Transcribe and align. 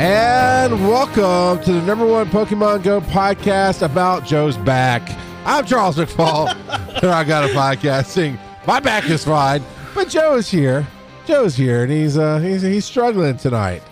And 0.00 0.86
welcome 0.86 1.64
to 1.64 1.72
the 1.72 1.82
number 1.82 2.06
one 2.06 2.28
Pokemon 2.28 2.82
Go 2.84 3.00
podcast 3.00 3.82
about 3.82 4.24
Joe's 4.24 4.56
back. 4.58 5.02
I'm 5.44 5.64
Charles 5.64 5.96
McFall, 5.96 6.54
and 7.02 7.10
I 7.10 7.24
got 7.24 7.48
a 7.48 7.52
podcast 7.54 8.06
saying 8.06 8.38
my 8.66 8.80
back 8.80 9.08
is 9.08 9.24
fine, 9.24 9.62
but 9.94 10.08
Joe 10.08 10.36
is 10.36 10.50
here. 10.50 10.86
Joe's 11.26 11.56
here, 11.56 11.82
and 11.82 11.90
he's 11.90 12.18
uh 12.18 12.38
he's 12.38 12.62
he's 12.62 12.84
struggling 12.84 13.38
tonight. 13.38 13.82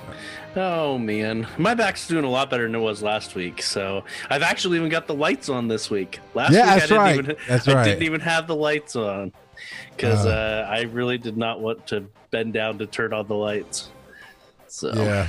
Oh 0.58 0.96
man, 0.96 1.46
my 1.58 1.74
back's 1.74 2.08
doing 2.08 2.24
a 2.24 2.30
lot 2.30 2.48
better 2.48 2.62
than 2.62 2.74
it 2.74 2.78
was 2.80 3.02
last 3.02 3.34
week. 3.34 3.62
So 3.62 4.04
I've 4.30 4.42
actually 4.42 4.78
even 4.78 4.88
got 4.88 5.06
the 5.06 5.14
lights 5.14 5.48
on 5.50 5.68
this 5.68 5.90
week. 5.90 6.18
Last 6.34 6.52
Yeah, 6.52 6.74
week 6.74 6.82
I 6.82 6.86
didn't 6.86 6.98
right. 6.98 7.18
even 7.18 7.36
That's 7.48 7.68
I 7.68 7.74
right. 7.74 7.84
didn't 7.84 8.02
even 8.04 8.20
have 8.22 8.46
the 8.46 8.56
lights 8.56 8.96
on 8.96 9.32
because 9.94 10.24
Uh. 10.24 10.30
uh, 10.66 10.70
I 10.70 10.82
really 10.82 11.18
did 11.18 11.36
not 11.36 11.60
want 11.60 11.86
to 11.88 12.06
bend 12.30 12.54
down 12.54 12.78
to 12.78 12.86
turn 12.86 13.12
on 13.12 13.26
the 13.26 13.34
lights. 13.34 13.90
So 14.68 14.92
Yeah. 14.94 15.28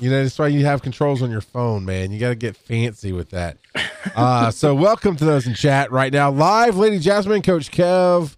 You 0.00 0.10
know, 0.10 0.22
that's 0.22 0.38
why 0.38 0.48
you 0.48 0.66
have 0.66 0.82
controls 0.82 1.22
on 1.22 1.30
your 1.30 1.40
phone, 1.40 1.86
man. 1.86 2.10
You 2.10 2.18
got 2.20 2.28
to 2.28 2.34
get 2.34 2.56
fancy 2.56 3.12
with 3.12 3.30
that. 3.30 3.58
Uh, 4.14 4.52
so, 4.52 4.72
welcome 4.72 5.16
to 5.16 5.24
those 5.24 5.48
in 5.48 5.54
chat 5.54 5.90
right 5.90 6.12
now. 6.12 6.30
Live, 6.30 6.76
Lady 6.76 7.00
Jasmine, 7.00 7.42
Coach 7.42 7.72
Kev. 7.72 8.36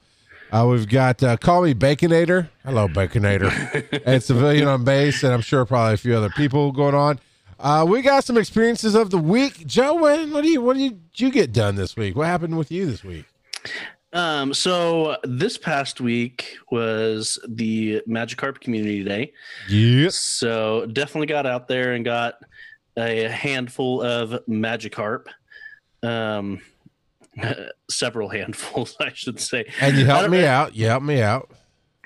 Uh, 0.50 0.66
we've 0.68 0.88
got 0.88 1.22
uh, 1.22 1.36
Call 1.36 1.62
Me 1.62 1.74
Baconator. 1.74 2.48
Hello, 2.64 2.88
Baconator. 2.88 4.02
and 4.06 4.22
Civilian 4.22 4.66
on 4.66 4.82
base, 4.82 5.22
and 5.22 5.32
I'm 5.32 5.42
sure 5.42 5.64
probably 5.66 5.94
a 5.94 5.98
few 5.98 6.16
other 6.16 6.30
people 6.30 6.72
going 6.72 6.94
on. 6.94 7.20
Uh, 7.60 7.84
we 7.86 8.00
got 8.02 8.24
some 8.24 8.38
experiences 8.38 8.94
of 8.94 9.10
the 9.10 9.18
week. 9.18 9.66
Joe, 9.66 9.94
what, 9.94 10.28
what 10.30 10.42
do 10.42 10.48
you 10.48 10.62
what 10.62 10.76
did 10.76 11.00
you 11.16 11.30
get 11.30 11.52
done 11.52 11.74
this 11.74 11.96
week? 11.96 12.16
What 12.16 12.26
happened 12.28 12.56
with 12.56 12.70
you 12.70 12.86
this 12.86 13.04
week? 13.04 13.24
Um, 14.12 14.54
so 14.54 15.18
this 15.24 15.58
past 15.58 16.00
week 16.00 16.56
was 16.70 17.38
the 17.46 18.00
Magikarp 18.08 18.60
Community 18.60 19.04
Day. 19.04 19.32
Yes. 19.68 20.14
So 20.14 20.86
definitely 20.86 21.26
got 21.26 21.46
out 21.46 21.68
there 21.68 21.92
and 21.92 22.04
got 22.04 22.34
a 22.96 23.28
handful 23.28 24.02
of 24.02 24.40
Magikarp. 24.48 25.26
Um, 26.02 26.60
several 27.90 28.28
handfuls, 28.28 28.96
I 29.00 29.12
should 29.14 29.40
say. 29.40 29.64
And 29.80 29.96
you 29.96 30.04
helped 30.06 30.30
me 30.30 30.44
out. 30.44 30.74
You 30.74 30.86
helped 30.86 31.06
me 31.06 31.20
out. 31.22 31.50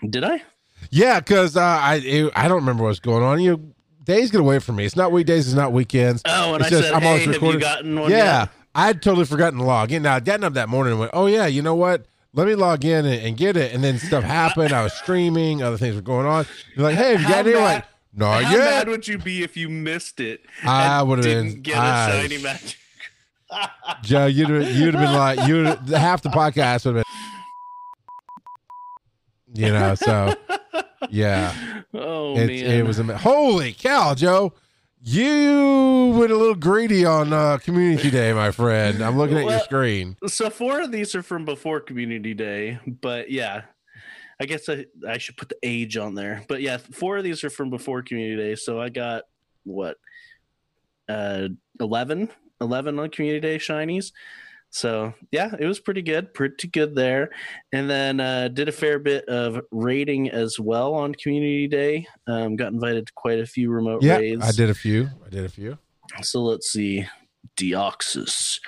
Did 0.08 0.24
I? 0.24 0.42
Yeah, 0.90 1.20
because 1.20 1.56
uh, 1.56 1.60
I 1.62 2.00
it, 2.04 2.32
I 2.34 2.48
don't 2.48 2.58
remember 2.58 2.84
what's 2.84 2.98
going 3.00 3.22
on. 3.22 3.40
You 3.40 3.72
days 4.04 4.30
get 4.30 4.40
away 4.40 4.58
from 4.58 4.76
me. 4.76 4.84
It's 4.84 4.96
not 4.96 5.12
weekdays. 5.12 5.46
It's 5.46 5.54
not 5.56 5.72
weekends. 5.72 6.22
Oh, 6.26 6.54
and 6.54 6.62
It's 6.64 6.66
I 6.66 6.70
just, 6.70 6.82
said, 6.84 6.92
I'm 6.94 7.02
"Hey, 7.02 7.08
always 7.08 7.24
have 7.24 7.34
recording." 7.34 7.60
you 7.60 7.66
gotten 7.66 8.00
one?" 8.00 8.10
yeah, 8.10 8.40
yet?" 8.40 8.48
I'd 8.74 9.02
totally 9.02 9.24
forgotten 9.26 9.58
to 9.60 9.64
log 9.64 9.92
in. 9.92 10.02
Now, 10.02 10.18
getting 10.18 10.44
up 10.44 10.54
that 10.54 10.68
morning 10.68 10.92
and 10.92 11.00
went, 11.00 11.12
oh 11.14 11.26
yeah, 11.26 11.46
you 11.46 11.62
know 11.62 11.74
what? 11.74 12.06
Let 12.34 12.46
me 12.46 12.54
log 12.54 12.84
in 12.84 13.04
and, 13.04 13.22
and 13.26 13.36
get 13.36 13.56
it. 13.58 13.74
And 13.74 13.84
then 13.84 13.98
stuff 13.98 14.24
happened. 14.24 14.72
I 14.72 14.82
was 14.82 14.94
streaming. 14.94 15.62
Other 15.62 15.76
things 15.76 15.94
were 15.94 16.00
going 16.00 16.26
on. 16.26 16.46
You're 16.74 16.86
like, 16.86 16.96
hey, 16.96 17.12
have 17.12 17.20
you 17.20 17.26
How 17.26 17.34
got 17.34 17.46
it? 17.46 17.56
Like, 17.56 17.84
not 18.14 18.44
How 18.44 18.50
yet. 18.50 18.58
mad 18.58 18.88
would 18.88 19.06
you 19.06 19.18
be 19.18 19.42
if 19.42 19.56
you 19.56 19.68
missed 19.68 20.18
it? 20.20 20.40
I 20.64 21.02
would've 21.02 21.24
didn't 21.24 21.52
been- 21.52 21.62
get 21.62 21.76
a 21.76 21.80
I- 21.80 22.10
shiny 22.22 22.42
magic. 22.42 22.78
Joe, 24.02 24.26
you'd 24.26 24.48
have, 24.50 24.70
you'd 24.70 24.94
have 24.94 25.02
been 25.04 25.14
like, 25.14 25.48
you 25.48 25.96
half 25.96 26.22
the 26.22 26.28
podcast 26.30 26.86
would 26.86 26.96
have 26.96 27.04
been, 29.52 29.66
you 29.66 29.72
know. 29.72 29.94
So 29.94 30.34
yeah. 31.10 31.54
Oh 31.94 32.34
It, 32.36 32.46
man, 32.46 32.50
it 32.50 32.86
was 32.86 32.98
ama- 33.00 33.18
holy 33.18 33.72
cow, 33.72 34.14
Joe. 34.14 34.52
You 35.04 36.14
went 36.16 36.30
a 36.30 36.36
little 36.36 36.54
greedy 36.54 37.04
on 37.04 37.32
uh, 37.32 37.58
Community 37.58 38.08
Day, 38.08 38.32
my 38.32 38.52
friend. 38.52 39.02
I'm 39.02 39.18
looking 39.18 39.36
at 39.36 39.46
your 39.50 39.58
screen. 39.60 40.16
So 40.28 40.48
four 40.48 40.80
of 40.80 40.92
these 40.92 41.16
are 41.16 41.24
from 41.24 41.44
before 41.44 41.80
Community 41.80 42.34
Day, 42.34 42.78
but 42.86 43.28
yeah, 43.28 43.62
I 44.40 44.44
guess 44.46 44.68
I, 44.68 44.86
I 45.06 45.18
should 45.18 45.36
put 45.36 45.48
the 45.48 45.56
age 45.64 45.96
on 45.96 46.14
there. 46.14 46.44
But 46.48 46.62
yeah, 46.62 46.76
four 46.76 47.16
of 47.18 47.24
these 47.24 47.42
are 47.42 47.50
from 47.50 47.68
before 47.68 48.02
Community 48.02 48.36
Day. 48.50 48.54
So 48.54 48.80
I 48.80 48.90
got 48.90 49.24
what, 49.64 49.96
uh, 51.08 51.48
11, 51.80 52.28
11 52.62 52.98
on 52.98 53.10
Community 53.10 53.40
Day 53.40 53.58
shinies. 53.58 54.12
So 54.70 55.12
yeah, 55.30 55.54
it 55.58 55.66
was 55.66 55.80
pretty 55.80 56.00
good, 56.00 56.32
pretty 56.32 56.66
good 56.68 56.94
there. 56.94 57.30
And 57.72 57.90
then 57.90 58.20
uh, 58.20 58.48
did 58.48 58.68
a 58.68 58.72
fair 58.72 58.98
bit 58.98 59.26
of 59.26 59.60
raiding 59.70 60.30
as 60.30 60.58
well 60.58 60.94
on 60.94 61.14
Community 61.14 61.68
Day. 61.68 62.06
Um, 62.26 62.56
got 62.56 62.72
invited 62.72 63.06
to 63.06 63.12
quite 63.14 63.38
a 63.38 63.46
few 63.46 63.70
remote 63.70 64.02
Yeah, 64.02 64.16
raids. 64.16 64.42
I 64.42 64.52
did 64.52 64.70
a 64.70 64.74
few. 64.74 65.10
I 65.26 65.28
did 65.28 65.44
a 65.44 65.50
few. 65.50 65.76
So 66.22 66.42
let's 66.42 66.72
see, 66.72 67.06
Deoxys, 67.58 68.60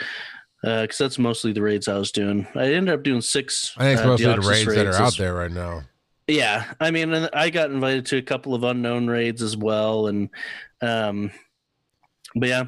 because 0.62 0.99
that's 0.99 1.19
mostly 1.19 1.53
the 1.53 1.62
raids 1.62 1.88
I 1.88 1.97
was 1.99 2.12
doing. 2.12 2.47
I 2.55 2.72
ended 2.75 2.94
up 2.94 3.03
doing 3.03 3.22
six. 3.22 3.75
I 3.78 3.84
think 3.84 3.94
it's 3.99 4.05
uh, 4.05 4.09
mostly 4.09 4.26
the 4.26 4.32
Deoxys 4.37 4.49
raids 4.50 4.66
that 4.66 4.87
are 4.87 4.91
raids 4.91 5.00
out 5.00 5.16
there 5.16 5.34
right 5.34 5.50
now. 5.50 5.84
Yeah, 6.26 6.72
I 6.81 6.91
mean, 6.91 7.12
I 7.15 7.50
got 7.50 7.71
invited 7.71 8.06
to 8.06 8.16
a 8.16 8.22
couple 8.22 8.55
of 8.55 8.65
unknown 8.65 9.09
raids 9.09 9.43
as 9.43 9.56
well, 9.56 10.06
and 10.06 10.31
um, 10.81 11.31
but 12.34 12.49
yeah, 12.49 12.65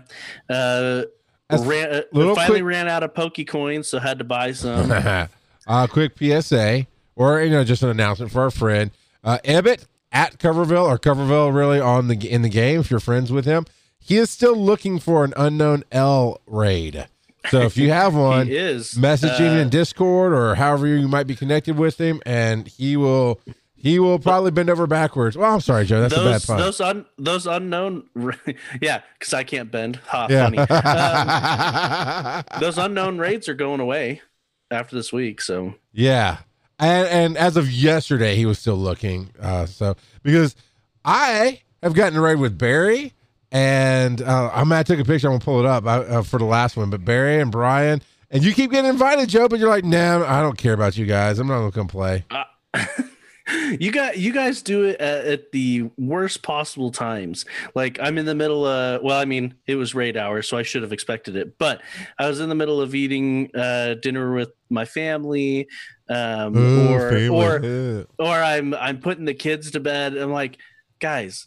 uh, 0.49 1.03
ran, 1.51 1.95
uh, 1.95 2.03
finally 2.13 2.35
quick- 2.35 2.65
ran 2.65 2.89
out 2.89 3.03
of 3.03 3.15
Poke 3.15 3.47
coins, 3.47 3.89
so 3.89 3.99
had 3.99 4.19
to 4.19 4.25
buy 4.25 4.53
some. 4.53 4.91
uh, 5.67 5.87
quick 5.89 6.13
PSA, 6.19 6.87
or 7.15 7.41
you 7.43 7.51
know, 7.51 7.65
just 7.65 7.83
an 7.83 7.89
announcement 7.89 8.33
for 8.33 8.43
our 8.43 8.51
friend 8.51 8.91
uh, 9.27 9.39
Ebbett 9.45 9.87
at 10.13 10.39
Coverville 10.39 10.87
or 10.87 10.99
Coverville, 10.99 11.55
really 11.55 11.81
on 11.81 12.09
the 12.09 12.31
in 12.31 12.43
the 12.43 12.49
game. 12.49 12.81
If 12.81 12.91
you're 12.91 13.01
friends 13.01 13.33
with 13.33 13.45
him, 13.45 13.67
he 13.99 14.17
is 14.17 14.31
still 14.31 14.57
looking 14.57 14.99
for 14.99 15.25
an 15.25 15.35
unknown 15.37 15.83
L 15.93 16.41
raid. 16.47 17.09
So 17.51 17.61
if 17.63 17.77
you 17.77 17.91
have 17.91 18.15
one, 18.17 18.47
he 18.47 18.57
is 18.57 18.97
message 18.97 19.39
him 19.39 19.57
uh, 19.57 19.61
in 19.61 19.69
Discord 19.69 20.33
or 20.33 20.55
however 20.55 20.87
you 20.87 21.09
might 21.09 21.27
be 21.27 21.35
connected 21.35 21.77
with 21.77 22.01
him, 22.01 22.23
and 22.25 22.67
he 22.69 22.97
will 22.97 23.41
he 23.87 24.01
will 24.01 24.19
probably 24.19 24.51
bend 24.51 24.69
over 24.69 24.89
backwards. 24.89 25.37
Well, 25.37 25.55
I'm 25.55 25.61
sorry, 25.61 25.85
Joe, 25.85 26.01
that's 26.01 26.15
those 26.15 26.27
a 26.27 26.31
bad 26.31 26.47
pun. 26.47 26.59
those 26.59 26.81
un, 26.81 27.07
those 27.19 27.47
unknown, 27.47 28.09
yeah, 28.81 29.03
because 29.17 29.33
I 29.33 29.45
can't 29.45 29.71
bend. 29.71 29.97
Ha, 30.09 30.27
yeah. 30.29 30.45
funny. 30.45 30.59
Um, 32.57 32.61
those 32.61 32.79
unknown 32.79 33.19
raids 33.19 33.49
are 33.49 33.55
going 33.55 33.81
away 33.81 34.23
after 34.71 34.97
this 34.97 35.13
week, 35.13 35.41
so 35.41 35.75
Yeah. 35.93 36.39
And 36.79 37.09
and 37.09 37.37
as 37.39 37.57
of 37.57 37.71
yesterday, 37.71 38.35
he 38.35 38.45
was 38.45 38.59
still 38.59 38.77
looking. 38.77 39.31
Uh, 39.41 39.67
so 39.67 39.97
because 40.23 40.57
I 41.05 41.63
have 41.83 41.95
gotten 41.95 42.19
a 42.19 42.21
raid 42.21 42.39
with 42.39 42.59
Barry, 42.59 43.13
and 43.53 44.21
uh, 44.21 44.51
I'm 44.53 44.69
gonna 44.69 44.83
take 44.85 44.99
a 44.99 45.05
picture. 45.05 45.29
I'm 45.29 45.35
gonna 45.35 45.45
pull 45.45 45.61
it 45.61 45.67
up 45.67 45.87
uh, 45.87 45.89
uh, 45.89 46.23
for 46.23 46.39
the 46.39 46.45
last 46.45 46.77
one. 46.77 46.91
But 46.91 47.05
Barry 47.05 47.41
and 47.41 47.53
Brian, 47.53 48.03
and 48.31 48.45
you 48.45 48.53
keep 48.53 48.73
getting 48.73 48.91
invited, 48.91 49.29
Joe. 49.29 49.49
But 49.49 49.61
you're 49.61 49.71
like, 49.71 49.85
nah, 49.85 50.25
I 50.27 50.43
don't 50.43 50.59
care 50.59 50.75
about 50.75 50.99
you 50.99 51.07
guys. 51.07 51.39
I'm 51.39 51.47
not 51.47 51.61
gonna 51.61 51.73
come 51.73 51.89
play. 51.89 52.25
you 53.79 53.93
got 53.93 54.19
you 54.19 54.33
guys 54.33 54.63
do 54.63 54.85
it 54.85 55.01
at, 55.01 55.25
at 55.27 55.53
the 55.53 55.89
worst 55.97 56.43
possible 56.43 56.91
times 56.91 57.45
like 57.75 57.99
i'm 58.01 58.19
in 58.19 58.27
the 58.27 58.35
middle 58.35 58.67
of 58.67 59.03
well 59.03 59.19
i 59.19 59.25
mean 59.25 59.55
it 59.67 59.77
was 59.77 59.95
raid 59.95 60.17
hour 60.17 60.43
so 60.43 60.57
i 60.57 60.63
should 60.63 60.83
have 60.83 60.93
expected 60.93 61.37
it 61.37 61.57
but 61.59 61.81
i 62.19 62.29
was 62.29 62.41
in 62.41 62.49
the 62.49 62.55
middle 62.55 62.81
of 62.81 62.95
eating 62.95 63.49
uh 63.55 63.95
dinner 64.03 64.33
with 64.33 64.51
my 64.69 64.85
family 64.85 65.69
um 66.09 66.57
Ooh, 66.57 66.95
or 66.95 67.11
family. 67.11 67.29
or 67.29 68.07
or 68.19 68.35
i'm 68.35 68.75
i'm 68.75 68.99
putting 68.99 69.25
the 69.25 69.35
kids 69.35 69.71
to 69.71 69.81
bed 69.81 70.17
i'm 70.17 70.33
like 70.33 70.59
guys 71.01 71.47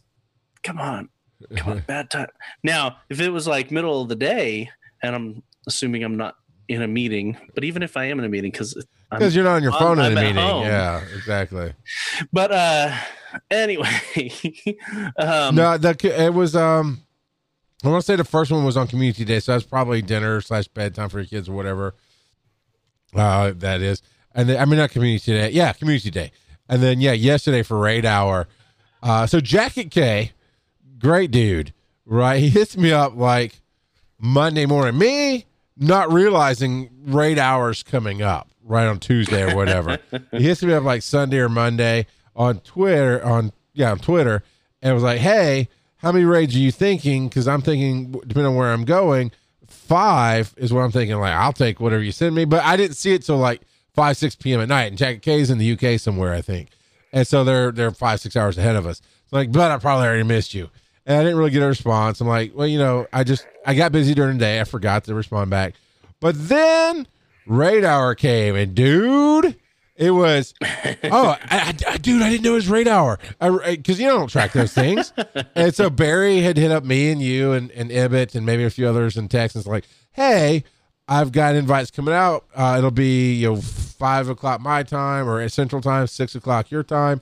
come 0.64 0.80
on 0.80 1.10
come 1.56 1.74
on 1.74 1.80
bad 1.88 2.10
time 2.10 2.28
now 2.64 2.98
if 3.10 3.20
it 3.20 3.30
was 3.30 3.48
like 3.48 3.72
middle 3.72 4.02
of 4.02 4.08
the 4.08 4.16
day 4.16 4.70
and 5.04 5.16
i'm 5.16 5.44
assuming 5.68 6.04
i'm 6.04 6.18
not 6.18 6.36
in 6.70 6.82
a 6.82 6.88
meeting 6.88 7.36
but 7.56 7.64
even 7.64 7.82
if 7.84 7.98
i 7.98 8.06
am 8.06 8.20
in 8.20 8.26
a 8.26 8.30
meeting 8.30 8.52
because 8.52 8.74
because 9.12 9.36
you're 9.36 9.44
not 9.44 9.56
on 9.56 9.64
your 9.64 9.72
I'm- 9.74 9.80
phone 9.82 10.00
in 10.00 10.06
I'm 10.06 10.12
a 10.18 10.22
meeting. 10.22 10.36
home. 10.36 10.64
Yeah, 10.66 11.02
exactly. 11.16 11.74
but 12.32 12.52
uh 12.52 12.96
anyway 13.52 13.90
um 15.18 15.56
no, 15.56 15.78
the 15.78 16.24
it 16.26 16.34
was 16.34 16.56
um. 16.56 17.02
I 17.84 17.88
want 17.88 18.02
to 18.02 18.06
say 18.06 18.18
the 18.18 18.26
first 18.26 18.52
one 18.52 18.66
was 18.66 18.76
on 18.76 18.88
Community 18.88 19.24
Day, 19.24 19.40
so 19.40 19.54
that's 19.54 19.64
probably 19.64 20.02
dinner 20.02 20.42
slash 20.42 20.68
bedtime 20.68 21.08
for 21.08 21.20
your 21.20 21.28
kids 21.28 21.48
or 21.48 21.54
whatever. 21.54 21.96
Uh, 23.16 23.54
that 23.56 23.82
is, 23.82 24.02
and 24.36 24.50
then, 24.50 24.60
I 24.62 24.66
mean 24.66 24.78
not 24.80 24.92
Community 24.92 25.32
Day, 25.32 25.50
yeah, 25.52 25.72
Community 25.72 26.12
Day, 26.12 26.32
and 26.68 26.84
then 26.84 27.00
yeah, 27.00 27.14
yesterday 27.14 27.64
for 27.64 27.80
Raid 27.80 28.06
Hour. 28.06 28.48
Uh, 29.02 29.26
so 29.28 29.40
Jacket 29.40 29.92
K, 29.92 30.34
great 31.00 31.32
dude, 31.32 31.74
right? 32.06 32.40
He 32.42 32.50
hits 32.50 32.76
me 32.76 32.92
up 32.92 33.16
like 33.16 33.62
Monday 34.20 34.66
morning. 34.66 34.98
Me 35.00 35.46
not 35.80 36.12
realizing 36.12 36.90
Raid 37.06 37.40
Hours 37.40 37.84
coming 37.84 38.22
up 38.22 38.50
right 38.64 38.86
on 38.86 39.00
Tuesday 39.00 39.52
or 39.52 39.56
whatever. 39.56 39.98
he 40.32 40.44
hits 40.44 40.62
me 40.62 40.74
up 40.74 40.84
like 40.84 41.02
Sunday 41.02 41.40
or 41.40 41.50
Monday 41.50 42.06
on 42.36 42.60
Twitter 42.60 43.24
on 43.24 43.52
yeah 43.74 43.92
on 43.92 44.00
Twitter 44.00 44.44
and 44.82 44.94
was 44.94 45.04
like, 45.04 45.20
"Hey, 45.20 45.70
how 45.98 46.12
many 46.12 46.26
raids 46.26 46.56
are 46.56 46.60
you 46.60 46.72
thinking? 46.72 47.28
Because 47.28 47.48
I'm 47.48 47.62
thinking 47.62 48.12
depending 48.12 48.48
on 48.48 48.56
where 48.56 48.72
I'm 48.72 48.86
going, 48.86 49.32
five 49.68 50.54
is 50.58 50.72
what 50.72 50.82
I'm 50.82 50.92
thinking. 50.92 51.18
Like 51.18 51.34
I'll 51.34 51.54
take 51.54 51.80
whatever 51.80 52.04
you 52.04 52.12
send 52.12 52.36
me, 52.36 52.46
but 52.46 52.64
I 52.64 52.78
didn't 52.78 52.96
see 52.96 53.14
it 53.14 53.24
till 53.24 53.38
like 53.38 53.62
five 53.94 54.18
six 54.18 54.36
p.m. 54.36 54.62
at 54.62 54.68
night. 54.68 54.86
And 54.86 54.98
Jacket 54.98 55.22
K's 55.22 55.50
in 55.50 55.58
the 55.58 55.74
UK 55.74 56.00
somewhere, 56.00 56.34
I 56.34 56.42
think, 56.42 56.70
and 57.12 57.26
so 57.28 57.44
they're 57.44 57.72
they're 57.72 57.92
five 57.92 58.20
six 58.20 58.36
hours 58.36 58.58
ahead 58.58 58.76
of 58.76 58.86
us. 58.86 59.02
It's 59.24 59.34
like, 59.34 59.52
but 59.52 59.72
I 59.72 59.78
probably 59.78 60.08
already 60.08 60.24
missed 60.24 60.54
you. 60.54 60.70
And 61.06 61.18
I 61.18 61.24
didn't 61.24 61.38
really 61.38 61.50
get 61.50 61.64
a 61.64 61.68
response. 61.68 62.22
I'm 62.22 62.28
like, 62.28 62.52
well, 62.54 62.68
you 62.68 62.78
know, 62.78 63.08
I 63.12 63.24
just 63.24 63.48
I 63.70 63.76
got 63.76 63.92
busy 63.92 64.16
during 64.16 64.40
the 64.40 64.46
day. 64.46 64.60
I 64.60 64.64
forgot 64.64 65.04
to 65.04 65.14
respond 65.14 65.52
back. 65.52 65.76
But 66.20 66.34
then 66.50 67.06
radar 67.46 68.16
came, 68.16 68.56
and 68.56 68.74
dude, 68.74 69.58
it 69.96 70.10
was 70.10 70.56
oh, 70.64 71.38
I, 71.40 71.76
I, 71.88 71.98
dude, 71.98 72.24
I 72.24 72.32
didn't 72.32 72.46
know 72.46 72.54
it 72.54 72.56
was 72.56 72.68
raid 72.68 72.88
hour 72.88 73.20
because 73.40 74.00
you 74.00 74.08
don't 74.08 74.28
track 74.28 74.54
those 74.54 74.74
things. 74.74 75.14
and 75.56 75.76
so 75.76 75.92
Barry 75.92 76.42
had 76.42 76.58
hit 76.58 76.72
up 76.72 76.84
me 76.84 77.12
and 77.12 77.22
you 77.22 77.52
and 77.52 77.70
and 77.74 77.92
Ibbot 77.92 78.34
and 78.34 78.44
maybe 78.44 78.64
a 78.64 78.72
few 78.72 78.88
others 78.88 79.18
in 79.18 79.28
Texas, 79.28 79.68
like, 79.68 79.86
hey. 80.12 80.64
I've 81.12 81.32
got 81.32 81.56
invites 81.56 81.90
coming 81.90 82.14
out. 82.14 82.46
Uh, 82.54 82.76
it'll 82.78 82.92
be 82.92 83.34
you 83.34 83.50
know 83.50 83.56
five 83.56 84.30
o'clock 84.30 84.62
my 84.62 84.84
time 84.84 85.28
or 85.28 85.50
Central 85.50 85.82
Time, 85.82 86.06
six 86.06 86.36
o'clock 86.36 86.70
your 86.70 86.84
time 86.84 87.22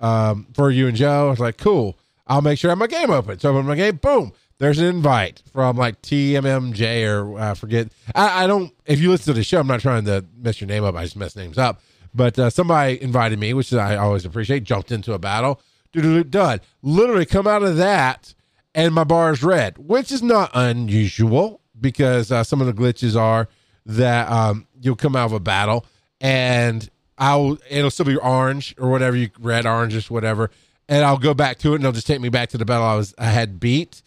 um, 0.00 0.48
for 0.54 0.72
you 0.72 0.88
and 0.88 0.96
Joe. 0.96 1.28
I 1.28 1.30
was 1.30 1.38
like, 1.38 1.56
cool. 1.56 1.96
I'll 2.26 2.42
make 2.42 2.58
sure 2.58 2.68
I 2.68 2.72
have 2.72 2.78
my 2.78 2.88
game 2.88 3.10
open. 3.10 3.38
So 3.38 3.48
I 3.48 3.52
open 3.52 3.66
my 3.66 3.76
game. 3.76 3.94
Boom 3.94 4.32
there's 4.58 4.78
an 4.78 4.86
invite 4.86 5.42
from 5.52 5.76
like 5.76 6.02
TMMJ 6.02 7.08
or 7.08 7.38
I 7.38 7.50
uh, 7.50 7.54
forget. 7.54 7.88
I, 8.14 8.44
I, 8.44 8.46
don't. 8.46 8.72
If 8.86 9.00
you 9.00 9.10
listen 9.10 9.32
to 9.32 9.38
the 9.38 9.44
show, 9.44 9.60
I'm 9.60 9.66
not 9.66 9.80
trying 9.80 10.04
to 10.06 10.24
mess 10.36 10.60
your 10.60 10.68
name 10.68 10.84
up. 10.84 10.94
I 10.94 11.04
just 11.04 11.16
mess 11.16 11.36
names 11.36 11.58
up. 11.58 11.80
But 12.14 12.38
uh, 12.38 12.50
somebody 12.50 13.00
invited 13.00 13.38
me, 13.38 13.54
which 13.54 13.72
I 13.72 13.96
always 13.96 14.24
appreciate. 14.24 14.64
Jumped 14.64 14.90
into 14.90 15.12
a 15.12 15.18
battle. 15.18 15.60
Done. 15.92 16.60
Literally 16.82 17.26
come 17.26 17.46
out 17.46 17.62
of 17.62 17.76
that, 17.76 18.34
and 18.74 18.94
my 18.94 19.04
bar 19.04 19.32
is 19.32 19.42
red, 19.42 19.78
which 19.78 20.12
is 20.12 20.22
not 20.22 20.50
unusual 20.54 21.60
because 21.80 22.30
uh, 22.30 22.44
some 22.44 22.60
of 22.60 22.66
the 22.66 22.72
glitches 22.72 23.18
are 23.18 23.48
that 23.86 24.30
um, 24.30 24.66
you'll 24.80 24.96
come 24.96 25.16
out 25.16 25.26
of 25.26 25.32
a 25.32 25.40
battle 25.40 25.86
and 26.20 26.90
I'll 27.16 27.58
it'll 27.70 27.90
still 27.90 28.06
be 28.06 28.16
orange 28.16 28.74
or 28.78 28.90
whatever 28.90 29.16
you 29.16 29.30
red, 29.40 29.66
orange, 29.66 29.92
just 29.92 30.10
whatever, 30.10 30.50
and 30.88 31.04
I'll 31.04 31.18
go 31.18 31.34
back 31.34 31.58
to 31.60 31.72
it 31.72 31.76
and 31.76 31.84
it'll 31.84 31.92
just 31.92 32.06
take 32.06 32.20
me 32.20 32.28
back 32.28 32.50
to 32.50 32.58
the 32.58 32.64
battle 32.64 32.86
I 32.86 32.96
was 32.96 33.14
I 33.18 33.26
had 33.26 33.58
beat 33.58 34.02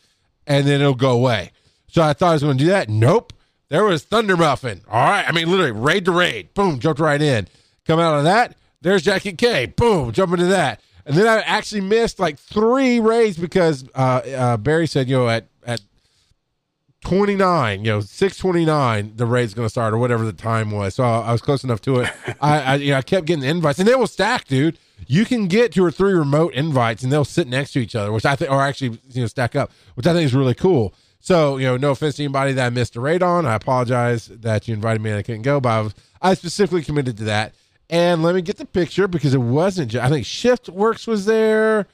and 0.48 0.66
then 0.68 0.82
it'll 0.82 0.94
go 0.94 1.12
away. 1.12 1.52
So 1.88 2.02
I 2.02 2.14
thought 2.14 2.30
I 2.30 2.34
was 2.34 2.44
going 2.44 2.58
to 2.58 2.64
do 2.64 2.70
that. 2.70 2.90
Nope. 2.90 3.34
There 3.70 3.84
was 3.84 4.04
Thunder 4.04 4.36
Muffin. 4.36 4.82
All 4.90 5.04
right. 5.04 5.28
I 5.28 5.32
mean, 5.32 5.50
literally 5.50 5.72
raid 5.72 6.06
to 6.06 6.12
raid. 6.12 6.54
Boom. 6.54 6.80
Jumped 6.80 7.00
right 7.00 7.22
in. 7.22 7.48
Come 7.86 8.00
out 8.00 8.18
of 8.18 8.24
that. 8.26 8.56
There's 8.82 9.02
Jackie 9.02 9.34
K. 9.34 9.68
Boom. 9.68 10.12
Jump 10.12 10.34
into 10.34 10.48
that. 10.48 10.82
And 11.06 11.16
then 11.16 11.28
I 11.28 11.42
actually 11.42 11.82
missed 11.82 12.20
like 12.20 12.38
three 12.38 13.00
raids 13.00 13.38
because 13.38 13.88
uh, 13.96 14.22
uh, 14.36 14.58
Barry 14.58 14.88
said, 14.88 15.10
you 15.10 15.18
know, 15.18 15.30
at, 15.30 15.48
at 15.66 15.82
29, 17.06 17.84
you 17.84 17.92
know, 17.92 18.02
629, 18.02 19.14
the 19.16 19.26
raid's 19.26 19.54
going 19.54 19.66
to 19.66 19.70
start 19.70 19.94
or 19.94 19.98
whatever 19.98 20.26
the 20.26 20.34
time 20.34 20.72
was. 20.72 20.96
So 20.96 21.04
I 21.04 21.32
was 21.32 21.42
close 21.42 21.64
enough 21.64 21.82
to 21.82 22.02
it. 22.02 22.14
I, 22.42 22.62
I, 22.62 22.76
you 22.76 22.92
know, 22.92 22.98
I 22.98 23.02
kept 23.02 23.26
getting 23.26 23.42
the 23.42 23.50
invites 23.50 23.80
and 23.80 23.88
they 23.88 23.96
will 23.96 24.08
stack, 24.08 24.48
dude 24.48 24.78
you 25.08 25.26
can 25.26 25.48
get 25.48 25.74
two 25.74 25.84
or 25.84 25.92
three 25.92 26.14
remote 26.14 26.54
invites 26.54 27.04
and 27.04 27.12
they'll 27.12 27.26
sit 27.26 27.48
next 27.48 27.74
to 27.74 27.80
each 27.80 27.96
other, 27.96 28.12
which 28.12 28.26
I 28.26 28.36
think, 28.36 28.52
or 28.52 28.62
actually, 28.62 29.00
you 29.12 29.22
know, 29.22 29.28
stack 29.28 29.56
up, 29.56 29.72
which 29.96 30.08
I 30.08 30.14
think 30.14 30.26
is 30.26 30.34
really 30.34 30.56
cool. 30.56 30.94
So, 31.20 31.58
you 31.58 31.68
know, 31.68 31.78
no 31.78 31.92
offense 31.92 32.16
to 32.16 32.24
anybody 32.24 32.54
that 32.54 32.66
I 32.66 32.70
missed 32.70 32.96
a 32.96 33.00
raid 33.00 33.22
on. 33.22 33.46
I 33.46 33.56
apologize 33.56 34.28
that 34.28 34.68
you 34.68 34.74
invited 34.74 35.02
me 35.02 35.12
and 35.12 35.20
I 35.20 35.24
couldn't 35.24 35.44
go, 35.44 35.60
but 35.60 35.70
I, 35.70 35.82
was, 35.82 35.94
I 36.22 36.34
specifically 36.34 36.84
committed 36.84 37.18
to 37.18 37.26
that. 37.26 37.54
And 37.90 38.24
let 38.24 38.34
me 38.34 38.42
get 38.42 38.58
the 38.58 38.66
picture 38.66 39.08
because 39.08 39.34
it 39.34 39.42
wasn't. 39.42 39.92
Just, 39.92 40.04
I 40.04 40.10
think 40.10 40.26
Shift 40.26 40.70
Works 40.70 41.06
was 41.06 41.26
there. 41.26 41.88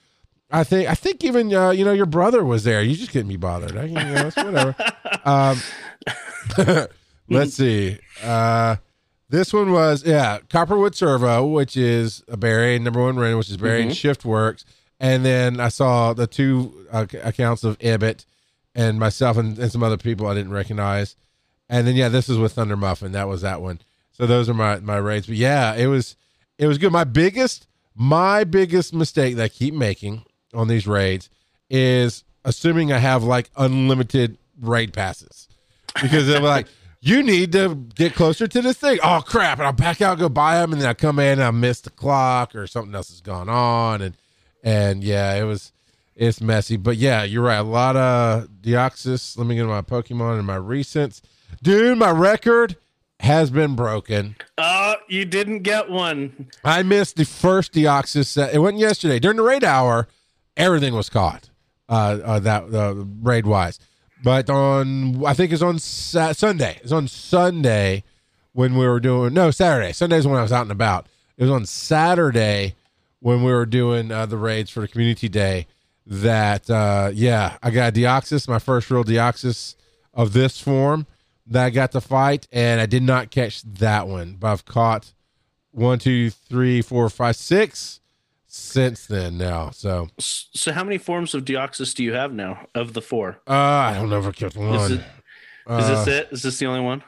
I 0.49 0.63
think 0.63 0.87
I 0.87 0.93
think 0.93 1.23
even 1.23 1.53
uh, 1.53 1.71
you 1.71 1.83
know 1.83 1.91
your 1.91 2.05
brother 2.05 2.45
was 2.45 2.63
there. 2.63 2.81
You 2.81 2.95
just 2.95 3.11
couldn't 3.11 3.27
be 3.27 3.35
bothered. 3.35 3.75
I, 3.75 3.85
you 3.85 3.95
know, 3.95 4.29
whatever. 4.35 4.75
um, 5.25 5.59
let's 7.29 7.55
see. 7.55 7.97
Uh, 8.23 8.77
this 9.29 9.53
one 9.53 9.71
was 9.71 10.03
yeah, 10.05 10.39
Copperwood 10.49 10.95
Servo, 10.95 11.45
which 11.45 11.75
is 11.75 12.23
a 12.27 12.37
Barry 12.37 12.79
number 12.79 13.01
one 13.01 13.17
run, 13.17 13.37
which 13.37 13.49
is 13.49 13.57
Barry 13.57 13.83
mm-hmm. 13.83 13.91
Shift 13.91 14.25
Works, 14.25 14.65
and 14.99 15.25
then 15.25 15.59
I 15.59 15.69
saw 15.69 16.13
the 16.13 16.27
two 16.27 16.87
uh, 16.91 17.05
accounts 17.23 17.63
of 17.63 17.77
Ibbot 17.79 18.25
and 18.73 18.99
myself 18.99 19.37
and, 19.37 19.57
and, 19.57 19.71
some 19.71 19.83
other 19.83 19.97
people 19.97 20.27
I 20.27 20.33
didn't 20.33 20.53
recognize, 20.53 21.15
and 21.69 21.87
then 21.87 21.95
yeah, 21.95 22.09
this 22.09 22.29
is 22.29 22.37
with 22.37 22.53
Thunder 22.53 22.77
Muffin. 22.77 23.11
That 23.11 23.27
was 23.27 23.41
that 23.41 23.61
one. 23.61 23.81
So 24.11 24.25
those 24.25 24.49
are 24.49 24.53
my 24.53 24.79
my 24.79 24.97
raids. 24.97 25.27
But 25.27 25.35
yeah, 25.35 25.75
it 25.75 25.87
was 25.87 26.15
it 26.57 26.67
was 26.67 26.77
good. 26.77 26.91
My 26.91 27.03
biggest 27.03 27.67
my 27.95 28.43
biggest 28.43 28.93
mistake 28.93 29.35
that 29.35 29.43
I 29.43 29.49
keep 29.49 29.73
making 29.73 30.23
on 30.53 30.67
these 30.67 30.87
raids 30.87 31.29
is 31.69 32.23
assuming 32.45 32.93
I 32.93 32.99
have 32.99 33.23
like 33.23 33.49
unlimited 33.57 34.37
raid 34.59 34.93
passes 34.93 35.47
because 36.01 36.27
they're 36.27 36.39
like 36.39 36.67
you 36.99 37.23
need 37.23 37.51
to 37.51 37.75
get 37.75 38.15
closer 38.15 38.47
to 38.47 38.61
this 38.61 38.77
thing. 38.77 38.99
Oh 39.03 39.21
crap! 39.25 39.59
And 39.59 39.67
I'll 39.67 39.73
back 39.73 40.01
out, 40.01 40.19
go 40.19 40.29
buy 40.29 40.59
them, 40.59 40.73
and 40.73 40.81
then 40.81 40.89
I 40.89 40.93
come 40.93 41.19
in 41.19 41.33
and 41.39 41.43
I 41.43 41.51
miss 41.51 41.81
the 41.81 41.89
clock 41.89 42.55
or 42.55 42.67
something 42.67 42.93
else 42.95 43.09
has 43.09 43.21
gone 43.21 43.49
on, 43.49 44.01
and 44.01 44.17
and 44.63 45.03
yeah, 45.03 45.33
it 45.35 45.43
was 45.43 45.71
it's 46.15 46.41
messy. 46.41 46.77
But 46.77 46.97
yeah, 46.97 47.23
you're 47.23 47.43
right. 47.43 47.57
A 47.57 47.63
lot 47.63 47.95
of 47.95 48.49
Deoxys. 48.61 49.37
Let 49.37 49.47
me 49.47 49.55
get 49.55 49.65
my 49.65 49.81
Pokemon 49.81 50.37
and 50.37 50.47
my 50.47 50.57
recents, 50.57 51.21
dude. 51.61 51.97
My 51.97 52.11
record 52.11 52.75
has 53.19 53.49
been 53.49 53.75
broken. 53.75 54.35
Oh, 54.57 54.95
you 55.07 55.25
didn't 55.25 55.59
get 55.59 55.89
one. 55.89 56.49
I 56.63 56.83
missed 56.83 57.15
the 57.15 57.25
first 57.25 57.73
Deoxys 57.73 58.25
set. 58.25 58.53
It 58.53 58.59
went 58.59 58.77
yesterday 58.77 59.19
during 59.19 59.37
the 59.37 59.43
raid 59.43 59.63
hour. 59.63 60.07
Everything 60.55 60.95
was 60.95 61.09
caught. 61.09 61.49
Uh, 61.89 62.19
uh 62.23 62.39
that 62.39 62.73
uh, 62.73 62.95
raid 63.21 63.45
wise. 63.45 63.79
But 64.23 64.49
on, 64.49 65.23
I 65.25 65.33
think 65.33 65.51
it's 65.51 65.61
on 65.61 65.79
Sa- 65.79 66.33
Sunday. 66.33 66.79
It's 66.81 66.91
on 66.91 67.07
Sunday 67.07 68.03
when 68.53 68.75
we 68.75 68.87
were 68.87 68.99
doing, 68.99 69.33
no, 69.33 69.51
Saturday. 69.51 69.93
Sunday's 69.93 70.25
when 70.27 70.39
I 70.39 70.41
was 70.41 70.51
out 70.51 70.63
and 70.63 70.71
about. 70.71 71.07
It 71.37 71.43
was 71.43 71.51
on 71.51 71.65
Saturday 71.65 72.75
when 73.19 73.43
we 73.43 73.51
were 73.51 73.65
doing 73.65 74.11
uh, 74.11 74.25
the 74.25 74.37
raids 74.37 74.71
for 74.71 74.81
the 74.81 74.87
community 74.87 75.29
day 75.29 75.67
that, 76.05 76.69
uh, 76.69 77.11
yeah, 77.13 77.57
I 77.61 77.69
got 77.69 77.93
Deoxys, 77.93 78.47
my 78.47 78.59
first 78.59 78.89
real 78.89 79.03
Deoxys 79.03 79.75
of 80.13 80.33
this 80.33 80.59
form 80.59 81.05
that 81.45 81.65
I 81.65 81.69
got 81.69 81.91
to 81.91 82.01
fight. 82.01 82.47
And 82.51 82.81
I 82.81 82.85
did 82.87 83.03
not 83.03 83.29
catch 83.29 83.61
that 83.61 84.07
one, 84.07 84.37
but 84.39 84.51
I've 84.51 84.65
caught 84.65 85.13
one, 85.71 85.99
two, 85.99 86.31
three, 86.31 86.81
four, 86.81 87.09
five, 87.09 87.35
six 87.35 87.99
since 88.57 89.05
then 89.05 89.37
now. 89.37 89.69
So 89.69 90.09
so 90.17 90.71
how 90.71 90.83
many 90.83 90.97
forms 90.97 91.33
of 91.33 91.45
Deoxys 91.45 91.93
do 91.95 92.03
you 92.03 92.13
have 92.13 92.33
now 92.33 92.67
of 92.75 92.93
the 92.93 93.01
four? 93.01 93.39
Uh 93.47 93.53
I 93.53 93.93
don't 93.93 94.09
know 94.09 94.19
if 94.19 94.25
I 94.25 94.31
kept 94.31 94.55
one. 94.55 94.75
Is, 94.75 94.91
it, 94.91 95.01
uh, 95.67 95.77
is 95.77 95.87
this 95.87 96.07
it? 96.07 96.27
Is 96.31 96.43
this 96.43 96.59
the 96.59 96.65
only 96.65 96.81
one? 96.81 97.03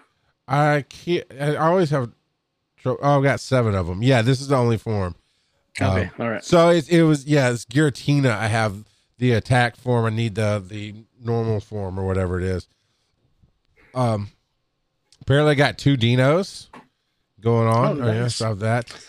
I 0.47 0.85
can't 0.87 1.25
I 1.39 1.55
always 1.55 1.89
have 1.89 2.11
oh 2.85 2.97
I've 3.01 3.23
got 3.23 3.39
seven 3.39 3.75
of 3.75 3.87
them. 3.87 4.03
Yeah, 4.03 4.21
this 4.21 4.41
is 4.41 4.47
the 4.47 4.55
only 4.55 4.77
form. 4.77 5.15
Okay, 5.81 6.05
um, 6.05 6.11
all 6.19 6.29
right. 6.29 6.43
So 6.43 6.69
it, 6.69 6.89
it 6.89 7.03
was 7.03 7.25
yeah, 7.25 7.51
it's 7.51 7.65
Giratina. 7.65 8.31
I 8.31 8.47
have 8.47 8.83
the 9.17 9.33
attack 9.33 9.75
form. 9.75 10.05
I 10.05 10.09
need 10.09 10.35
the 10.35 10.63
the 10.65 10.95
normal 11.21 11.59
form 11.59 11.99
or 11.99 12.05
whatever 12.05 12.39
it 12.39 12.45
is. 12.45 12.67
Um 13.93 14.29
apparently 15.21 15.51
I 15.51 15.55
got 15.55 15.77
two 15.77 15.97
dinos 15.97 16.67
going 17.39 17.67
on. 17.67 18.01
Oh, 18.01 18.05
nice. 18.05 18.09
oh 18.09 18.13
yes, 18.13 18.41
I 18.41 18.53
that. 18.53 19.05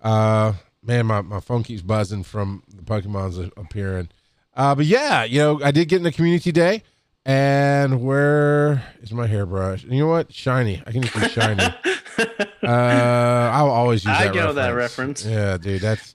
Uh 0.00 0.52
man, 0.82 1.06
my, 1.06 1.20
my 1.20 1.40
phone 1.40 1.62
keeps 1.62 1.82
buzzing 1.82 2.24
from 2.24 2.62
the 2.68 2.82
Pokemon's 2.82 3.38
appearing. 3.56 4.08
Uh, 4.54 4.74
but 4.74 4.86
yeah, 4.86 5.24
you 5.24 5.38
know, 5.38 5.60
I 5.62 5.70
did 5.70 5.88
get 5.88 5.96
in 5.96 6.02
the 6.02 6.12
community 6.12 6.52
day, 6.52 6.82
and 7.24 8.02
where 8.02 8.84
is 9.00 9.12
my 9.12 9.26
hairbrush? 9.26 9.84
And 9.84 9.92
you 9.92 10.00
know 10.00 10.08
what? 10.08 10.32
Shiny. 10.32 10.82
I 10.86 10.92
can 10.92 11.02
just 11.02 11.14
be 11.14 11.28
shiny. 11.28 11.62
uh, 12.62 12.66
I'll 12.66 13.70
always 13.70 14.04
use. 14.04 14.14
I 14.14 14.24
that 14.24 14.34
know 14.34 14.52
reference. 14.52 14.54
that 14.56 14.70
reference. 14.70 15.24
Yeah, 15.24 15.56
dude, 15.56 15.80
that's 15.80 16.14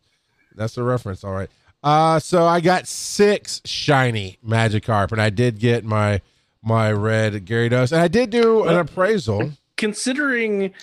that's 0.56 0.76
the 0.76 0.84
reference. 0.84 1.24
All 1.24 1.34
right. 1.34 1.50
Uh, 1.84 2.20
so 2.20 2.46
I 2.46 2.60
got 2.60 2.88
six 2.88 3.62
shiny 3.66 4.38
Magikarp, 4.46 5.12
and 5.12 5.22
I 5.22 5.30
did 5.30 5.60
get 5.60 5.84
my 5.84 6.22
my 6.62 6.92
red 6.92 7.46
Gyarados, 7.46 7.92
and 7.92 8.02
I 8.02 8.08
did 8.08 8.30
do 8.30 8.66
an 8.66 8.78
appraisal. 8.78 9.52
Considering 9.78 10.74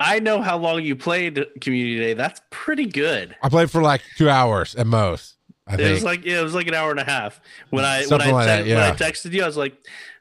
I 0.00 0.18
know 0.18 0.42
how 0.42 0.58
long 0.58 0.82
you 0.82 0.96
played 0.96 1.44
Community 1.60 1.98
Day. 1.98 2.14
That's 2.14 2.40
pretty 2.50 2.86
good. 2.86 3.36
I 3.42 3.48
played 3.48 3.70
for 3.70 3.82
like 3.82 4.02
two 4.16 4.28
hours 4.28 4.74
at 4.74 4.86
most. 4.86 5.36
I 5.66 5.74
it 5.74 5.76
think. 5.78 5.90
was 5.94 6.04
like 6.04 6.24
yeah, 6.24 6.40
it 6.40 6.44
was 6.44 6.54
like 6.54 6.66
an 6.66 6.74
hour 6.74 6.90
and 6.90 7.00
a 7.00 7.04
half. 7.04 7.40
When 7.70 7.84
I 7.84 8.02
Something 8.02 8.34
when 8.34 8.34
I, 8.34 8.38
like 8.38 8.44
te- 8.44 8.62
that, 8.62 8.66
yeah. 8.68 8.74
when 8.74 8.92
I 8.92 8.96
texted 8.96 9.32
you, 9.32 9.42
I 9.42 9.46
was 9.46 9.56
like, 9.56 9.76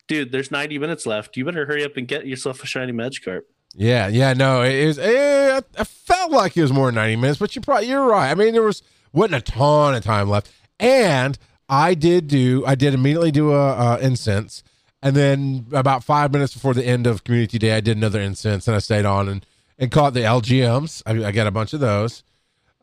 "Dude, 0.08 0.32
there's 0.32 0.51
90 0.51 0.80
minutes 0.80 1.06
left. 1.06 1.36
You 1.36 1.46
better 1.46 1.65
hurry 1.65 1.84
up 1.84 1.98
and 1.98 2.08
get 2.08 2.25
yourself 2.25 2.63
a 2.63 2.65
shiny 2.65 2.94
Magikarp." 2.94 3.42
Yeah, 3.75 4.08
yeah, 4.08 4.34
no, 4.34 4.62
it 4.62 4.86
was. 4.86 4.98
It, 5.00 5.65
I 5.77 5.84
felt 5.84 6.32
like 6.32 6.56
it 6.56 6.62
was 6.62 6.72
more 6.72 6.88
than 6.88 6.96
90 6.96 7.15
minutes, 7.18 7.39
but 7.39 7.56
you 7.56 7.62
probably 7.62 7.89
you're 7.89 8.06
right. 8.06 8.30
I 8.30 8.36
mean, 8.36 8.53
there 8.53 8.62
was 8.62 8.84
wasn't 9.12 9.36
a 9.36 9.51
ton 9.51 9.96
of 9.96 10.03
time 10.03 10.30
left, 10.30 10.51
and 10.80 11.38
I 11.68 11.94
did 11.96 12.27
do. 12.27 12.63
I 12.65 12.75
did 12.75 12.94
immediately 12.94 13.32
do 13.32 13.51
a, 13.51 13.96
a 13.96 14.00
incense, 14.00 14.63
and 15.01 15.15
then 15.15 15.65
about 15.74 16.03
five 16.03 16.32
minutes 16.32 16.53
before 16.53 16.74
the 16.74 16.86
end 16.86 17.08
of 17.08 17.24
Community 17.24 17.58
Day, 17.58 17.75
I 17.75 17.82
did 17.82 17.98
another 17.98 18.22
incense, 18.22 18.68
and 18.68 18.75
I 18.75 18.80
stayed 18.80 19.06
on 19.06 19.27
and 19.27 19.46
and 19.83 19.91
caught 19.91 20.13
the 20.13 20.21
Elgyems. 20.21 21.03
I, 21.05 21.27
I 21.27 21.31
got 21.33 21.45
a 21.45 21.51
bunch 21.51 21.73
of 21.73 21.81
those. 21.81 22.23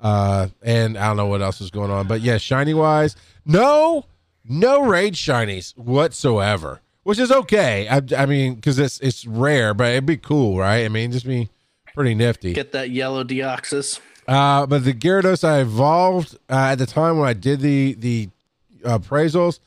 Uh, 0.01 0.49
and 0.63 0.99
I 0.99 1.09
don't 1.09 1.17
know 1.17 1.27
what 1.27 1.43
else 1.43 1.61
is 1.61 1.71
going 1.71 1.91
on, 1.91 2.07
but 2.07 2.21
yeah, 2.21 2.39
shiny 2.39 2.73
wise, 2.73 3.17
no, 3.45 4.07
no 4.45 4.83
raid 4.85 5.15
shinies 5.15 5.77
whatsoever, 5.77 6.81
which 7.03 7.19
is 7.19 7.31
okay. 7.31 7.87
I, 7.89 8.01
I 8.17 8.25
mean, 8.25 8.55
because 8.55 8.79
it's 8.79 8.99
it's 9.01 9.27
rare, 9.27 9.75
but 9.75 9.89
it'd 9.93 10.07
be 10.07 10.17
cool, 10.17 10.59
right? 10.59 10.85
I 10.85 10.89
mean, 10.89 11.13
just 11.13 11.27
be 11.27 11.51
pretty 11.95 12.15
nifty. 12.15 12.55
Get 12.55 12.73
that 12.73 12.89
yellow 12.91 13.25
Deoxys. 13.25 14.01
Uh, 14.27 14.65
but 14.65 14.85
the 14.85 14.95
Gyarados 14.95 15.45
I 15.45 15.61
evolved 15.61 16.37
uh, 16.49 16.69
at 16.73 16.77
the 16.77 16.87
time 16.87 17.19
when 17.19 17.29
I 17.29 17.35
did 17.35 17.61
the 17.61 17.93
the 17.95 18.31
appraisals, 18.83 19.59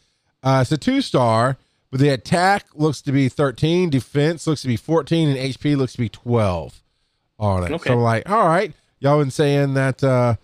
uh, 0.41 0.59
it's 0.63 0.71
a 0.71 0.79
two 0.79 1.01
star, 1.01 1.57
but 1.91 1.99
the 1.99 2.09
attack 2.09 2.65
looks 2.73 3.01
to 3.03 3.11
be 3.11 3.29
13, 3.29 3.91
defense 3.91 4.47
looks 4.47 4.63
to 4.63 4.67
be 4.67 4.77
14, 4.77 5.29
and 5.29 5.37
HP 5.37 5.77
looks 5.77 5.91
to 5.91 5.99
be 5.99 6.09
12 6.09 6.79
on 7.39 7.63
it. 7.63 7.71
Okay. 7.71 7.89
So 7.89 7.97
like, 7.97 8.29
all 8.29 8.47
right, 8.47 8.73
y'all 8.99 9.19
been 9.19 9.31
saying 9.31 9.73
that 9.75 10.03
uh 10.03 10.35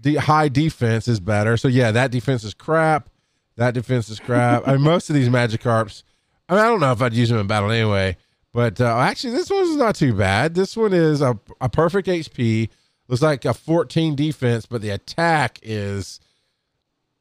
the 0.00 0.16
high 0.16 0.48
defense 0.48 1.08
is 1.08 1.20
better. 1.20 1.56
So 1.56 1.68
yeah, 1.68 1.90
that 1.90 2.10
defense 2.10 2.44
is 2.44 2.54
crap. 2.54 3.08
That 3.56 3.74
defense 3.74 4.08
is 4.08 4.20
crap. 4.20 4.66
I 4.66 4.72
mean, 4.72 4.82
most 4.82 5.08
of 5.08 5.14
these 5.14 5.28
Magikarps, 5.28 6.02
I 6.48 6.54
mean, 6.54 6.62
I 6.62 6.68
don't 6.68 6.80
know 6.80 6.92
if 6.92 7.00
I'd 7.00 7.14
use 7.14 7.28
them 7.30 7.38
in 7.38 7.46
battle 7.46 7.70
anyway. 7.70 8.16
But 8.52 8.80
uh, 8.80 8.98
actually, 8.98 9.32
this 9.32 9.50
one's 9.50 9.76
not 9.76 9.96
too 9.96 10.14
bad. 10.14 10.54
This 10.54 10.76
one 10.76 10.92
is 10.92 11.20
a, 11.20 11.38
a 11.60 11.68
perfect 11.68 12.06
HP. 12.06 12.68
Looks 13.08 13.20
like 13.20 13.44
a 13.44 13.52
14 13.52 14.14
defense, 14.14 14.64
but 14.64 14.80
the 14.80 14.90
attack 14.90 15.58
is 15.60 16.20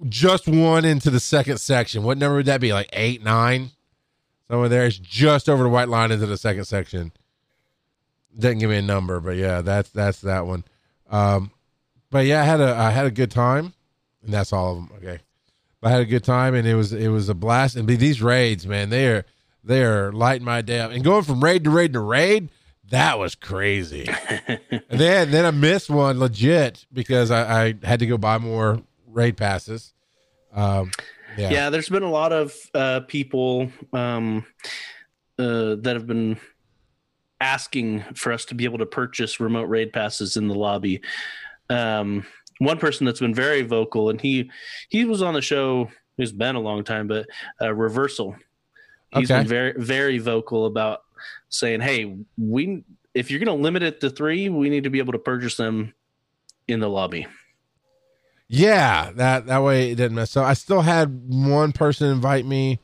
just 0.07 0.47
one 0.47 0.85
into 0.85 1.09
the 1.09 1.19
second 1.19 1.57
section. 1.57 2.03
What 2.03 2.19
number 2.19 2.37
would 2.37 2.45
that 2.45 2.61
be? 2.61 2.71
Like 2.71 2.89
eight, 2.93 3.23
nine? 3.23 3.71
Somewhere 4.47 4.69
there. 4.69 4.85
It's 4.85 4.99
just 4.99 5.49
over 5.49 5.63
the 5.63 5.69
white 5.69 5.89
line 5.89 6.11
into 6.11 6.27
the 6.27 6.37
second 6.37 6.65
section. 6.65 7.11
Didn't 8.37 8.59
give 8.59 8.69
me 8.69 8.77
a 8.77 8.81
number, 8.81 9.19
but 9.19 9.35
yeah, 9.35 9.61
that's 9.61 9.89
that's 9.89 10.21
that 10.21 10.45
one. 10.45 10.63
Um, 11.09 11.51
but 12.09 12.25
yeah, 12.25 12.41
I 12.41 12.45
had 12.45 12.61
a 12.61 12.75
I 12.75 12.91
had 12.91 13.05
a 13.05 13.11
good 13.11 13.31
time, 13.31 13.73
and 14.23 14.33
that's 14.33 14.51
all 14.53 14.71
of 14.71 14.77
them. 14.77 14.97
Okay, 14.97 15.19
but 15.81 15.89
I 15.89 15.91
had 15.91 16.01
a 16.01 16.05
good 16.05 16.23
time, 16.23 16.55
and 16.55 16.67
it 16.67 16.75
was 16.75 16.93
it 16.93 17.09
was 17.09 17.29
a 17.29 17.33
blast. 17.33 17.75
And 17.75 17.87
these 17.87 18.21
raids, 18.21 18.65
man, 18.65 18.89
they 18.89 19.07
are 19.07 19.25
they 19.63 19.83
are 19.83 20.11
lighting 20.11 20.45
my 20.45 20.61
day 20.61 20.79
up. 20.79 20.91
And 20.91 21.03
going 21.03 21.23
from 21.23 21.43
raid 21.43 21.63
to 21.63 21.69
raid 21.69 21.93
to 21.93 21.99
raid, 21.99 22.49
that 22.89 23.17
was 23.17 23.35
crazy. 23.35 24.07
and 24.47 24.81
then 24.89 25.31
then 25.31 25.45
I 25.45 25.51
missed 25.51 25.89
one 25.89 26.19
legit 26.19 26.85
because 26.91 27.31
I, 27.31 27.65
I 27.65 27.75
had 27.83 27.99
to 27.99 28.05
go 28.05 28.17
buy 28.17 28.37
more 28.37 28.81
raid 29.07 29.37
passes. 29.37 29.93
Um, 30.53 30.91
yeah. 31.37 31.49
yeah 31.49 31.69
there's 31.69 31.89
been 31.89 32.03
a 32.03 32.11
lot 32.11 32.31
of 32.31 32.55
uh, 32.73 33.01
people 33.01 33.71
um, 33.91 34.45
uh, 35.39 35.75
that 35.75 35.93
have 35.93 36.07
been 36.07 36.39
asking 37.41 38.01
for 38.15 38.31
us 38.31 38.45
to 38.45 38.55
be 38.55 38.63
able 38.63 38.77
to 38.77 38.85
purchase 38.85 39.39
remote 39.39 39.63
raid 39.69 39.91
passes 39.91 40.37
in 40.37 40.47
the 40.47 40.55
lobby 40.55 41.01
um, 41.69 42.25
one 42.59 42.77
person 42.77 43.05
that's 43.05 43.19
been 43.19 43.33
very 43.33 43.61
vocal 43.63 44.09
and 44.09 44.21
he 44.21 44.49
he 44.89 45.05
was 45.05 45.21
on 45.21 45.33
the 45.33 45.41
show 45.41 45.89
it's 46.17 46.31
been 46.31 46.55
a 46.55 46.59
long 46.59 46.83
time 46.83 47.07
but 47.07 47.25
uh, 47.61 47.73
reversal 47.73 48.35
He's 49.09 49.29
Okay. 49.29 49.39
been 49.39 49.47
very 49.47 49.73
very 49.77 50.17
vocal 50.19 50.65
about 50.65 51.03
saying 51.49 51.81
hey 51.81 52.17
we 52.37 52.83
if 53.13 53.29
you're 53.29 53.39
going 53.39 53.55
to 53.55 53.61
limit 53.63 53.83
it 53.83 53.99
to 54.01 54.09
three 54.09 54.49
we 54.49 54.69
need 54.69 54.85
to 54.85 54.89
be 54.89 54.99
able 54.99 55.13
to 55.13 55.19
purchase 55.19 55.55
them 55.55 55.93
in 56.67 56.79
the 56.79 56.89
lobby 56.89 57.27
Yeah, 58.47 59.11
that 59.15 59.47
that 59.47 59.63
way 59.63 59.91
it 59.91 59.95
didn't 59.95 60.15
mess 60.15 60.37
up. 60.37 60.45
I 60.45 60.53
still 60.53 60.81
had 60.81 61.23
one 61.27 61.71
person 61.71 62.09
invite 62.11 62.45
me, 62.45 62.79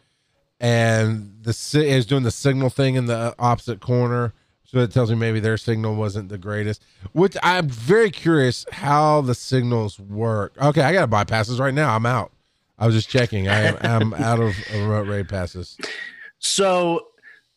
and 0.60 1.38
the 1.42 1.52
it 1.74 1.96
was 1.96 2.06
doing 2.06 2.24
the 2.24 2.32
signal 2.32 2.70
thing 2.70 2.96
in 2.96 3.06
the 3.06 3.36
opposite 3.38 3.80
corner, 3.80 4.34
so 4.72 4.80
it 4.80 4.92
tells 4.92 5.10
me 5.10 5.16
maybe 5.16 5.40
their 5.40 5.58
signal 5.58 5.96
wasn't 5.96 6.30
the 6.30 6.38
greatest. 6.38 6.84
Which 7.14 7.36
I'm 7.42 7.68
very 7.68 8.12
curious 8.12 8.68
how 8.72 9.22
the 9.22 9.34
signals 9.34 10.00
work. 10.00 10.54
Okay, 10.62 10.82
I 10.82 10.94
got 10.94 11.02
to 11.02 11.08
buy 11.08 11.24
passes 11.24 11.60
right 11.60 11.74
now. 11.74 11.96
I'm 11.96 12.06
out. 12.06 12.32
I 12.78 12.86
was 12.86 12.94
just 12.94 13.10
checking. 13.10 13.48
I 13.48 13.62
am 13.62 14.14
I'm 14.14 14.14
out 14.24 14.40
of 14.40 14.54
remote 14.72 15.08
raid 15.08 15.28
passes. 15.28 15.76
So 16.38 17.08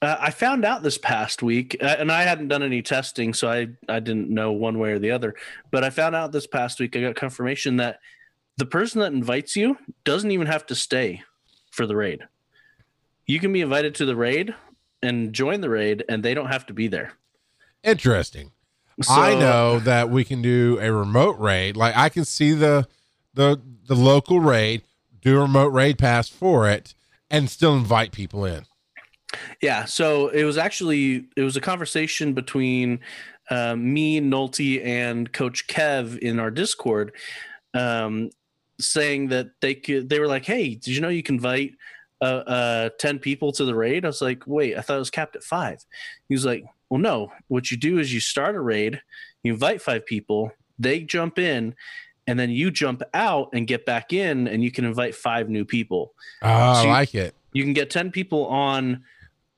uh, 0.00 0.16
I 0.18 0.30
found 0.30 0.64
out 0.64 0.82
this 0.82 0.96
past 0.96 1.42
week, 1.42 1.76
uh, 1.82 1.96
and 1.98 2.10
I 2.10 2.22
hadn't 2.22 2.48
done 2.48 2.62
any 2.62 2.80
testing, 2.80 3.34
so 3.34 3.50
I 3.50 3.68
I 3.90 4.00
didn't 4.00 4.30
know 4.30 4.52
one 4.52 4.78
way 4.78 4.92
or 4.92 4.98
the 4.98 5.10
other. 5.10 5.34
But 5.70 5.84
I 5.84 5.90
found 5.90 6.16
out 6.16 6.32
this 6.32 6.46
past 6.46 6.80
week. 6.80 6.96
I 6.96 7.02
got 7.02 7.14
confirmation 7.14 7.76
that 7.76 8.00
the 8.56 8.66
person 8.66 9.02
that 9.02 9.12
invites 9.12 9.54
you 9.54 9.76
doesn't 10.04 10.30
even 10.30 10.46
have 10.46 10.64
to 10.66 10.74
stay 10.74 11.22
for 11.72 11.86
the 11.86 11.94
raid. 11.94 12.22
You 13.26 13.38
can 13.38 13.52
be 13.52 13.60
invited 13.60 13.94
to 13.96 14.06
the 14.06 14.16
raid 14.16 14.54
and 15.02 15.32
join 15.32 15.60
the 15.60 15.70
raid, 15.70 16.04
and 16.08 16.22
they 16.22 16.34
don't 16.34 16.48
have 16.48 16.66
to 16.66 16.72
be 16.72 16.88
there. 16.88 17.12
Interesting. 17.82 18.52
So, 19.00 19.14
I 19.14 19.34
know 19.34 19.78
that 19.80 20.10
we 20.10 20.24
can 20.24 20.42
do 20.42 20.78
a 20.80 20.92
remote 20.92 21.38
raid. 21.38 21.76
Like 21.76 21.96
I 21.96 22.08
can 22.08 22.24
see 22.24 22.52
the 22.52 22.86
the 23.34 23.60
the 23.86 23.94
local 23.94 24.40
raid, 24.40 24.82
do 25.20 25.38
a 25.38 25.42
remote 25.42 25.72
raid 25.72 25.98
pass 25.98 26.28
for 26.28 26.68
it, 26.68 26.94
and 27.30 27.50
still 27.50 27.74
invite 27.74 28.12
people 28.12 28.44
in. 28.44 28.66
Yeah, 29.60 29.86
so 29.86 30.28
it 30.28 30.44
was 30.44 30.58
actually 30.58 31.26
it 31.36 31.42
was 31.42 31.56
a 31.56 31.60
conversation 31.60 32.34
between 32.34 33.00
uh, 33.50 33.74
me, 33.76 34.20
Nolte, 34.20 34.84
and 34.84 35.32
Coach 35.32 35.66
Kev 35.66 36.18
in 36.18 36.38
our 36.38 36.50
Discord, 36.50 37.12
um, 37.74 38.30
saying 38.78 39.28
that 39.28 39.52
they 39.60 39.74
could. 39.74 40.10
They 40.10 40.20
were 40.20 40.28
like, 40.28 40.44
"Hey, 40.44 40.74
did 40.74 40.88
you 40.88 41.00
know 41.00 41.08
you 41.08 41.22
can 41.22 41.36
invite 41.36 41.72
uh, 42.22 42.42
uh, 42.46 42.88
ten 42.98 43.18
people 43.18 43.52
to 43.52 43.64
the 43.64 43.74
raid?" 43.74 44.04
I 44.04 44.08
was 44.08 44.22
like, 44.22 44.46
"Wait, 44.46 44.76
I 44.76 44.80
thought 44.80 44.96
it 44.96 45.00
was 45.00 45.10
capped 45.10 45.36
at 45.36 45.42
five. 45.44 45.84
He 46.28 46.34
was 46.34 46.44
like, 46.46 46.64
"Well, 46.88 47.00
no. 47.00 47.32
What 47.48 47.70
you 47.70 47.76
do 47.76 47.98
is 47.98 48.14
you 48.14 48.20
start 48.20 48.54
a 48.54 48.60
raid, 48.60 49.02
you 49.42 49.52
invite 49.52 49.82
five 49.82 50.06
people, 50.06 50.52
they 50.78 51.00
jump 51.00 51.38
in." 51.38 51.74
And 52.28 52.38
then 52.38 52.50
you 52.50 52.70
jump 52.70 53.02
out 53.14 53.48
and 53.52 53.66
get 53.66 53.84
back 53.84 54.12
in, 54.12 54.46
and 54.46 54.62
you 54.62 54.70
can 54.70 54.84
invite 54.84 55.16
five 55.16 55.48
new 55.50 55.64
people 55.64 56.14
Oh, 56.40 56.48
I 56.48 56.74
So 56.74 56.82
you- 56.84 56.88
like 56.88 57.14
it. 57.16 57.34
you 57.52 57.64
can 57.64 57.72
get 57.72 57.90
10 57.90 58.12
people 58.12 58.46
on 58.46 59.02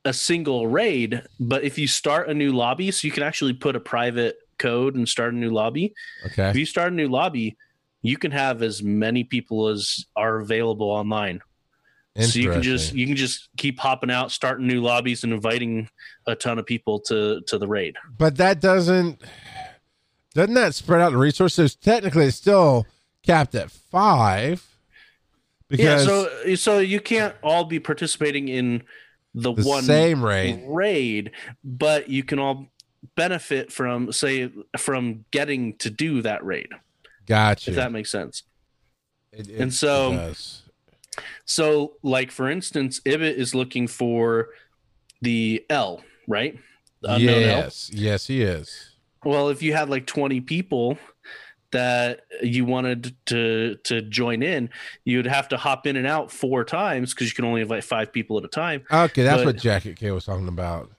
a 0.06 0.14
single 0.14 0.66
raid 0.66 1.23
but 1.38 1.62
if 1.62 1.76
you 1.78 1.87
start 1.87 2.28
a 2.30 2.35
new 2.35 2.52
lobby 2.52 2.90
so 2.90 3.06
you 3.06 3.12
can 3.12 3.23
actually 3.23 3.52
put 3.52 3.76
a 3.76 3.80
private 3.80 4.37
code 4.59 4.94
and 4.97 5.06
start 5.09 5.35
a 5.35 5.37
new 5.37 5.50
lobby 5.50 5.92
Okay. 6.26 6.49
if 6.50 6.56
you 6.56 6.64
start 6.66 6.90
a 6.92 6.97
new 6.97 7.09
lobby 7.09 7.54
you 8.02 8.16
can 8.16 8.30
have 8.30 8.62
as 8.62 8.83
many 8.83 9.25
people 9.25 9.68
as 9.68 10.06
are 10.16 10.38
available 10.40 10.90
online 10.90 11.40
so 12.21 12.38
you 12.38 12.50
can 12.52 12.62
just 12.62 12.94
you 12.94 13.06
can 13.06 13.16
just 13.16 13.49
keep 13.56 13.78
hopping 13.78 14.11
out 14.11 14.30
starting 14.30 14.66
new 14.66 14.80
lobbies 14.80 15.25
and 15.25 15.33
inviting 15.33 15.88
a 16.26 16.35
ton 16.37 16.59
of 16.59 16.66
people 16.66 17.00
to 17.00 17.40
to 17.47 17.59
the 17.59 17.66
raid 17.66 17.97
But 18.16 18.37
that 18.37 18.61
doesn't 18.61 19.21
doesn't 20.35 20.54
that 20.54 20.75
spread 20.75 21.00
out 21.00 21.12
the 21.12 21.18
resources? 21.18 21.75
Technically, 21.76 22.26
it's 22.26 22.37
still 22.37 22.87
capped 23.25 23.54
at 23.54 23.71
five. 23.71 24.64
Because 25.68 26.06
yeah 26.06 26.52
so 26.52 26.54
so 26.56 26.78
you 26.78 27.00
can't 27.00 27.35
all 27.42 27.64
be 27.64 27.80
participating 27.80 28.49
in 28.49 28.83
the, 29.35 29.52
the 29.52 29.62
one 29.64 29.83
same 29.83 30.25
raid. 30.25 30.62
raid, 30.66 31.30
but 31.64 32.09
you 32.09 32.23
can 32.23 32.38
all 32.38 32.68
benefit 33.16 33.73
from 33.73 34.12
say 34.12 34.50
from 34.78 35.25
getting 35.30 35.76
to 35.78 35.90
do 35.90 36.23
that 36.23 36.44
raid 36.44 36.68
Gotcha. 37.26 37.71
if 37.71 37.76
that 37.76 37.92
makes 37.92 38.11
sense 38.11 38.44
It- 39.33 39.49
it- 39.49 39.61
and 39.61 39.73
so- 39.75 40.12
does. 40.12 40.62
So 41.44 41.94
like 42.02 42.30
for 42.30 42.49
instance 42.50 43.00
ibit 43.06 43.35
is 43.35 43.54
looking 43.54 43.87
for 43.87 44.49
the 45.23 45.64
l 45.71 46.02
right 46.28 46.59
The 47.02 47.14
unknown 47.14 47.35
L. 47.35 47.40
yes, 47.40 47.90
yes, 47.92 48.26
he 48.26 48.42
is. 48.42 48.90
well 49.25 49.49
if 49.49 49.62
you 49.62 49.73
had 49.75 49.88
like 49.88 50.06
20 50.06 50.40
people 50.40 50.99
that 51.73 52.21
you 52.42 52.64
wanted 52.64 53.14
to 53.26 53.76
to 53.85 54.00
join 54.02 54.42
in 54.42 54.71
you'd 55.04 55.26
have 55.26 55.49
to 55.49 55.56
hop 55.56 55.87
in 55.87 55.97
and 55.97 56.06
out 56.06 56.30
four 56.30 56.64
times 56.64 57.12
because 57.12 57.28
you 57.28 57.35
can 57.35 57.44
only 57.44 57.62
invite 57.62 57.83
five 57.85 58.12
people 58.12 58.38
at 58.38 58.44
a 58.44 58.49
time 58.49 58.83
Okay, 58.92 59.23
that's 59.25 59.38
But- 59.38 59.47
what 59.47 59.56
Jacket 59.56 59.97
K 59.97 60.11
was 60.12 60.25
talking 60.25 60.49
about. 60.49 60.90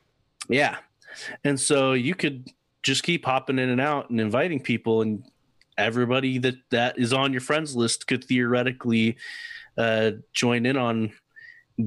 Yeah. 0.49 0.77
And 1.45 1.57
so 1.59 1.93
you 1.93 2.13
could 2.13 2.49
just 2.83 3.03
keep 3.03 3.25
hopping 3.25 3.57
in 3.57 3.69
and 3.69 3.79
out 3.81 4.09
and 4.09 4.19
inviting 4.19 4.59
people 4.59 5.01
and 5.01 5.23
everybody 5.77 6.37
that 6.39 6.55
that 6.71 6.99
is 6.99 7.13
on 7.13 7.31
your 7.31 7.41
friends 7.41 7.73
list 7.75 8.05
could 8.05 8.23
theoretically 8.23 9.15
uh, 9.77 10.11
join 10.33 10.65
in 10.65 10.77
on 10.77 11.11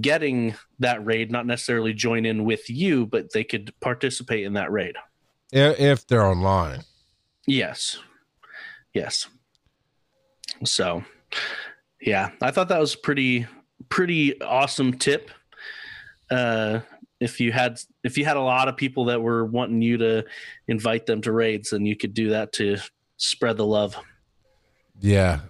getting 0.01 0.55
that 0.79 1.05
raid 1.05 1.31
not 1.31 1.47
necessarily 1.47 1.95
join 1.95 2.27
in 2.27 2.45
with 2.45 2.69
you 2.69 3.07
but 3.07 3.33
they 3.33 3.43
could 3.45 3.73
participate 3.81 4.45
in 4.45 4.53
that 4.55 4.71
raid. 4.71 4.97
If, 5.51 6.07
they're 6.07 6.27
online. 6.27 6.81
yes. 7.47 7.99
Yes. 8.95 9.29
So 10.65 11.05
yeah 12.01 12.31
i 12.41 12.51
thought 12.53 12.69
that 12.69 12.81
was 12.81 12.95
pretty 12.95 13.47
pretty 13.89 14.41
awesome 14.43 14.93
tip. 14.93 15.31
Uh 16.31 16.81
if 17.21 17.41
you 17.41 17.51
had 17.51 17.81
if 18.05 18.17
you 18.17 18.25
had 18.25 18.37
a 18.37 18.41
lot 18.41 18.69
of 18.69 18.77
people 18.77 19.07
that 19.07 19.21
were 19.21 19.45
wanting 19.45 19.83
you 19.83 19.97
to 19.99 20.25
invite 20.69 21.07
them 21.07 21.21
to 21.23 21.33
raids 21.33 21.71
then 21.71 21.87
you 21.87 21.97
could 21.97 22.15
do 22.15 22.31
that 22.31 22.53
to 22.53 22.77
spread 23.17 23.57
the 23.57 23.67
love. 23.67 23.97
Yeah, 25.01 25.41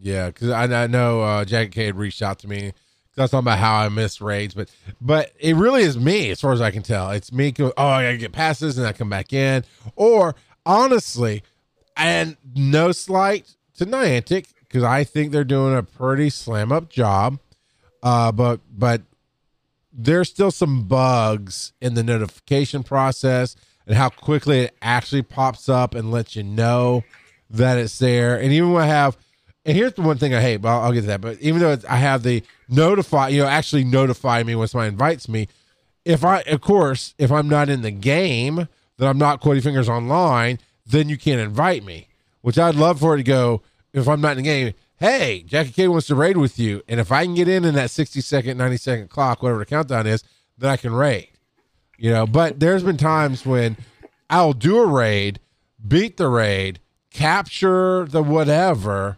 yeah. 0.00 0.26
Because 0.28 0.50
I, 0.50 0.84
I 0.84 0.86
know 0.86 1.22
uh, 1.22 1.44
Jacket 1.44 1.72
K 1.72 1.86
had 1.86 1.96
reached 1.96 2.22
out 2.22 2.38
to 2.40 2.48
me. 2.48 2.72
I 3.16 3.22
was 3.22 3.32
talking 3.32 3.44
about 3.44 3.58
how 3.58 3.78
I 3.78 3.88
miss 3.88 4.20
raids, 4.20 4.54
but 4.54 4.70
but 5.00 5.32
it 5.40 5.56
really 5.56 5.82
is 5.82 5.98
me 5.98 6.30
as 6.30 6.40
far 6.40 6.52
as 6.52 6.60
I 6.60 6.70
can 6.70 6.82
tell. 6.82 7.10
It's 7.10 7.32
me. 7.32 7.50
Go, 7.50 7.72
oh, 7.76 7.86
I 7.86 8.04
gotta 8.04 8.16
get 8.16 8.32
passes 8.32 8.78
and 8.78 8.86
I 8.86 8.92
come 8.92 9.10
back 9.10 9.32
in. 9.32 9.64
Or 9.96 10.36
honestly, 10.64 11.42
and 11.96 12.36
no 12.54 12.92
slight 12.92 13.56
to 13.76 13.86
Niantic 13.86 14.52
because 14.60 14.84
I 14.84 15.04
think 15.04 15.32
they're 15.32 15.44
doing 15.44 15.76
a 15.76 15.82
pretty 15.82 16.30
slam 16.30 16.70
up 16.70 16.88
job. 16.88 17.40
Uh, 18.02 18.30
but 18.30 18.60
but 18.70 19.02
there's 19.92 20.28
still 20.28 20.52
some 20.52 20.84
bugs 20.84 21.72
in 21.80 21.94
the 21.94 22.04
notification 22.04 22.84
process 22.84 23.56
and 23.86 23.96
how 23.96 24.10
quickly 24.10 24.60
it 24.60 24.76
actually 24.80 25.22
pops 25.22 25.68
up 25.68 25.94
and 25.94 26.12
lets 26.12 26.36
you 26.36 26.44
know 26.44 27.02
that 27.50 27.78
it's 27.78 27.98
there. 27.98 28.38
And 28.38 28.52
even 28.52 28.72
when 28.72 28.84
I 28.84 28.86
have 28.86 29.16
And 29.64 29.76
here's 29.76 29.94
the 29.94 30.02
one 30.02 30.18
thing 30.18 30.34
I 30.34 30.40
hate, 30.40 30.58
but 30.58 30.68
I'll, 30.68 30.80
I'll 30.84 30.92
get 30.92 31.02
to 31.02 31.06
that. 31.08 31.20
But 31.20 31.40
even 31.40 31.60
though 31.60 31.76
I 31.88 31.96
have 31.96 32.22
the 32.22 32.42
notify, 32.68 33.28
you 33.28 33.42
know, 33.42 33.48
actually 33.48 33.84
notify 33.84 34.42
me 34.42 34.54
when 34.54 34.68
somebody 34.68 34.88
invites 34.88 35.28
me. 35.28 35.48
If 36.04 36.24
I, 36.24 36.40
of 36.42 36.60
course, 36.60 37.14
if 37.18 37.30
I'm 37.30 37.48
not 37.48 37.68
in 37.68 37.82
the 37.82 37.90
game, 37.90 38.68
that 38.96 39.06
I'm 39.06 39.18
not 39.18 39.40
Cody 39.40 39.60
Fingers 39.60 39.88
online, 39.88 40.58
then 40.86 41.08
you 41.08 41.18
can't 41.18 41.40
invite 41.40 41.84
me. 41.84 42.08
Which 42.40 42.58
I'd 42.58 42.76
love 42.76 43.00
for 43.00 43.14
it 43.14 43.18
to 43.18 43.22
go. 43.24 43.62
If 43.92 44.08
I'm 44.08 44.20
not 44.20 44.32
in 44.32 44.38
the 44.38 44.42
game, 44.42 44.74
hey, 44.98 45.42
Jackie 45.46 45.72
K 45.72 45.88
wants 45.88 46.06
to 46.08 46.14
raid 46.14 46.36
with 46.36 46.58
you, 46.58 46.82
and 46.88 47.00
if 47.00 47.10
I 47.10 47.24
can 47.24 47.34
get 47.34 47.48
in 47.48 47.64
in 47.64 47.74
that 47.74 47.90
60 47.90 48.20
second, 48.20 48.58
90 48.58 48.76
second 48.76 49.10
clock, 49.10 49.42
whatever 49.42 49.60
the 49.60 49.66
countdown 49.66 50.06
is, 50.06 50.22
then 50.56 50.70
I 50.70 50.76
can 50.76 50.92
raid. 50.92 51.28
You 51.96 52.10
know, 52.10 52.26
but 52.26 52.60
there's 52.60 52.84
been 52.84 52.96
times 52.96 53.44
when 53.44 53.76
I'll 54.30 54.52
do 54.52 54.78
a 54.78 54.86
raid, 54.86 55.40
beat 55.86 56.16
the 56.16 56.28
raid, 56.28 56.80
capture 57.10 58.06
the 58.06 58.22
whatever, 58.22 59.17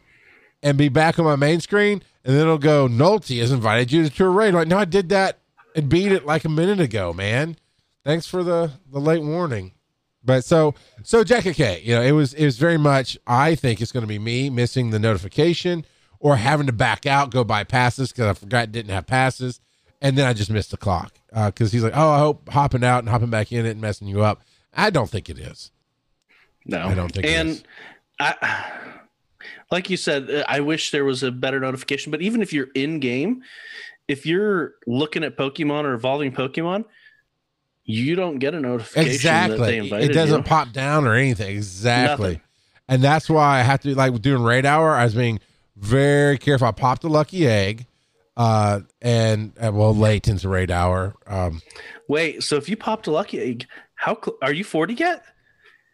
and 0.62 0.76
be 0.76 0.88
back 0.88 1.19
on 1.19 1.25
my 1.25 1.37
main 1.37 1.61
screen, 1.61 2.02
and 2.25 2.35
then 2.35 2.43
it'll 2.43 2.59
go, 2.59 2.87
Nolte 2.87 3.38
has 3.40 3.50
invited 3.50 3.90
you 3.93 4.09
to 4.09 4.25
a 4.25 4.29
raid. 4.29 4.55
Like, 4.55 4.69
no, 4.69 4.79
I 4.79 4.85
did 4.85 5.09
that 5.09 5.38
and 5.75 5.88
beat 5.88 6.12
it 6.12 6.26
like 6.26 6.45
a 6.45 6.49
minute 6.49 6.81
ago, 6.81 7.12
man. 7.12 7.57
Thanks 8.05 8.26
for 8.26 8.43
the 8.43 8.73
the 8.90 9.00
late 9.00 9.23
warning. 9.23 9.73
But 10.23 10.45
so 10.45 10.75
so 11.02 11.25
Jackie 11.25 11.55
K, 11.55 11.81
you 11.83 11.95
know, 11.95 12.02
it 12.02 12.12
was 12.12 12.35
it 12.35 12.45
was 12.45 12.59
very 12.59 12.79
much 12.79 13.19
I 13.26 13.55
think 13.55 13.81
it's 13.81 13.93
gonna 13.93 14.07
be 14.07 14.19
me 14.19 14.50
missing 14.50 14.90
the 14.90 14.99
notification 14.99 15.85
or 16.19 16.37
having 16.37 16.67
to 16.67 16.73
back 16.73 17.07
out, 17.07 17.31
go 17.31 17.45
buy 17.45 17.64
passes 17.64 18.12
because 18.12 18.26
I 18.26 18.35
forgot 18.35 18.73
didn't 18.73 18.93
have 18.93 19.07
passes, 19.07 19.61
and 20.00 20.17
then 20.17 20.26
I 20.26 20.33
just 20.33 20.50
missed 20.50 20.71
the 20.71 20.76
clock. 20.76 21.14
Because 21.29 21.71
uh, 21.71 21.73
he's 21.73 21.83
like, 21.83 21.97
Oh, 21.97 22.11
I 22.11 22.19
hope 22.19 22.49
hopping 22.49 22.85
out 22.85 22.99
and 23.00 23.09
hopping 23.09 23.31
back 23.31 23.52
in 23.52 23.64
it 23.64 23.71
and 23.71 23.81
messing 23.81 24.09
you 24.09 24.23
up. 24.23 24.43
I 24.75 24.90
don't 24.90 25.09
think 25.09 25.29
it 25.29 25.38
is. 25.38 25.71
No, 26.67 26.87
I 26.87 26.95
don't 26.95 27.12
think 27.12 27.25
it 27.26 27.33
And. 27.33 27.64
I, 28.19 28.79
like 29.70 29.88
you 29.90 29.96
said, 29.96 30.30
uh, 30.30 30.44
I 30.48 30.60
wish 30.60 30.90
there 30.90 31.04
was 31.04 31.22
a 31.22 31.30
better 31.30 31.60
notification. 31.60 32.10
But 32.10 32.22
even 32.22 32.42
if 32.42 32.52
you're 32.52 32.68
in 32.74 33.00
game, 33.00 33.42
if 34.08 34.26
you're 34.26 34.74
looking 34.86 35.22
at 35.24 35.36
Pokemon 35.36 35.84
or 35.84 35.94
evolving 35.94 36.32
Pokemon, 36.32 36.84
you 37.84 38.14
don't 38.14 38.38
get 38.38 38.54
a 38.54 38.60
notification 38.60 39.06
that 39.08 39.50
Exactly. 39.50 39.78
It 40.04 40.12
doesn't 40.12 40.38
you. 40.38 40.42
pop 40.44 40.72
down 40.72 41.06
or 41.06 41.14
anything. 41.14 41.54
Exactly. 41.56 42.28
Nothing. 42.32 42.40
And 42.88 43.02
that's 43.02 43.28
why 43.30 43.58
I 43.60 43.62
have 43.62 43.80
to 43.82 43.94
like 43.94 44.20
doing 44.20 44.42
raid 44.42 44.66
hour. 44.66 44.90
I 44.94 45.04
was 45.04 45.14
being 45.14 45.38
very 45.76 46.38
careful. 46.38 46.66
I 46.66 46.72
popped 46.72 47.04
a 47.04 47.08
lucky 47.08 47.46
egg, 47.46 47.86
uh, 48.36 48.80
and 49.00 49.52
uh, 49.60 49.70
well, 49.72 49.94
late 49.94 50.26
into 50.28 50.48
raid 50.48 50.70
hour. 50.72 51.14
Um, 51.26 51.62
Wait, 52.08 52.42
so 52.42 52.56
if 52.56 52.68
you 52.68 52.76
popped 52.76 53.06
a 53.06 53.12
lucky 53.12 53.38
egg, 53.38 53.66
how 53.94 54.16
cl- 54.20 54.36
are 54.42 54.52
you 54.52 54.64
40 54.64 54.94
yet? 54.94 55.24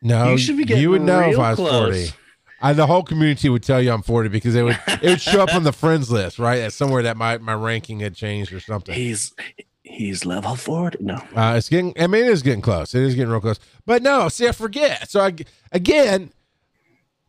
no, 0.01 0.31
You 0.33 0.39
should 0.39 0.57
be 0.57 0.65
getting 0.65 0.83
you 0.83 0.91
would 0.91 1.03
know 1.03 1.21
if 1.21 1.39
I 1.39 1.51
was 1.51 1.57
close. 1.57 2.11
forty. 2.11 2.19
I, 2.61 2.73
the 2.73 2.87
whole 2.87 3.03
community 3.03 3.49
would 3.49 3.63
tell 3.63 3.83
you 3.83 3.93
I'm 3.93 4.03
40 4.03 4.29
because 4.31 4.55
it 4.55 4.63
would 4.63 4.79
it 4.87 5.03
would 5.03 5.21
show 5.21 5.43
up 5.43 5.55
on 5.55 5.65
the 5.65 5.73
friends 5.73 6.11
list, 6.11 6.39
right? 6.39 6.61
At 6.61 6.73
somewhere 6.73 7.03
that 7.03 7.17
my 7.17 7.39
my 7.39 7.55
ranking 7.55 8.01
had 8.01 8.15
changed 8.15 8.53
or 8.53 8.61
something. 8.61 8.95
He's 8.95 9.35
he's 9.83 10.25
level 10.25 10.57
40. 10.57 10.99
No. 11.03 11.17
Uh, 11.35 11.55
it's 11.57 11.69
getting. 11.69 11.93
I 11.99 12.07
mean, 12.07 12.25
it 12.25 12.31
is 12.31 12.43
getting 12.43 12.63
close. 12.63 12.95
It 12.95 13.03
is 13.03 13.15
getting 13.15 13.31
real 13.31 13.41
close. 13.41 13.59
But 13.85 14.03
no, 14.03 14.29
see, 14.29 14.49
I 14.49 14.53
forget. 14.53 15.11
So 15.11 15.21
I 15.21 15.35
again, 15.73 16.33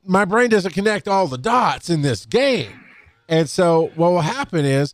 my 0.06 0.26
brain 0.26 0.50
doesn't 0.50 0.74
connect 0.74 1.08
all 1.08 1.28
the 1.28 1.38
dots 1.38 1.90
in 1.90 2.02
this 2.02 2.26
game, 2.26 2.80
and 3.28 3.50
so 3.50 3.92
what 3.96 4.12
will 4.12 4.22
happen 4.22 4.66
is. 4.66 4.94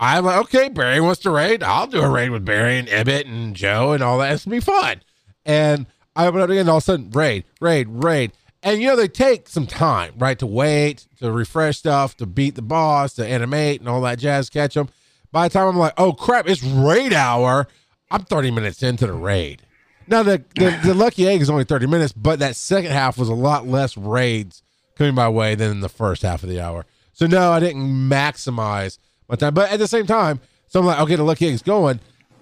I'm 0.00 0.24
like, 0.26 0.38
okay, 0.42 0.68
Barry 0.68 1.00
wants 1.00 1.22
to 1.22 1.30
raid. 1.30 1.60
I'll 1.60 1.88
do 1.88 2.00
a 2.00 2.08
raid 2.08 2.30
with 2.30 2.44
Barry 2.44 2.78
and 2.78 2.86
Ibbot 2.86 3.26
and 3.26 3.56
Joe 3.56 3.90
and 3.90 4.00
all 4.00 4.18
that. 4.18 4.32
It's 4.32 4.44
gonna 4.44 4.58
be 4.58 4.60
fun. 4.60 5.02
And 5.44 5.86
I 6.14 6.28
open 6.28 6.40
up 6.40 6.50
again, 6.50 6.68
all 6.68 6.76
of 6.76 6.82
a 6.82 6.84
sudden, 6.84 7.10
raid, 7.10 7.42
raid, 7.60 7.88
raid. 7.88 8.30
And 8.62 8.80
you 8.82 8.88
know, 8.88 8.96
they 8.96 9.08
take 9.08 9.48
some 9.48 9.66
time, 9.66 10.14
right, 10.18 10.38
to 10.38 10.46
wait, 10.46 11.06
to 11.20 11.30
refresh 11.30 11.78
stuff, 11.78 12.16
to 12.16 12.26
beat 12.26 12.56
the 12.56 12.62
boss, 12.62 13.14
to 13.14 13.26
animate 13.26 13.80
and 13.80 13.88
all 13.88 14.00
that 14.02 14.18
jazz, 14.18 14.50
catch 14.50 14.74
them. 14.74 14.88
By 15.30 15.48
the 15.48 15.52
time 15.52 15.68
I'm 15.68 15.76
like, 15.76 15.94
oh 15.96 16.12
crap, 16.12 16.48
it's 16.48 16.62
raid 16.62 17.12
hour, 17.12 17.68
I'm 18.10 18.24
30 18.24 18.50
minutes 18.50 18.82
into 18.82 19.06
the 19.06 19.12
raid. 19.12 19.62
Now 20.08 20.22
the, 20.22 20.42
the 20.56 20.78
the 20.84 20.94
lucky 20.94 21.28
egg 21.28 21.40
is 21.40 21.50
only 21.50 21.64
30 21.64 21.86
minutes, 21.86 22.12
but 22.12 22.38
that 22.40 22.56
second 22.56 22.90
half 22.90 23.18
was 23.18 23.28
a 23.28 23.34
lot 23.34 23.66
less 23.66 23.96
raids 23.96 24.62
coming 24.96 25.14
my 25.14 25.28
way 25.28 25.54
than 25.54 25.70
in 25.70 25.80
the 25.80 25.88
first 25.88 26.22
half 26.22 26.42
of 26.42 26.48
the 26.48 26.60
hour. 26.60 26.84
So 27.12 27.26
no, 27.26 27.52
I 27.52 27.60
didn't 27.60 27.82
maximize 27.82 28.98
my 29.28 29.36
time. 29.36 29.54
But 29.54 29.70
at 29.70 29.78
the 29.78 29.88
same 29.88 30.06
time, 30.06 30.40
so 30.66 30.80
I'm 30.80 30.86
like, 30.86 31.00
okay, 31.00 31.16
the 31.16 31.22
lucky 31.22 31.48
egg's 31.48 31.62
going. 31.62 32.00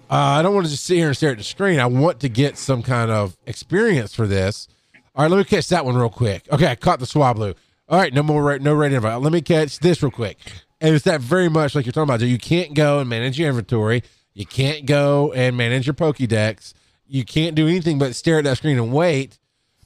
Uh, 0.09 0.15
I 0.15 0.41
don't 0.41 0.53
want 0.53 0.65
to 0.65 0.71
just 0.71 0.85
sit 0.85 0.95
here 0.95 1.07
and 1.07 1.17
stare 1.17 1.31
at 1.31 1.37
the 1.37 1.43
screen. 1.43 1.79
I 1.79 1.85
want 1.85 2.21
to 2.21 2.29
get 2.29 2.57
some 2.57 2.81
kind 2.81 3.11
of 3.11 3.37
experience 3.45 4.15
for 4.15 4.25
this. 4.25 4.67
All 5.17 5.23
right, 5.23 5.31
let 5.31 5.37
me 5.39 5.45
catch 5.45 5.67
that 5.69 5.83
one 5.83 5.97
real 5.97 6.11
quick. 6.11 6.47
Okay, 6.51 6.67
I 6.67 6.75
caught 6.75 6.99
the 6.99 7.07
Swablu. 7.07 7.55
All 7.89 7.97
right, 7.97 8.13
no 8.13 8.21
more, 8.21 8.59
no 8.59 8.73
rating 8.75 8.97
invite. 8.97 9.19
Let 9.19 9.33
me 9.33 9.41
catch 9.41 9.79
this 9.79 10.03
real 10.03 10.11
quick. 10.11 10.37
And 10.79 10.93
it's 10.93 11.05
that 11.05 11.21
very 11.21 11.49
much 11.49 11.73
like 11.73 11.87
you're 11.87 11.91
talking 11.91 12.03
about. 12.03 12.19
So 12.19 12.27
you 12.27 12.37
can't 12.37 12.75
go 12.75 12.99
and 12.99 13.09
manage 13.09 13.39
your 13.39 13.49
inventory. 13.49 14.03
You 14.35 14.45
can't 14.45 14.85
go 14.85 15.33
and 15.33 15.57
manage 15.57 15.87
your 15.87 15.95
Pokédex. 15.95 16.75
You 17.07 17.25
can't 17.25 17.55
do 17.55 17.67
anything 17.67 17.97
but 17.97 18.15
stare 18.15 18.37
at 18.37 18.43
that 18.43 18.57
screen 18.57 18.77
and 18.77 18.93
wait 18.93 19.39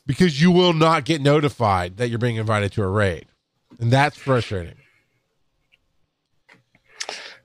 because 0.06 0.42
you 0.42 0.52
will 0.52 0.74
not 0.74 1.06
get 1.06 1.22
notified 1.22 1.96
that 1.96 2.10
you're 2.10 2.20
being 2.20 2.36
invited 2.36 2.74
to 2.74 2.84
a 2.84 2.90
raid. 2.90 3.28
And 3.80 3.90
that's 3.90 4.18
frustrating. 4.18 4.76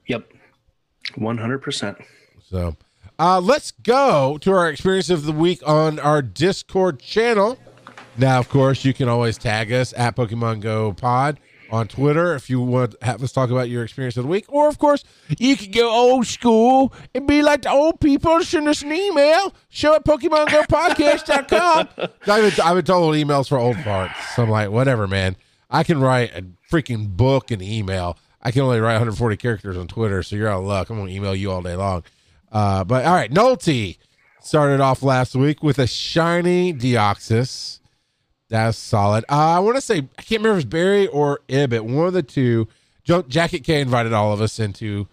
Yep. 0.09 0.33
100%. 1.17 2.05
So 2.51 2.77
uh, 3.17 3.41
let's 3.41 3.71
go 3.71 4.39
to 4.39 4.51
our 4.51 4.69
experience 4.69 5.09
of 5.09 5.25
the 5.25 5.33
week 5.33 5.61
on 5.65 6.01
our 6.01 6.21
Discord 6.21 6.99
channel. 6.99 7.61
Now, 8.19 8.39
of 8.39 8.49
course, 8.49 8.85
you 8.85 8.95
can 8.95 9.09
always 9.09 9.37
tag 9.37 9.73
us 9.73 9.93
at 9.97 10.17
Pokemon 10.17 10.61
Go 10.61 10.93
Pod 10.93 11.39
on 11.71 11.89
Twitter 11.89 12.35
if 12.35 12.49
you 12.49 12.61
want 12.61 12.93
to 12.93 13.05
have 13.05 13.23
us 13.23 13.33
talk 13.33 13.51
about 13.51 13.69
your 13.69 13.85
experience 13.85 14.17
of 14.17 14.25
the 14.25 14.29
week. 14.29 14.47
Or, 14.49 14.69
of 14.69 14.79
course, 14.79 15.05
you 15.39 15.57
can 15.57 15.71
go 15.71 15.91
old 15.91 16.27
school 16.27 16.95
and 17.15 17.27
be 17.27 17.43
like 17.43 17.63
the 17.63 17.71
old 17.71 18.01
people, 18.01 18.43
send 18.43 18.69
us 18.69 18.83
an 18.83 18.93
email, 18.93 19.55
show 19.69 19.95
at 19.95 20.05
PokemonGoPodcast.com. 20.05 21.89
I've 21.99 22.17
been, 22.27 22.65
I've 22.65 22.77
been 22.77 22.85
told 22.85 23.15
emails 23.17 23.49
for 23.49 23.59
old 23.59 23.77
parts. 23.79 24.15
So 24.35 24.45
I'm 24.45 24.51
like, 24.51 24.71
whatever, 24.71 25.07
man. 25.07 25.37
I 25.69 25.83
can 25.83 26.01
write 26.01 26.35
a 26.35 26.45
freaking 26.71 27.17
book 27.17 27.51
and 27.51 27.61
email. 27.61 28.17
I 28.41 28.51
can 28.51 28.63
only 28.63 28.81
write 28.81 28.93
140 28.93 29.37
characters 29.37 29.77
on 29.77 29.89
Twitter, 29.89 30.23
so 30.23 30.37
you're 30.37 30.49
out 30.49 30.61
of 30.61 30.65
luck. 30.67 30.89
I'm 30.89 30.97
going 30.97 31.09
to 31.09 31.15
email 31.15 31.35
you 31.35 31.51
all 31.51 31.63
day 31.63 31.75
long. 31.75 32.05
Uh, 32.53 32.85
but 32.85 33.05
all 33.05 33.15
right, 33.15 33.31
Nolte 33.31 33.99
started 34.41 34.81
off 34.81 35.03
last 35.03 35.35
week 35.35 35.63
with 35.63 35.79
a 35.81 35.87
shiny 35.87 36.73
Deoxys. 36.73 37.81
That's 38.49 38.79
solid. 38.79 39.25
Uh, 39.29 39.57
I 39.57 39.59
want 39.59 39.77
to 39.77 39.81
say 39.81 39.99
I 40.19 40.23
can't 40.23 40.41
remember 40.43 40.59
if 40.59 40.65
it's 40.65 40.71
Barry 40.71 41.07
or 41.09 41.41
Ibbot, 41.49 41.85
one 41.85 42.07
of 42.07 42.13
the 42.13 42.23
two. 42.23 42.69
Jacket 43.29 43.61
K 43.61 43.81
invited 43.81 44.13
all 44.13 44.33
of 44.33 44.41
us 44.41 44.59
into 44.59 45.07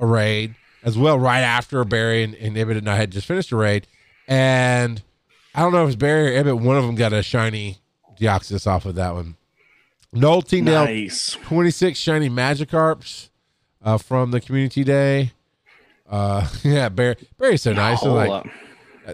a 0.00 0.06
raid 0.06 0.56
as 0.82 0.98
well, 0.98 1.18
right 1.18 1.40
after 1.40 1.84
Barry 1.84 2.22
and, 2.24 2.34
and 2.34 2.56
and 2.56 2.90
I 2.90 2.96
had 2.96 3.12
just 3.12 3.26
finished 3.26 3.52
a 3.52 3.56
raid, 3.56 3.86
and 4.26 5.02
I 5.54 5.60
don't 5.60 5.72
know 5.72 5.84
if 5.84 5.88
it's 5.90 5.96
Barry 5.96 6.36
or 6.36 6.40
Ibbot. 6.40 6.60
One 6.60 6.76
of 6.76 6.84
them 6.84 6.96
got 6.96 7.12
a 7.12 7.22
shiny 7.22 7.78
Deoxys 8.18 8.66
off 8.66 8.84
of 8.84 8.94
that 8.96 9.14
one. 9.14 9.36
Nailed 10.12 10.50
Nice. 10.52 11.32
26 11.32 11.98
shiny 11.98 12.30
Magikarps 12.30 13.28
uh, 13.84 13.98
from 13.98 14.30
the 14.30 14.40
community 14.40 14.84
day. 14.84 15.32
Uh, 16.08 16.48
yeah, 16.64 16.88
Barry, 16.88 17.16
Barry's 17.38 17.62
so 17.62 17.72
nice. 17.72 18.02
Like, 18.02 18.30
up. 18.30 18.46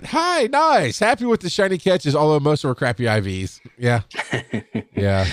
Hi, 0.04 0.48
nice, 0.50 0.98
happy 0.98 1.24
with 1.24 1.40
the 1.40 1.50
shiny 1.50 1.78
catches. 1.78 2.14
Although 2.16 2.40
most 2.40 2.64
of 2.64 2.68
were 2.68 2.74
crappy 2.74 3.04
IVs. 3.04 3.60
Yeah, 3.78 4.02
yeah. 4.96 5.26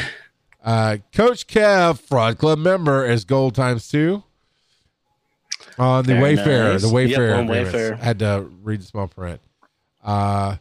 Uh, 0.63 0.98
Coach 1.13 1.48
Kev, 1.48 2.00
Fraud 2.00 2.38
Club 2.38 2.60
member, 2.60 3.06
is 3.06 3.26
gold 3.26 3.56
times 3.56 3.88
two. 3.88 4.24
On 5.78 6.04
the 6.04 6.13
Very 6.13 6.36
Wayfarer, 6.36 6.74
nice. 6.74 6.82
the 6.82 6.89
Wayfarer, 6.89 7.36
Yep. 7.41 7.50
Wayfarer. 7.50 7.93
I 8.02 8.04
had 8.04 8.19
to 8.19 8.50
read 8.63 8.82
the 8.82 8.86
small 8.86 9.08
print. 9.08 9.39
Uh, 10.04 10.58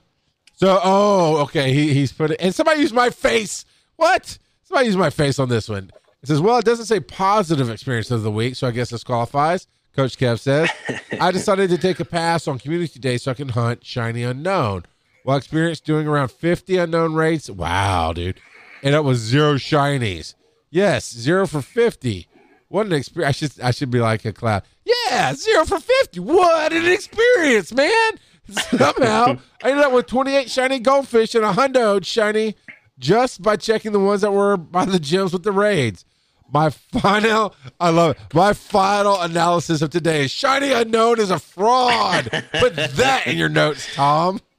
so 0.55 0.81
oh, 0.83 1.39
okay, 1.43 1.73
he, 1.73 1.93
he's 1.93 2.13
put 2.13 2.31
it, 2.31 2.37
and 2.41 2.55
somebody 2.55 2.81
used 2.81 2.95
my 2.95 3.11
face. 3.11 3.65
What? 3.97 4.39
Somebody 4.63 4.87
used 4.87 4.99
my 4.99 5.11
face 5.11 5.39
on 5.41 5.49
this 5.49 5.69
one. 5.69 5.91
It 6.23 6.27
says, 6.29 6.41
well, 6.41 6.59
it 6.59 6.65
doesn't 6.65 6.87
say 6.87 7.01
positive 7.01 7.71
experience 7.71 8.11
of 8.11 8.23
the 8.23 8.31
week, 8.31 8.55
so 8.57 8.67
I 8.69 8.71
guess 8.71 8.91
this 8.91 9.03
qualifies. 9.05 9.67
Coach 9.99 10.17
Kev 10.17 10.39
says, 10.39 10.71
I 11.21 11.33
decided 11.33 11.71
to 11.71 11.77
take 11.77 11.99
a 11.99 12.05
pass 12.05 12.47
on 12.47 12.61
community 12.61 13.01
day 13.01 13.19
so 13.19 13.33
I 13.33 13.35
can 13.35 13.49
hunt 13.49 13.85
shiny 13.85 14.23
unknown. 14.23 14.85
While 15.25 15.37
experienced 15.37 15.85
doing 15.85 16.07
around 16.07 16.31
50 16.31 16.77
unknown 16.77 17.15
rates. 17.15 17.51
Wow, 17.51 18.13
dude. 18.13 18.41
And 18.85 18.95
it 18.95 19.03
was 19.03 19.19
zero 19.19 19.55
shinies. 19.55 20.35
Yes, 20.71 21.13
zero 21.13 21.49
for 21.49 21.61
50. 21.61 22.29
What 22.69 22.87
an 22.87 22.93
experience. 22.93 23.29
I 23.29 23.33
should 23.33 23.61
I 23.61 23.71
should 23.73 23.91
be 23.91 23.99
like 23.99 24.25
a 24.25 24.33
cloud. 24.33 24.63
Yeah, 24.85 25.35
zero 25.35 25.65
for 25.65 25.81
50. 25.81 26.21
What 26.21 26.73
an 26.73 26.87
experience, 26.87 27.73
man. 27.73 28.13
Somehow 28.49 29.39
I 29.65 29.71
ended 29.71 29.85
up 29.85 29.93
with 29.93 30.07
28 30.07 30.49
shiny 30.49 30.79
goldfish 30.79 31.35
and 31.35 31.45
a 31.45 31.53
hundo 31.53 32.05
shiny 32.05 32.55
just 33.01 33.43
by 33.43 33.57
checking 33.57 33.91
the 33.91 33.99
ones 33.99 34.21
that 34.21 34.31
were 34.31 34.57
by 34.57 34.85
the 34.85 34.99
gyms 34.99 35.33
with 35.33 35.43
the 35.43 35.51
raids. 35.51 36.05
My 36.51 36.71
final, 36.71 37.55
I 37.79 37.91
love 37.91 38.13
it. 38.13 38.35
My 38.35 38.55
final 38.55 39.21
analysis 39.21 39.83
of 39.83 39.91
today 39.91 40.25
is 40.25 40.31
shiny 40.31 40.73
unknown 40.73 41.21
is 41.21 41.31
a 41.31 41.39
fraud. 41.39 42.31
Put 42.59 42.75
that 42.75 43.27
in 43.27 43.37
your 43.37 43.51
notes, 43.51 43.87
Tom. 43.95 44.41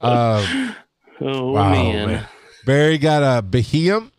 um, 0.00 0.76
Oh, 1.20 1.52
Wow, 1.52 1.70
man. 1.70 2.08
man. 2.08 2.26
Barry 2.66 2.98
got 2.98 3.22
a 3.22 3.42
Beheeyem, 3.42 4.10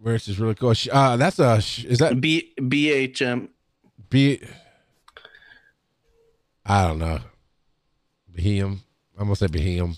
which 0.00 0.28
is 0.28 0.38
really 0.38 0.54
cool. 0.54 0.72
Uh, 0.90 1.16
that's 1.16 1.38
a 1.38 1.56
is 1.56 1.98
that 1.98 2.20
B 2.20 2.52
BHM. 2.60 3.48
B? 4.08 4.40
I 6.64 6.86
don't 6.86 6.98
know. 7.00 7.18
Beheeyem. 8.36 8.78
I'm 9.18 9.24
gonna 9.24 9.36
say 9.36 9.46
Beheeyem. 9.46 9.96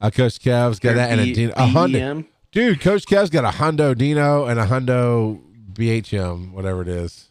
Uh, 0.00 0.10
Coach 0.10 0.38
Kev's 0.40 0.78
got 0.78 0.94
that 0.96 1.10
and 1.10 1.20
a, 1.20 1.44
a 1.52 1.66
hundo. 1.66 2.24
Dude, 2.52 2.80
Coach 2.80 3.06
Kev's 3.06 3.30
got 3.30 3.44
a 3.44 3.56
Hundo 3.58 3.96
Dino 3.96 4.46
and 4.46 4.58
a 4.58 4.66
Hundo 4.66 5.40
BHM, 5.72 6.52
whatever 6.52 6.82
it 6.82 6.88
is. 6.88 7.30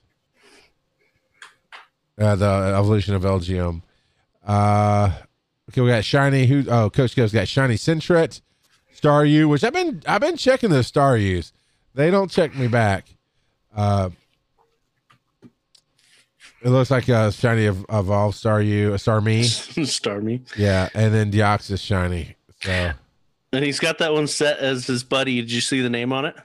Uh, 2.17 2.35
the 2.35 2.45
evolution 2.77 3.15
of 3.15 3.23
Elgyem. 3.23 3.81
Uh, 4.45 5.11
okay, 5.69 5.81
we 5.81 5.89
got 5.89 6.05
shiny. 6.05 6.45
Who? 6.45 6.63
Oh, 6.69 6.89
Coach 6.89 7.15
Kev's 7.15 7.33
got 7.33 7.47
shiny 7.47 7.75
Sentret, 7.75 8.41
Star 8.93 9.25
U, 9.25 9.49
which 9.49 9.63
I've 9.63 9.73
been 9.73 10.01
I've 10.07 10.21
been 10.21 10.37
checking 10.37 10.69
those 10.69 10.89
Staryu's. 10.91 11.51
They 11.95 12.11
don't 12.11 12.29
check 12.29 12.55
me 12.55 12.67
back. 12.67 13.05
Uh, 13.75 14.09
it 16.61 16.69
looks 16.69 16.91
like 16.91 17.07
a 17.09 17.31
shiny 17.31 17.67
ev- 17.67 17.85
evolved 17.89 18.37
Staryu, 18.41 18.89
a 18.89 18.93
Starmie, 18.97 19.41
Starmie. 19.85 20.41
yeah, 20.57 20.89
and 20.93 21.13
then 21.13 21.31
Deoxys 21.31 21.79
shiny. 21.81 22.35
So 22.63 22.91
And 23.55 23.63
he's 23.63 23.79
got 23.79 23.99
that 23.99 24.13
one 24.13 24.27
set 24.27 24.59
as 24.59 24.85
his 24.85 25.03
buddy. 25.03 25.35
Did 25.41 25.51
you 25.51 25.61
see 25.61 25.81
the 25.81 25.89
name 25.89 26.11
on 26.11 26.25
it? 26.25 26.35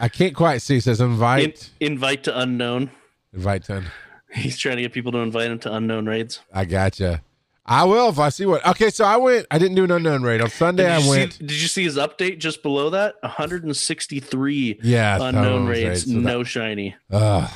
I 0.00 0.08
can't 0.08 0.34
quite 0.34 0.62
see. 0.62 0.76
It 0.78 0.84
says 0.84 1.00
In, 1.00 1.10
invite. 1.10 1.68
invite 1.80 2.24
to 2.24 2.38
unknown. 2.38 2.90
Invite 3.34 3.64
ten. 3.64 3.86
He's 4.32 4.56
trying 4.58 4.76
to 4.76 4.82
get 4.82 4.92
people 4.92 5.12
to 5.12 5.18
invite 5.18 5.50
him 5.50 5.58
to 5.60 5.72
unknown 5.74 6.06
raids. 6.06 6.40
I 6.52 6.64
gotcha. 6.64 7.20
I 7.66 7.84
will 7.84 8.08
if 8.08 8.18
I 8.18 8.30
see 8.30 8.46
what. 8.46 8.66
Okay, 8.66 8.90
so 8.90 9.04
I 9.04 9.16
went. 9.18 9.46
I 9.50 9.58
didn't 9.58 9.74
do 9.76 9.84
an 9.84 9.90
unknown 9.90 10.22
raid 10.22 10.40
on 10.40 10.48
Sunday. 10.50 10.90
I 10.90 11.06
went. 11.06 11.34
see, 11.34 11.38
did 11.46 11.60
you 11.60 11.68
see 11.68 11.84
his 11.84 11.96
update 11.96 12.38
just 12.38 12.62
below 12.62 12.90
that? 12.90 13.16
163 13.22 14.80
Yeah, 14.82 15.18
unknown 15.20 15.66
raids, 15.66 15.88
raids, 15.88 16.06
so 16.06 16.12
that- 16.12 16.18
no 16.20 16.42
shiny. 16.42 16.96
Ugh. 17.10 17.50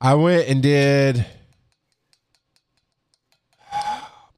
I 0.00 0.14
went 0.14 0.48
and 0.48 0.62
did. 0.62 1.26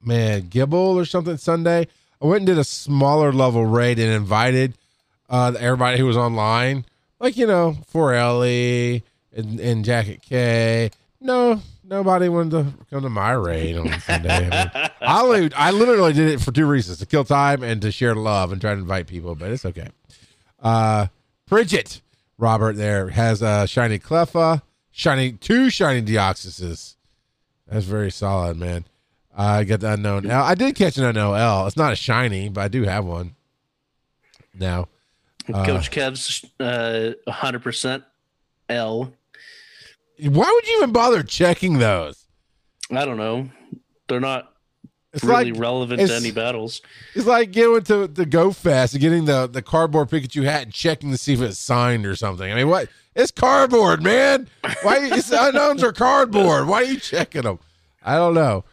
Man, 0.03 0.43
Gible 0.43 0.73
or 0.95 1.05
something 1.05 1.37
Sunday. 1.37 1.87
I 2.21 2.25
went 2.25 2.41
and 2.41 2.47
did 2.47 2.57
a 2.57 2.63
smaller 2.63 3.31
level 3.33 3.65
raid 3.65 3.99
and 3.99 4.11
invited 4.11 4.77
uh, 5.29 5.53
everybody 5.59 5.97
who 5.97 6.05
was 6.05 6.17
online, 6.17 6.85
like 7.19 7.37
you 7.37 7.47
know, 7.47 7.77
for 7.87 8.13
Ellie 8.13 9.03
and, 9.35 9.59
and 9.59 9.83
Jacket 9.83 10.21
K. 10.21 10.91
No, 11.19 11.61
nobody 11.83 12.29
wanted 12.29 12.51
to 12.51 12.85
come 12.89 13.01
to 13.01 13.09
my 13.09 13.31
raid 13.31 13.77
on 13.77 13.99
Sunday. 14.01 14.49
I 14.49 15.23
mean, 15.23 15.51
I, 15.55 15.67
I 15.67 15.71
literally 15.71 16.13
did 16.13 16.29
it 16.29 16.41
for 16.41 16.51
two 16.51 16.65
reasons: 16.65 16.99
to 16.99 17.05
kill 17.05 17.23
time 17.23 17.63
and 17.63 17.81
to 17.81 17.91
share 17.91 18.15
love 18.15 18.51
and 18.51 18.61
try 18.61 18.73
to 18.73 18.79
invite 18.79 19.07
people. 19.07 19.35
But 19.35 19.51
it's 19.51 19.65
okay. 19.65 19.89
Uh, 20.61 21.07
Bridget 21.47 22.01
Robert 22.37 22.75
there 22.75 23.09
has 23.09 23.41
a 23.41 23.67
shiny 23.67 23.99
Cleffa, 23.99 24.61
shiny 24.91 25.33
two 25.33 25.69
shiny 25.69 26.01
Deoxyses. 26.01 26.95
That's 27.67 27.85
very 27.85 28.11
solid, 28.11 28.57
man. 28.57 28.85
I 29.35 29.63
got 29.65 29.81
the 29.81 29.93
unknown 29.93 30.29
L. 30.29 30.43
I 30.43 30.55
did 30.55 30.75
catch 30.75 30.97
an 30.97 31.03
unknown 31.03 31.37
L. 31.37 31.67
It's 31.67 31.75
not 31.77 31.91
a 31.91 31.95
shiny, 31.95 32.49
but 32.49 32.61
I 32.61 32.67
do 32.69 32.83
have 32.83 33.05
one 33.05 33.35
now. 34.57 34.87
Uh, 35.53 35.65
Coach 35.65 35.91
Kev's 35.91 36.43
uh, 36.59 37.11
100% 37.27 38.03
L. 38.69 39.13
Why 40.19 40.51
would 40.53 40.67
you 40.67 40.77
even 40.77 40.91
bother 40.91 41.21
checking 41.21 41.77
those? 41.79 42.25
I 42.89 43.05
don't 43.05 43.17
know. 43.17 43.49
They're 44.07 44.19
not 44.21 44.53
It's 45.13 45.23
really 45.23 45.51
like 45.51 45.59
relevant 45.61 46.07
to 46.07 46.15
any 46.15 46.31
battles. 46.31 46.81
it's 47.13 47.25
like 47.27 47.51
going 47.51 47.83
to 47.83 48.07
the 48.07 48.25
Go 48.25 48.51
Fest 48.51 48.93
and 48.93 49.01
getting 49.01 49.25
the 49.25 49.47
the 49.47 49.61
cardboard 49.61 50.09
Pikachu 50.09 50.43
hat 50.45 50.63
and 50.63 50.73
checking 50.73 51.11
to 51.11 51.17
see 51.17 51.33
if 51.33 51.41
it's 51.41 51.59
signed 51.59 52.05
or 52.05 52.15
something. 52.15 52.49
I 52.51 52.55
mean, 52.55 52.69
what? 52.69 52.87
It's 53.15 53.31
cardboard, 53.31 54.01
man. 54.03 54.47
Why? 54.83 55.09
It's 55.11 55.31
unknowns 55.31 55.83
are 55.83 55.91
cardboard. 55.93 56.67
Why 56.67 56.81
are 56.81 56.85
you 56.85 56.99
checking 56.99 57.41
them? 57.43 57.59
I 58.03 58.15
don't 58.15 58.33
know. 58.35 58.63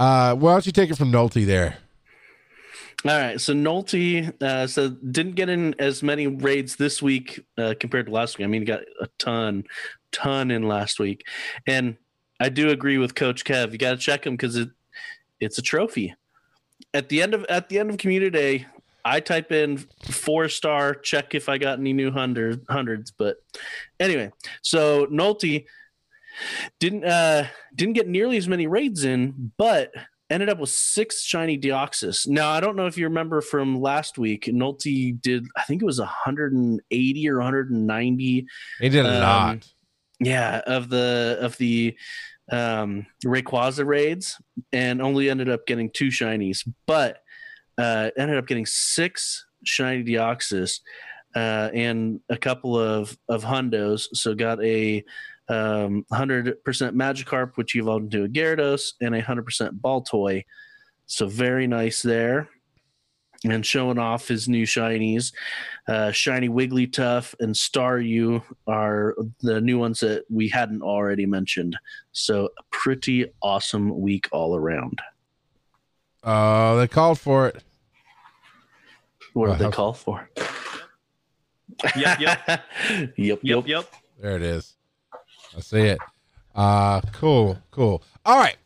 Uh, 0.00 0.34
why 0.34 0.52
don't 0.52 0.64
you 0.64 0.72
take 0.72 0.90
it 0.90 0.96
from 0.96 1.12
Nolte 1.12 1.44
there? 1.44 1.76
All 3.04 3.10
right, 3.10 3.38
so 3.38 3.52
Nolte 3.52 4.32
uh, 4.42 4.66
so 4.66 4.88
didn't 4.88 5.34
get 5.34 5.50
in 5.50 5.74
as 5.78 6.02
many 6.02 6.26
raids 6.26 6.76
this 6.76 7.02
week 7.02 7.44
uh, 7.58 7.74
compared 7.78 8.06
to 8.06 8.12
last 8.12 8.38
week. 8.38 8.46
I 8.46 8.48
mean, 8.48 8.62
he 8.62 8.66
got 8.66 8.80
a 9.00 9.08
ton, 9.18 9.64
ton 10.10 10.50
in 10.50 10.62
last 10.62 10.98
week, 10.98 11.26
and 11.66 11.98
I 12.40 12.48
do 12.48 12.70
agree 12.70 12.96
with 12.96 13.14
Coach 13.14 13.44
Kev. 13.44 13.72
You 13.72 13.78
got 13.78 13.90
to 13.90 13.96
check 13.98 14.26
him 14.26 14.34
because 14.34 14.56
it 14.56 14.70
it's 15.38 15.58
a 15.58 15.62
trophy. 15.62 16.14
At 16.94 17.10
the 17.10 17.20
end 17.20 17.34
of 17.34 17.44
at 17.50 17.68
the 17.68 17.78
end 17.78 17.90
of 17.90 17.98
Community 17.98 18.30
Day, 18.30 18.66
I 19.04 19.20
type 19.20 19.52
in 19.52 19.86
four 20.10 20.48
star, 20.48 20.94
check 20.94 21.34
if 21.34 21.50
I 21.50 21.58
got 21.58 21.78
any 21.78 21.92
new 21.92 22.10
hundred 22.10 22.64
hundreds. 22.70 23.10
But 23.10 23.36
anyway, 23.98 24.32
so 24.62 25.06
Nolte 25.06 25.66
didn't 26.78 27.04
uh 27.04 27.46
didn't 27.74 27.94
get 27.94 28.08
nearly 28.08 28.36
as 28.36 28.48
many 28.48 28.66
raids 28.66 29.04
in, 29.04 29.52
but 29.56 29.90
ended 30.30 30.48
up 30.48 30.58
with 30.60 30.70
six 30.70 31.22
shiny 31.24 31.58
Deoxys. 31.58 32.28
Now 32.28 32.50
I 32.50 32.60
don't 32.60 32.76
know 32.76 32.86
if 32.86 32.96
you 32.96 33.04
remember 33.06 33.40
from 33.40 33.80
last 33.80 34.16
week, 34.18 34.44
Nolte 34.46 35.20
did 35.20 35.46
I 35.56 35.62
think 35.62 35.82
it 35.82 35.86
was 35.86 35.98
180 35.98 37.28
or 37.28 37.36
190 37.38 38.46
He 38.80 38.88
did 38.88 39.06
a 39.06 39.14
Um, 39.14 39.20
lot. 39.20 39.68
yeah 40.20 40.60
of 40.66 40.88
the 40.88 41.38
of 41.40 41.56
the 41.58 41.96
um 42.52 43.06
Rayquaza 43.24 43.84
raids 43.86 44.36
and 44.72 45.00
only 45.02 45.30
ended 45.30 45.48
up 45.48 45.66
getting 45.66 45.90
two 45.90 46.08
shinies, 46.08 46.66
but 46.86 47.18
uh 47.78 48.10
ended 48.16 48.36
up 48.36 48.46
getting 48.46 48.66
six 48.66 49.44
shiny 49.64 50.04
Deoxys 50.04 50.80
uh 51.34 51.70
and 51.74 52.20
a 52.28 52.36
couple 52.36 52.78
of 52.78 53.16
of 53.28 53.44
hundos. 53.44 54.08
So 54.14 54.34
got 54.34 54.62
a 54.64 55.04
um 55.50 56.04
100% 56.12 56.54
Magikarp 56.62 57.56
which 57.56 57.74
evolved 57.74 58.14
into 58.14 58.24
a 58.24 58.28
Gyarados 58.28 58.92
and 59.00 59.14
a 59.14 59.22
100% 59.22 59.80
Baltoy. 59.80 60.44
So 61.06 61.26
very 61.26 61.66
nice 61.66 62.02
there. 62.02 62.48
And 63.42 63.64
showing 63.64 63.98
off 63.98 64.28
his 64.28 64.48
new 64.48 64.64
shinies. 64.66 65.32
Uh, 65.88 66.12
Shiny 66.12 66.48
Wigglytuff 66.50 67.34
and 67.40 67.54
Staryu 67.54 68.42
are 68.66 69.16
the 69.40 69.60
new 69.62 69.78
ones 69.78 70.00
that 70.00 70.24
we 70.28 70.46
hadn't 70.48 70.82
already 70.82 71.24
mentioned. 71.24 71.74
So 72.12 72.50
a 72.58 72.62
pretty 72.70 73.32
awesome 73.42 73.98
week 73.98 74.28
all 74.30 74.54
around. 74.54 75.00
Uh, 76.22 76.74
they 76.76 76.86
called 76.86 77.18
for 77.18 77.48
it. 77.48 77.62
What 79.32 79.48
Well, 79.48 79.52
did 79.52 79.60
they 79.60 79.64
how- 79.64 79.70
call 79.70 79.94
for? 79.94 80.28
Yep, 81.96 82.20
yep, 82.20 82.46
yep, 82.48 83.14
yep, 83.16 83.38
yep. 83.42 83.66
yep. 83.66 83.92
There 84.20 84.36
it 84.36 84.42
is. 84.42 84.76
I 85.56 85.60
see 85.60 85.80
it. 85.80 85.98
Uh, 86.54 87.00
cool, 87.12 87.58
cool. 87.70 88.02
All 88.24 88.38
right. 88.38 88.56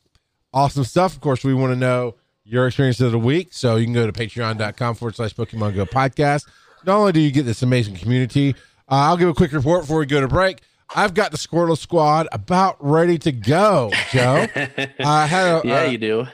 Awesome 0.53 0.85
stuff. 0.85 1.15
Of 1.15 1.21
course, 1.21 1.45
we 1.45 1.55
want 1.55 1.73
to 1.73 1.79
know 1.79 2.15
your 2.45 2.67
experience 2.67 3.01
of 3.01 3.13
the 3.13 3.19
week. 3.19 3.49
So 3.53 3.77
you 3.77 3.85
can 3.87 3.95
go 3.95 4.07
to 4.07 4.13
patreon.com 4.13 4.95
forward 4.95 5.17
slash 5.17 5.35
Pokemon 5.35 5.75
Go 5.75 5.85
podcast. 5.87 6.47
Not 6.85 6.97
only 6.99 7.13
do 7.13 7.21
you 7.21 7.31
get 7.31 7.45
this 7.45 7.63
amazing 7.63 7.97
community, 7.97 8.51
uh, 8.91 8.95
I'll 9.09 9.17
give 9.17 9.29
a 9.29 9.35
quick 9.35 9.53
report 9.53 9.83
before 9.83 9.99
we 9.99 10.07
go 10.07 10.21
to 10.21 10.29
break. 10.29 10.61
I've 10.95 11.15
got 11.15 11.31
the 11.33 11.39
Squirtle 11.39 11.79
Squad 11.79 12.29
about 12.31 12.77
ready 12.79 13.19
to 13.19 13.33
go, 13.33 13.91
Joe. 14.13 14.47
I 15.01 15.27
had 15.27 15.47
a, 15.47 15.63
yeah, 15.65 15.81
uh, 15.81 15.85
you 15.85 15.99
do. 15.99 16.27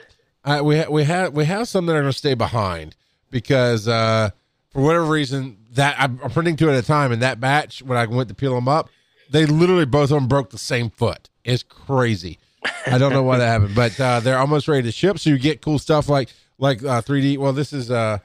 uh, 0.43 0.61
we 0.63 0.79
ha- 0.79 0.89
we 0.89 1.03
have 1.05 1.33
we 1.33 1.45
have 1.45 1.67
some 1.69 1.85
that 1.85 1.93
are 1.95 2.01
going 2.01 2.11
to 2.11 2.17
stay 2.17 2.33
behind 2.33 2.95
because 3.31 3.87
uh, 3.87 4.29
for 4.69 4.81
whatever 4.81 5.05
reason 5.05 5.57
that 5.71 5.95
I'm, 5.97 6.19
I'm 6.21 6.29
printing 6.31 6.57
two 6.57 6.69
at 6.69 6.75
a 6.75 6.85
time. 6.85 7.11
And 7.13 7.21
that 7.21 7.39
batch 7.39 7.81
when 7.81 7.97
I 7.97 8.05
went 8.05 8.27
to 8.29 8.35
peel 8.35 8.53
them 8.53 8.67
up, 8.67 8.89
they 9.31 9.45
literally 9.45 9.85
both 9.85 10.11
of 10.11 10.15
them 10.15 10.27
broke 10.27 10.49
the 10.49 10.57
same 10.57 10.89
foot. 10.89 11.29
It's 11.43 11.63
crazy. 11.63 12.37
I 12.85 12.97
don't 12.97 13.13
know 13.13 13.23
why 13.23 13.37
that 13.37 13.47
happened, 13.47 13.75
but 13.75 13.99
uh, 13.99 14.19
they're 14.19 14.37
almost 14.37 14.67
ready 14.67 14.83
to 14.83 14.91
ship. 14.91 15.17
So 15.17 15.29
you 15.29 15.39
get 15.39 15.61
cool 15.61 15.79
stuff 15.79 16.09
like 16.09 16.29
like 16.59 16.83
uh, 16.83 17.01
3D. 17.01 17.37
Well, 17.37 17.53
this 17.53 17.73
is 17.73 17.89
uh, 17.89 18.19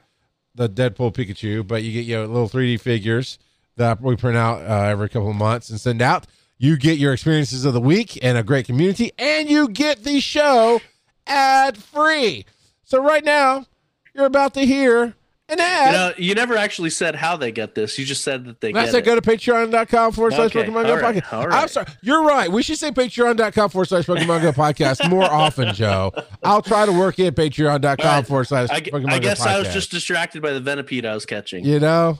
the 0.53 0.69
Deadpool 0.69 1.13
Pikachu, 1.13 1.65
but 1.65 1.83
you 1.83 1.91
get 1.91 2.05
your 2.05 2.27
little 2.27 2.49
3D 2.49 2.79
figures 2.81 3.39
that 3.77 4.01
we 4.01 4.15
print 4.15 4.37
out 4.37 4.61
uh, 4.61 4.87
every 4.87 5.09
couple 5.09 5.29
of 5.29 5.35
months 5.35 5.69
and 5.69 5.79
send 5.79 6.01
out. 6.01 6.27
You 6.59 6.77
get 6.77 6.97
your 6.97 7.13
experiences 7.13 7.65
of 7.65 7.73
the 7.73 7.81
week 7.81 8.17
and 8.23 8.37
a 8.37 8.43
great 8.43 8.65
community, 8.65 9.11
and 9.17 9.49
you 9.49 9.69
get 9.69 10.03
the 10.03 10.19
show 10.19 10.81
ad 11.25 11.77
free. 11.77 12.45
So 12.83 13.01
right 13.01 13.23
now, 13.23 13.65
you're 14.13 14.25
about 14.25 14.55
to 14.55 14.65
hear 14.65 15.15
an 15.49 15.59
ad. 15.59 15.85
You 15.85 15.91
know, 15.91 16.13
you 16.17 16.35
never 16.35 16.57
actually 16.57 16.89
said 16.89 17.15
how 17.15 17.37
they 17.37 17.51
get 17.51 17.75
this. 17.75 17.97
You 17.97 18.05
just 18.05 18.23
said 18.23 18.45
that 18.45 18.61
they 18.61 18.69
I 18.69 18.71
get 18.83 18.89
said 18.91 18.99
it. 18.99 19.05
go 19.05 19.15
to 19.15 19.21
patreon.com 19.21 20.11
forward 20.11 20.33
slash 20.33 20.55
Okay, 20.55 20.67
Pokemon 20.67 20.85
Go 20.85 20.95
right, 20.95 21.15
podcast. 21.15 21.33
all 21.33 21.53
I'm 21.53 21.67
sorry. 21.67 21.87
You're 22.01 22.23
right. 22.23 22.51
We 22.51 22.63
should 22.63 22.77
say 22.77 22.91
patreon.com 22.91 23.69
forward 23.69 23.85
slash 23.85 24.05
Pokemon 24.05 24.41
Go 24.41 24.51
podcast 24.51 25.09
more 25.09 25.23
often, 25.23 25.73
Joe. 25.73 26.11
I'll 26.43 26.61
try 26.61 26.85
to 26.85 26.91
work 26.91 27.19
in 27.19 27.33
patreon.com 27.33 27.97
right. 27.97 28.27
forward 28.27 28.45
slash 28.47 28.69
I, 28.69 28.81
Pokemon 28.81 29.09
I 29.09 29.19
Go 29.19 29.23
guess 29.23 29.41
I 29.41 29.57
was 29.59 29.69
just 29.73 29.91
distracted 29.91 30.41
by 30.41 30.53
the 30.53 30.59
Venipede 30.61 31.05
I 31.05 31.13
was 31.13 31.25
catching. 31.25 31.65
You 31.65 31.79
know? 31.79 32.19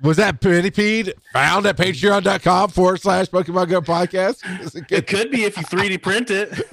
Was 0.00 0.16
that 0.16 0.40
Pentipede 0.40 1.12
found 1.32 1.64
at 1.66 1.76
patreon.com 1.76 2.70
forward 2.70 3.00
slash 3.00 3.26
Pokemon 3.26 3.68
Go 3.68 3.80
podcast? 3.80 4.40
It 4.74 4.90
It 4.90 5.06
could 5.06 5.30
be 5.30 5.44
if 5.44 5.56
you 5.56 5.62
3D 5.62 6.02
print 6.02 6.30
it. 6.30 6.48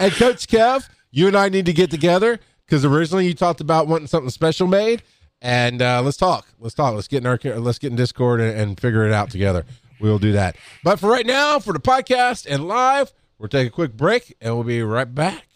and 0.00 0.12
Coach 0.14 0.48
Kev, 0.48 0.88
you 1.12 1.28
and 1.28 1.36
I 1.36 1.48
need 1.48 1.66
to 1.66 1.72
get 1.72 1.90
together 1.92 2.40
because 2.66 2.84
originally 2.84 3.26
you 3.26 3.34
talked 3.34 3.60
about 3.60 3.86
wanting 3.86 4.08
something 4.08 4.30
special 4.30 4.66
made, 4.66 5.02
and 5.40 5.80
uh, 5.80 6.02
let's 6.02 6.16
talk. 6.16 6.48
Let's 6.58 6.74
talk. 6.74 6.94
Let's 6.94 7.08
get 7.08 7.18
in 7.18 7.26
our 7.26 7.38
let's 7.60 7.78
get 7.78 7.90
in 7.90 7.96
Discord 7.96 8.40
and, 8.40 8.58
and 8.58 8.80
figure 8.80 9.06
it 9.06 9.12
out 9.12 9.30
together. 9.30 9.64
We'll 10.00 10.18
do 10.18 10.32
that. 10.32 10.56
But 10.84 11.00
for 11.00 11.08
right 11.08 11.26
now, 11.26 11.58
for 11.58 11.72
the 11.72 11.80
podcast 11.80 12.46
and 12.48 12.68
live, 12.68 13.12
we'll 13.38 13.48
take 13.48 13.68
a 13.68 13.70
quick 13.70 13.96
break 13.96 14.36
and 14.40 14.54
we'll 14.54 14.64
be 14.64 14.82
right 14.82 15.12
back. 15.12 15.46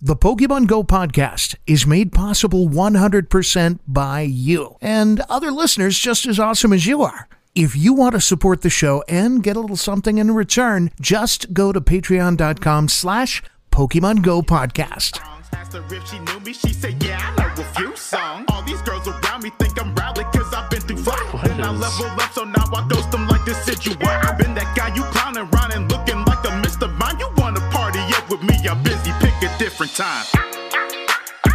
The 0.00 0.16
Pokemon 0.16 0.66
Go 0.66 0.82
podcast 0.82 1.54
is 1.64 1.86
made 1.86 2.10
possible 2.10 2.68
100% 2.68 3.78
by 3.86 4.22
you 4.22 4.76
and 4.80 5.20
other 5.28 5.52
listeners 5.52 5.96
just 5.96 6.26
as 6.26 6.40
awesome 6.40 6.72
as 6.72 6.86
you 6.86 7.02
are. 7.02 7.28
If 7.54 7.76
you 7.76 7.92
want 7.92 8.14
to 8.14 8.20
support 8.20 8.62
the 8.62 8.70
show 8.70 9.04
and 9.08 9.44
get 9.44 9.56
a 9.56 9.60
little 9.60 9.76
something 9.76 10.18
in 10.18 10.32
return, 10.32 10.90
just 11.00 11.52
go 11.52 11.70
to 11.70 11.80
patreon.com 11.80 12.88
slash 12.88 13.44
Pokemon 13.70 14.22
Go 14.24 14.42
podcast. 14.42 15.31
Asked 15.54 15.74
her 15.74 15.84
if 15.90 16.06
she 16.08 16.18
knew 16.18 16.40
me, 16.40 16.52
she 16.52 16.72
said, 16.72 17.02
Yeah, 17.02 17.18
I 17.20 17.36
know 17.36 17.62
a 17.62 17.64
few 17.74 17.96
songs. 17.96 18.46
All 18.48 18.62
these 18.62 18.80
girls 18.82 19.06
around 19.06 19.42
me 19.42 19.50
think 19.58 19.80
I'm 19.80 19.94
rowdy 19.94 20.22
cause 20.24 20.52
I've 20.54 20.70
been 20.70 20.80
through 20.80 20.98
fire. 20.98 21.48
Then 21.48 21.60
I 21.60 21.70
level 21.70 22.06
up, 22.06 22.32
so 22.32 22.44
now 22.44 22.64
I 22.72 22.86
ghost 22.88 23.10
them 23.10 23.28
like 23.28 23.44
this 23.44 23.62
situation. 23.64 24.00
I've 24.00 24.38
been 24.38 24.54
that 24.54 24.74
guy 24.76 24.94
you 24.94 25.02
clowning 25.14 25.48
around 25.52 25.72
and 25.72 25.90
looking 25.90 26.24
like 26.24 26.44
a 26.44 26.52
Mr. 26.64 26.92
Mime. 26.96 27.18
You 27.18 27.28
wanna 27.36 27.60
party 27.70 28.00
up 28.16 28.30
with 28.30 28.42
me, 28.42 28.56
I'm 28.68 28.82
busy, 28.82 29.12
pick 29.20 29.34
a 29.42 29.58
different 29.58 29.94
time. 29.94 30.26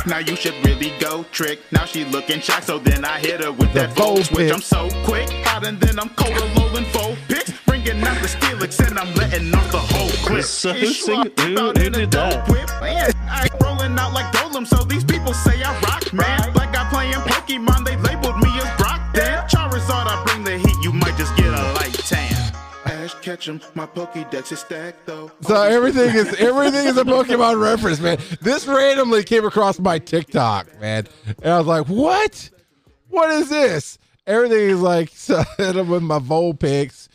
Now 0.06 0.20
you 0.20 0.36
should 0.38 0.56
really 0.66 0.94
go 1.00 1.24
trick. 1.32 1.60
Now 1.72 1.86
she 1.86 2.06
looking 2.06 2.40
shy, 2.40 2.62
so 2.62 2.80
then 2.80 3.04
I 3.04 3.20
hit 3.20 3.44
her 3.44 3.52
with 3.52 3.74
The 3.74 3.88
that 3.88 3.96
Volt 3.96 4.26
switch. 4.26 4.52
I'm 4.54 4.62
so 4.62 4.90
quick, 5.04 5.30
hot 5.46 5.66
and 5.66 5.80
then 5.82 6.00
I'm 6.00 6.10
cold, 6.10 6.38
rolling 6.58 6.86
full 6.86 7.18
picks. 7.28 7.52
Bringing 7.66 8.02
out 8.04 8.22
the 8.22 8.28
Steelix 8.28 8.80
and 8.88 8.98
I'm 8.98 9.14
letting 9.16 9.54
off 9.54 9.70
the 9.72 9.80
whole 9.80 9.97
clip. 10.28 10.44
So 10.46 10.70
It's 10.72 11.04
sing- 11.06 11.16
swap 11.16 11.40
who- 11.40 11.60
out 11.60 11.78
who 11.78 11.84
in 11.86 11.96
a 11.96 12.00
did 12.00 12.10
dope 12.12 12.32
that? 12.32 12.48
whip. 12.50 12.70
Man, 12.82 13.12
I 13.30 13.48
rolling 13.62 13.98
out 13.98 14.14
like 14.14 14.26
Golem, 14.34 14.66
so 14.68 14.84
these 14.84 15.04
people 15.04 15.34
say 15.34 15.62
I 15.64 15.80
rock, 15.82 16.12
man. 16.14 16.54
Like 16.54 16.76
I 16.78 16.88
playing 16.90 17.14
Pokemon, 17.14 17.86
they 17.86 17.96
labeled 17.98 18.38
me 18.42 18.50
as 18.60 18.78
Brock. 18.78 19.02
Damn, 19.14 19.48
Charizard, 19.48 20.08
I 20.08 20.24
bring 20.26 20.44
the 20.44 20.58
heat, 20.58 20.76
you 20.84 20.92
might 20.94 21.18
just 21.18 21.36
get 21.36 21.48
a 21.48 21.74
light 21.74 21.94
tan. 21.94 22.36
Ash 22.86 23.14
Ketchum, 23.16 23.60
my 23.76 23.86
Pokédex 23.86 24.52
is 24.52 24.60
stacked 24.60 25.06
though. 25.06 25.32
So 25.42 25.62
everything 25.62 26.16
is 26.16 26.34
everything 26.36 26.88
is 26.88 26.98
a 26.98 27.04
Pokemon 27.04 27.60
reference, 27.70 28.00
man. 28.00 28.18
This 28.42 28.66
randomly 28.68 29.24
came 29.24 29.46
across 29.46 29.80
my 29.80 30.00
TikTok, 30.00 30.80
man, 30.80 31.08
and 31.42 31.54
I 31.54 31.58
was 31.58 31.68
like, 31.68 31.88
"What? 31.88 32.50
What 33.10 33.30
is 33.32 33.50
this?" 33.50 33.98
Everything 34.26 34.70
is 34.70 34.82
like 34.82 35.10
so 35.14 35.42
I'm 35.60 35.88
with 35.90 36.04
my 36.04 36.20
Vulpix. 36.20 37.07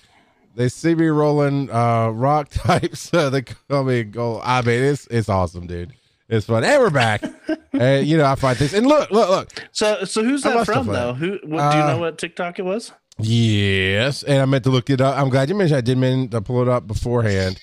They 0.54 0.68
see 0.68 0.94
me 0.94 1.06
rolling 1.06 1.70
uh, 1.70 2.08
rock 2.10 2.48
types. 2.52 3.00
So 3.00 3.30
they 3.30 3.42
call 3.42 3.84
me 3.84 4.04
gold. 4.04 4.42
I 4.44 4.62
mean, 4.62 4.82
it's 4.82 5.06
it's 5.08 5.28
awesome, 5.28 5.66
dude. 5.66 5.92
It's 6.28 6.46
fun. 6.46 6.64
And 6.64 6.80
we're 6.82 6.90
back. 6.90 7.22
and 7.72 8.06
you 8.06 8.16
know, 8.16 8.24
I 8.24 8.34
find 8.34 8.56
this. 8.58 8.72
And 8.72 8.86
look, 8.86 9.10
look, 9.10 9.28
look. 9.28 9.68
So 9.72 10.04
so 10.04 10.22
who's 10.22 10.42
that 10.42 10.64
from 10.66 10.86
though? 10.86 11.14
Who? 11.14 11.32
What, 11.44 11.70
do 11.72 11.78
you 11.78 11.82
Uh, 11.84 11.92
know 11.94 11.98
what 11.98 12.18
TikTok 12.18 12.58
it 12.58 12.64
was? 12.64 12.92
Yes, 13.18 14.22
and 14.22 14.40
I 14.40 14.44
meant 14.46 14.64
to 14.64 14.70
look 14.70 14.88
it 14.90 15.00
up. 15.00 15.16
I'm 15.18 15.28
glad 15.28 15.48
you 15.48 15.54
mentioned. 15.54 15.76
I 15.78 15.82
did 15.82 15.98
mean 15.98 16.28
to 16.30 16.40
pull 16.40 16.62
it 16.62 16.68
up 16.68 16.86
beforehand. 16.86 17.60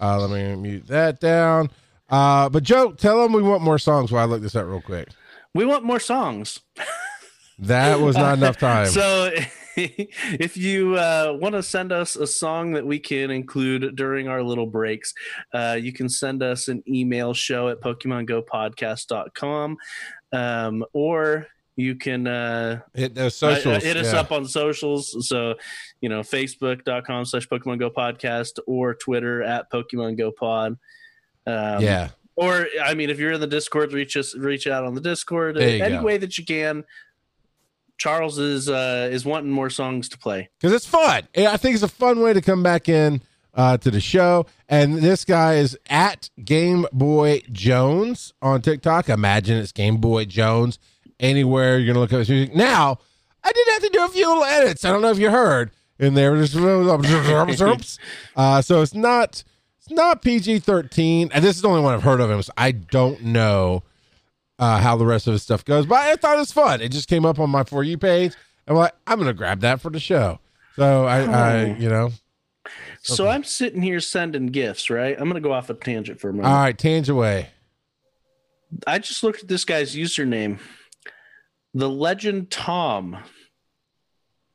Uh, 0.00 0.18
let 0.18 0.30
me 0.30 0.54
mute 0.56 0.86
that 0.88 1.20
down. 1.20 1.70
Uh, 2.08 2.48
but 2.48 2.62
Joe, 2.62 2.92
tell 2.92 3.22
them 3.22 3.32
we 3.32 3.42
want 3.42 3.62
more 3.62 3.78
songs 3.78 4.12
while 4.12 4.22
I 4.22 4.26
look 4.26 4.42
this 4.42 4.54
up 4.56 4.66
real 4.66 4.80
quick. 4.82 5.08
We 5.54 5.64
want 5.64 5.84
more 5.84 6.00
songs. 6.00 6.60
That 7.58 8.00
was 8.00 8.16
not 8.16 8.34
enough 8.38 8.58
time. 8.58 8.86
So 8.86 9.30
if 10.40 10.56
you 10.56 10.96
uh, 10.96 11.36
want 11.40 11.54
to 11.54 11.62
send 11.62 11.92
us 11.92 12.16
a 12.16 12.26
song 12.26 12.72
that 12.72 12.86
we 12.86 12.98
can 12.98 13.30
include 13.30 13.96
during 13.96 14.28
our 14.28 14.42
little 14.42 14.66
breaks, 14.66 15.14
uh, 15.54 15.78
you 15.80 15.92
can 15.92 16.08
send 16.08 16.42
us 16.42 16.68
an 16.68 16.82
email 16.88 17.32
show 17.34 17.68
at 17.68 17.80
PokemonGoPodcast.com 17.80 19.76
um, 20.32 20.84
or 20.92 21.46
you 21.76 21.94
can 21.94 22.26
uh, 22.26 22.80
hit 22.94 23.14
those 23.14 23.42
uh, 23.42 23.54
socials. 23.54 23.76
uh, 23.78 23.80
hit 23.80 23.96
us 23.96 24.12
yeah. 24.12 24.20
up 24.20 24.32
on 24.32 24.46
socials. 24.46 25.28
So, 25.28 25.54
you 26.00 26.08
know, 26.08 26.20
Facebook.com 26.20 27.24
slash 27.24 27.48
Pokemon 27.48 27.78
Go 27.78 27.90
Podcast 27.90 28.58
or 28.66 28.94
Twitter 28.94 29.42
at 29.42 29.70
Pokemon 29.72 30.18
Go 30.18 30.30
Pod. 30.30 30.78
Um, 31.46 31.82
yeah, 31.82 32.10
or 32.36 32.66
I 32.82 32.94
mean, 32.94 33.10
if 33.10 33.18
you're 33.18 33.32
in 33.32 33.40
the 33.40 33.46
Discord, 33.46 33.92
reach 33.92 34.16
us, 34.16 34.34
reach 34.36 34.66
out 34.66 34.84
on 34.84 34.94
the 34.94 35.00
Discord 35.00 35.58
any 35.58 35.96
go. 35.96 36.02
way 36.02 36.18
that 36.18 36.38
you 36.38 36.44
can. 36.44 36.84
Charles 38.00 38.38
is 38.38 38.66
uh, 38.66 39.10
is 39.12 39.26
wanting 39.26 39.50
more 39.50 39.68
songs 39.68 40.08
to 40.08 40.18
play. 40.18 40.48
because 40.58 40.72
it's 40.72 40.86
fun. 40.86 41.28
I 41.36 41.58
think 41.58 41.74
it's 41.74 41.82
a 41.82 41.88
fun 41.88 42.20
way 42.20 42.32
to 42.32 42.40
come 42.40 42.62
back 42.62 42.88
in 42.88 43.20
uh, 43.52 43.76
to 43.76 43.90
the 43.90 44.00
show. 44.00 44.46
And 44.70 44.96
this 44.96 45.26
guy 45.26 45.56
is 45.56 45.76
at 45.90 46.30
Game 46.42 46.86
Boy 46.92 47.42
Jones 47.52 48.32
on 48.40 48.62
TikTok. 48.62 49.10
Imagine 49.10 49.58
it's 49.58 49.70
Game 49.70 49.98
Boy 49.98 50.24
Jones 50.24 50.78
anywhere 51.20 51.78
you're 51.78 51.88
gonna 51.88 52.00
look 52.00 52.14
at 52.14 52.20
his 52.20 52.30
music. 52.30 52.54
Now, 52.54 53.00
I 53.44 53.52
did 53.52 53.68
have 53.68 53.82
to 53.82 53.90
do 53.92 54.04
a 54.06 54.08
few 54.08 54.28
little 54.28 54.44
edits. 54.44 54.86
I 54.86 54.92
don't 54.92 55.02
know 55.02 55.10
if 55.10 55.18
you 55.18 55.28
heard 55.28 55.70
in 55.98 56.14
there. 56.14 56.34
uh, 58.36 58.62
so 58.62 58.80
it's 58.80 58.94
not 58.94 59.44
it's 59.78 59.90
not 59.90 60.22
PG 60.22 60.60
thirteen, 60.60 61.30
and 61.34 61.44
this 61.44 61.56
is 61.56 61.60
the 61.60 61.68
only 61.68 61.82
one 61.82 61.92
I've 61.92 62.02
heard 62.02 62.22
of 62.22 62.30
him. 62.30 62.40
So 62.40 62.52
I 62.56 62.72
don't 62.72 63.24
know 63.24 63.82
uh, 64.60 64.78
how 64.78 64.96
the 64.96 65.04
rest 65.06 65.26
of 65.26 65.32
his 65.32 65.42
stuff 65.42 65.64
goes, 65.64 65.86
but 65.86 65.96
I 65.98 66.14
thought 66.14 66.36
it 66.36 66.40
was 66.40 66.52
fun. 66.52 66.80
It 66.80 66.90
just 66.92 67.08
came 67.08 67.24
up 67.26 67.40
on 67.40 67.50
my 67.50 67.64
for 67.64 67.82
you 67.82 67.98
page. 67.98 68.34
I'm 68.68 68.76
like, 68.76 68.92
I'm 69.08 69.18
gonna 69.18 69.32
grab 69.32 69.60
that 69.60 69.80
for 69.80 69.90
the 69.90 69.98
show. 69.98 70.38
So 70.76 71.06
I, 71.06 71.22
I 71.22 71.54
Oh. 71.62 71.76
you 71.78 71.88
know, 71.88 72.12
So 73.02 73.26
I'm 73.26 73.42
sitting 73.42 73.82
here 73.82 73.98
sending 74.00 74.46
gifts, 74.46 74.88
right? 74.90 75.16
I'm 75.18 75.26
gonna 75.28 75.40
go 75.40 75.52
off 75.52 75.68
a 75.70 75.74
tangent 75.74 76.20
for 76.20 76.28
a 76.28 76.32
moment. 76.32 76.52
all 76.54 76.60
right, 76.60 76.78
tangent 76.78 77.08
away. 77.16 77.48
I 78.86 78.98
just 79.00 79.24
looked 79.24 79.42
at 79.42 79.48
this 79.48 79.64
guy's 79.64 79.96
username, 79.96 80.60
the 81.74 81.88
legend 81.88 82.50
Tom. 82.52 83.16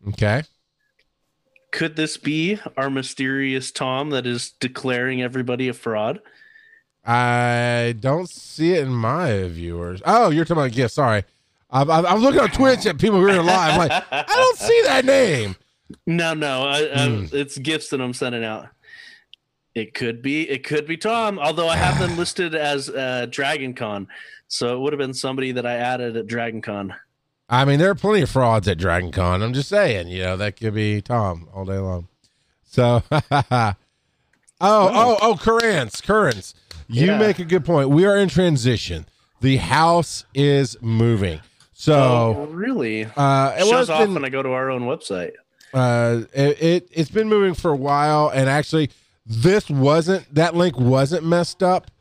Okay, 0.09 0.43
Could 1.71 1.95
this 1.95 2.15
be 2.15 2.59
our 2.77 2.89
mysterious 2.91 3.71
Tom 3.71 4.11
that 4.11 4.25
is 4.27 4.51
declaring 4.59 5.21
everybody 5.21 5.67
a 5.67 5.73
fraud? 5.73 6.19
I 7.05 7.95
don't 7.99 8.29
see 8.29 8.73
it 8.73 8.83
in 8.83 8.93
my 8.93 9.47
viewers. 9.47 10.01
Oh, 10.05 10.29
you're 10.31 10.45
talking 10.45 10.63
about 10.63 10.71
gifts. 10.71 10.95
Sorry, 10.95 11.23
I, 11.69 11.83
I, 11.83 11.99
I 12.01 12.13
was 12.13 12.23
looking 12.23 12.39
on 12.41 12.49
Twitch 12.49 12.85
at 12.85 12.97
people 12.99 13.19
who 13.19 13.27
are 13.27 13.43
live. 13.43 13.73
I'm 13.73 13.77
like, 13.77 14.03
I 14.11 14.23
don't 14.23 14.57
see 14.57 14.81
that 14.85 15.05
name. 15.05 15.55
No, 16.07 16.33
no, 16.33 16.63
I, 16.67 16.87
Hmm. 17.07 17.25
it's 17.31 17.57
gifts 17.59 17.89
that 17.89 18.01
I'm 18.01 18.13
sending 18.13 18.43
out. 18.43 18.67
It 19.75 19.93
could 19.93 20.21
be, 20.21 20.49
it 20.49 20.63
could 20.63 20.87
be 20.87 20.97
Tom. 20.97 21.37
Although 21.37 21.67
I 21.67 21.75
have 21.75 21.99
them 21.99 22.17
listed 22.17 22.55
as 22.55 22.89
uh, 22.89 23.27
Dragon 23.29 23.73
Con, 23.73 24.07
so 24.47 24.75
it 24.75 24.79
would 24.79 24.93
have 24.93 24.99
been 24.99 25.13
somebody 25.13 25.51
that 25.51 25.65
I 25.65 25.73
added 25.75 26.17
at 26.17 26.25
Dragon 26.27 26.61
Con. 26.61 26.95
I 27.47 27.65
mean, 27.65 27.77
there 27.77 27.91
are 27.91 27.95
plenty 27.95 28.21
of 28.21 28.29
frauds 28.31 28.67
at 28.67 28.79
Dragon 28.79 29.11
Con. 29.11 29.43
I'm 29.43 29.53
just 29.53 29.69
saying, 29.69 30.07
you 30.07 30.23
know, 30.23 30.37
that 30.37 30.57
could 30.59 30.73
be 30.73 31.01
Tom 31.01 31.47
all 31.53 31.65
day 31.65 31.77
long. 31.77 32.07
So, 32.63 33.03
oh, 33.11 33.73
oh, 34.61 35.17
oh, 35.21 35.37
Currens, 35.39 36.01
Currens. 36.01 36.55
You 36.87 37.07
Yeah. 37.07 37.17
make 37.17 37.39
a 37.39 37.45
good 37.45 37.65
point. 37.65 37.89
We 37.89 38.05
are 38.05 38.17
in 38.17 38.29
transition. 38.29 39.05
The 39.41 39.57
house 39.57 40.25
is 40.33 40.77
moving. 40.81 41.39
So, 41.73 42.47
really? 42.51 43.05
uh, 43.05 43.53
it 43.57 43.67
shows 43.67 43.89
off 43.89 43.99
been, 44.01 44.13
when 44.13 44.25
I 44.25 44.29
go 44.29 44.41
to 44.41 44.49
our 44.51 44.69
own 44.69 44.83
website. 44.83 45.31
Uh, 45.73 46.21
it, 46.33 46.61
it 46.61 46.89
it's 46.91 47.11
been 47.11 47.27
moving 47.27 47.53
for 47.53 47.71
a 47.71 47.75
while, 47.75 48.29
and 48.33 48.49
actually, 48.49 48.89
this 49.25 49.69
wasn't 49.69 50.33
that 50.33 50.55
link 50.55 50.77
wasn't 50.79 51.25
messed 51.25 51.61
up 51.61 51.91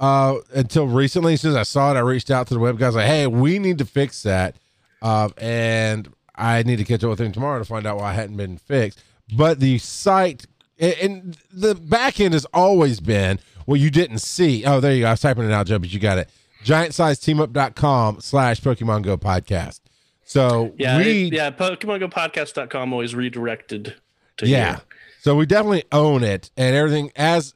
uh, 0.00 0.36
until 0.54 0.86
recently. 0.86 1.32
As 1.34 1.40
soon 1.40 1.52
as 1.52 1.56
I 1.56 1.62
saw 1.62 1.92
it, 1.92 1.96
I 1.96 2.00
reached 2.00 2.30
out 2.30 2.46
to 2.48 2.54
the 2.54 2.60
web 2.60 2.78
guys 2.78 2.94
like, 2.94 3.06
"Hey, 3.06 3.26
we 3.26 3.58
need 3.58 3.78
to 3.78 3.86
fix 3.86 4.22
that," 4.24 4.56
um, 5.00 5.32
and 5.38 6.12
I 6.34 6.62
need 6.62 6.76
to 6.76 6.84
catch 6.84 7.02
up 7.02 7.08
with 7.10 7.20
him 7.20 7.32
tomorrow 7.32 7.58
to 7.58 7.64
find 7.64 7.86
out 7.86 7.96
why 7.96 8.12
it 8.12 8.16
hadn't 8.16 8.36
been 8.36 8.58
fixed. 8.58 9.02
But 9.34 9.60
the 9.60 9.78
site 9.78 10.44
and, 10.82 10.94
and 11.00 11.38
the 11.50 11.74
back 11.74 12.20
end 12.20 12.34
has 12.34 12.44
always 12.52 13.00
been 13.00 13.38
well, 13.66 13.76
you 13.76 13.90
didn't 13.90 14.18
see. 14.18 14.64
Oh, 14.64 14.80
there 14.80 14.92
you 14.92 15.02
go. 15.02 15.08
I 15.08 15.12
was 15.12 15.20
typing 15.20 15.44
it 15.44 15.52
out, 15.52 15.66
Joe, 15.66 15.78
but 15.78 15.92
you 15.92 16.00
got 16.00 16.18
it. 16.18 16.28
GiantSizeTeamUp.com 16.64 18.20
slash 18.20 18.60
Pokemon 18.60 19.02
Go 19.02 19.16
podcast. 19.16 19.80
So 20.24 20.72
Yeah, 20.78 20.98
we 20.98 21.28
it, 21.28 21.34
yeah. 21.34 21.50
PokemonGoPodcast.com 21.50 22.92
always 22.92 23.14
redirected 23.14 23.94
to 24.38 24.46
yeah. 24.46 24.76
here. 24.76 24.80
So 25.20 25.36
we 25.36 25.46
definitely 25.46 25.84
own 25.92 26.24
it 26.24 26.50
and 26.56 26.74
everything 26.74 27.12
as 27.14 27.54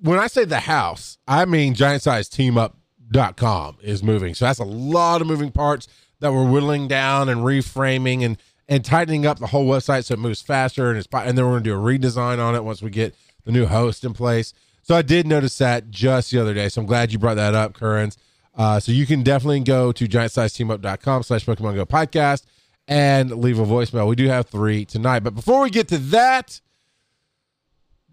when 0.00 0.18
I 0.18 0.28
say 0.28 0.44
the 0.44 0.60
house, 0.60 1.18
I 1.26 1.44
mean 1.44 1.74
giantsizeteamup.com 1.74 3.78
is 3.82 4.02
moving. 4.02 4.34
So 4.34 4.44
that's 4.44 4.58
a 4.58 4.64
lot 4.64 5.20
of 5.20 5.26
moving 5.26 5.50
parts 5.50 5.88
that 6.20 6.32
we're 6.32 6.48
whittling 6.48 6.86
down 6.86 7.28
and 7.28 7.40
reframing 7.40 8.24
and 8.24 8.38
and 8.68 8.84
tightening 8.84 9.26
up 9.26 9.38
the 9.38 9.46
whole 9.48 9.66
website 9.66 10.04
so 10.04 10.14
it 10.14 10.20
moves 10.20 10.42
faster 10.42 10.88
and 10.90 10.98
it's 10.98 11.08
and 11.12 11.36
then 11.38 11.44
we're 11.44 11.52
going 11.52 11.64
to 11.64 11.70
do 11.70 11.76
a 11.76 11.80
redesign 11.80 12.38
on 12.38 12.54
it 12.54 12.64
once 12.64 12.82
we 12.82 12.90
get 12.90 13.14
the 13.44 13.52
new 13.52 13.66
host 13.66 14.04
in 14.04 14.12
place. 14.12 14.52
So 14.82 14.94
I 14.94 15.02
did 15.02 15.26
notice 15.26 15.56
that 15.58 15.90
just 15.90 16.30
the 16.30 16.38
other 16.40 16.54
day. 16.54 16.68
So 16.68 16.80
I'm 16.80 16.86
glad 16.86 17.12
you 17.12 17.18
brought 17.18 17.34
that 17.34 17.54
up, 17.54 17.74
Currens. 17.74 18.16
Uh, 18.54 18.80
so 18.80 18.90
you 18.92 19.06
can 19.06 19.22
definitely 19.22 19.60
go 19.60 19.92
to 19.92 20.06
giantsizeteamup.com 20.06 21.22
slash 21.24 21.44
Pokemon 21.44 21.74
Go 21.74 21.84
podcast 21.84 22.44
and 22.88 23.30
leave 23.30 23.58
a 23.58 23.64
voicemail. 23.64 24.08
We 24.08 24.16
do 24.16 24.28
have 24.28 24.46
three 24.46 24.84
tonight. 24.84 25.20
But 25.20 25.34
before 25.34 25.60
we 25.62 25.70
get 25.70 25.88
to 25.88 25.98
that, 25.98 26.60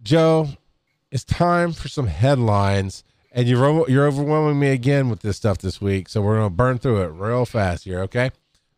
Joe, 0.02 0.50
it's 1.12 1.24
time 1.24 1.72
for 1.74 1.88
some 1.88 2.08
headlines. 2.08 3.04
and 3.32 3.48
you're 3.48 3.90
you're 3.90 4.06
overwhelming 4.08 4.60
me 4.60 4.70
again 4.70 5.10
with 5.10 5.22
this 5.22 5.38
stuff 5.38 5.60
this 5.60 5.80
week. 5.82 6.10
So 6.10 6.22
we're 6.22 6.38
gonna 6.38 6.50
burn 6.50 6.78
through 6.78 7.02
it 7.04 7.08
real 7.08 7.46
fast 7.46 7.84
here. 7.86 8.02
Okay. 8.02 8.32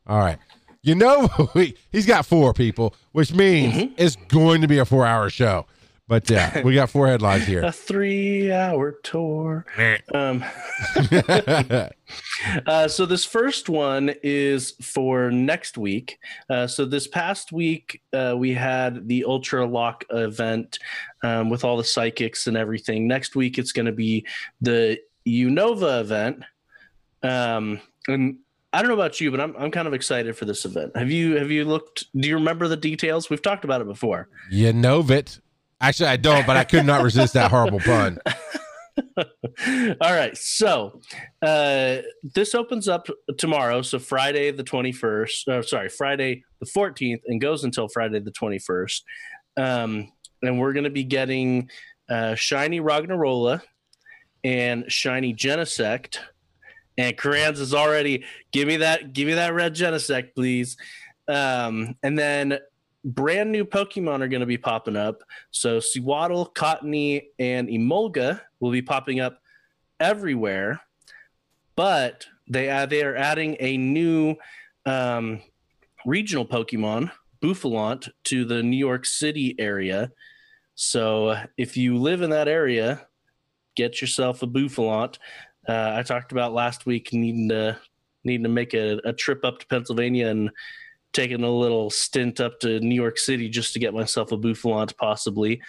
All 0.06 0.20
right. 0.20 0.38
You 0.86 0.94
know, 0.94 1.28
we, 1.56 1.76
he's 1.92 2.06
got 2.06 2.28
four 2.28 2.54
people, 2.54 2.94
which 3.12 3.34
means 3.34 3.92
it's 3.98 4.16
going 4.16 4.62
to 4.62 4.68
be 4.68 4.78
a 4.78 4.86
four 4.86 5.06
hour 5.06 5.32
show. 5.32 5.66
But 6.08 6.30
yeah, 6.30 6.62
we 6.62 6.76
got 6.76 6.92
four 6.92 7.08
headlines 7.08 7.48
here. 7.48 7.64
A 7.66 7.72
three-hour 7.72 9.00
tour. 9.02 9.66
Um, 10.14 10.46
uh, 12.68 12.88
so 12.88 13.08
this 13.08 13.26
first 13.26 13.70
one 13.70 14.14
is 14.22 14.74
for 14.84 15.32
next 15.32 15.80
week. 15.80 16.20
Uh, 16.48 16.68
so 16.68 16.86
this 16.86 17.08
past 17.08 17.52
week 17.52 18.04
uh, 18.14 18.36
we 18.38 18.54
had 18.54 19.08
the 19.08 19.26
Ultra 19.26 19.66
Lock 19.66 20.06
event 20.12 20.78
um, 21.24 21.50
with 21.50 21.64
all 21.64 21.76
the 21.76 21.84
psychics 21.84 22.46
and 22.46 22.56
everything. 22.56 23.08
Next 23.08 23.36
week 23.36 23.58
it's 23.58 23.72
going 23.72 23.88
to 23.88 23.92
be 23.92 24.28
the 24.62 25.00
Unova 25.28 26.02
event. 26.02 26.44
Um, 27.24 27.82
and 28.08 28.38
I 28.76 28.82
don't 28.82 28.90
know 28.90 28.96
about 28.96 29.22
you, 29.22 29.32
but 29.32 29.40
I'm 29.40 29.56
I'm 29.58 29.72
kind 29.72 29.88
of 29.88 29.94
excited 29.94 30.36
for 30.38 30.46
this 30.46 30.66
event. 30.66 30.96
Have 30.98 31.10
you 31.10 31.38
have 31.38 31.50
you 31.50 31.64
looked? 31.66 32.06
Do 32.16 32.28
you 32.28 32.36
remember 32.36 32.68
the 32.68 32.78
details? 32.78 33.30
We've 33.30 33.42
talked 33.42 33.64
about 33.64 33.82
it 33.82 33.88
before. 33.88 34.28
You 34.52 34.74
know 34.74 35.00
it. 35.10 35.40
Actually, 35.80 36.10
I 36.10 36.18
don't, 36.18 36.46
but 36.46 36.58
I 36.58 36.64
could 36.64 36.86
not 36.86 37.02
resist 37.02 37.34
that 37.34 37.52
horrible 37.52 37.80
pun. 37.80 38.20
All 39.18 40.14
right. 40.14 40.36
So 40.38 41.02
uh, 41.42 41.98
this 42.24 42.56
opens 42.56 42.88
up 42.88 43.08
tomorrow. 43.38 43.82
So 43.82 44.00
Friday 44.00 44.52
the 44.52 44.64
21st, 44.64 45.48
uh, 45.48 45.62
sorry, 45.62 45.90
Friday 45.90 46.44
the 46.60 46.66
14th, 46.66 47.22
and 47.28 47.42
goes 47.42 47.64
until 47.64 47.88
Friday 47.88 48.20
the 48.20 48.32
21st. 48.32 49.02
Um, 49.58 50.12
and 50.42 50.60
we're 50.60 50.74
going 50.74 50.86
to 50.86 50.90
be 50.90 51.04
getting 51.04 51.70
uh, 52.10 52.36
Shiny 52.36 52.80
Roggenrola 52.80 53.62
and 54.44 54.86
Shiny 54.92 55.34
Genesect. 55.34 56.20
And 56.98 57.18
Currens 57.18 57.60
is 57.60 57.74
already, 57.74 58.24
give 58.52 58.68
me 58.68 58.78
that, 58.78 59.14
give 59.14 59.28
me 59.28 59.34
that 59.34 59.54
red 59.54 59.76
Genesect, 59.76 60.34
please. 60.36 60.78
Um, 61.28 61.96
and 62.04 62.18
then 62.18 62.60
brand 63.04 63.52
new 63.52 63.66
Pokemon 63.66 64.22
are 64.22 64.28
going 64.28 64.40
to 64.40 64.46
be 64.46 64.58
popping 64.58 64.96
up. 64.96 65.22
So 65.52 65.80
Sewaddle, 65.80 66.52
Cottonee, 66.56 67.28
and 67.38 67.68
Emolga 67.68 68.42
will 68.60 68.72
be 68.72 68.82
popping 68.82 69.20
up 69.20 69.42
everywhere. 70.00 70.82
But 71.76 72.26
they 72.48 72.86
they 72.90 73.04
are 73.04 73.16
adding 73.16 73.58
a 73.60 73.78
new 73.78 74.36
um, 74.86 75.42
regional 76.06 76.46
Pokemon, 76.46 77.12
Bouffalant, 77.42 78.10
to 78.26 78.46
the 78.46 78.64
New 78.64 78.78
York 78.78 79.06
City 79.06 79.56
area. 79.60 80.12
So 80.76 81.38
if 81.58 81.78
you 81.78 81.98
live 81.98 82.22
in 82.22 82.30
that 82.32 82.48
area, 82.48 83.08
get 83.76 84.02
yourself 84.02 84.42
a 84.42 84.48
Bouffalant. 84.48 85.18
Uh, 85.68 85.94
I 85.96 86.04
talked 86.04 86.32
about 86.32 86.54
last 86.54 86.86
week 86.86 87.12
needing 87.14 87.50
to 87.50 87.78
needing 88.24 88.44
to 88.44 88.50
make 88.50 88.74
a, 88.74 89.00
a 89.06 89.14
trip 89.14 89.44
up 89.46 89.60
to 89.60 89.68
Pennsylvania 89.68 90.28
and 90.28 90.50
taking 91.14 91.44
a 91.44 91.50
little 91.50 91.90
stint 91.90 92.40
up 92.40 92.60
to 92.60 92.80
New 92.80 92.96
York 92.96 93.18
City 93.18 93.48
just 93.50 93.74
to 93.74 93.80
get 93.80 93.94
myself 93.94 94.32
a 94.32 94.38
Bouffalant, 94.38 94.98
possibly. 94.98 95.62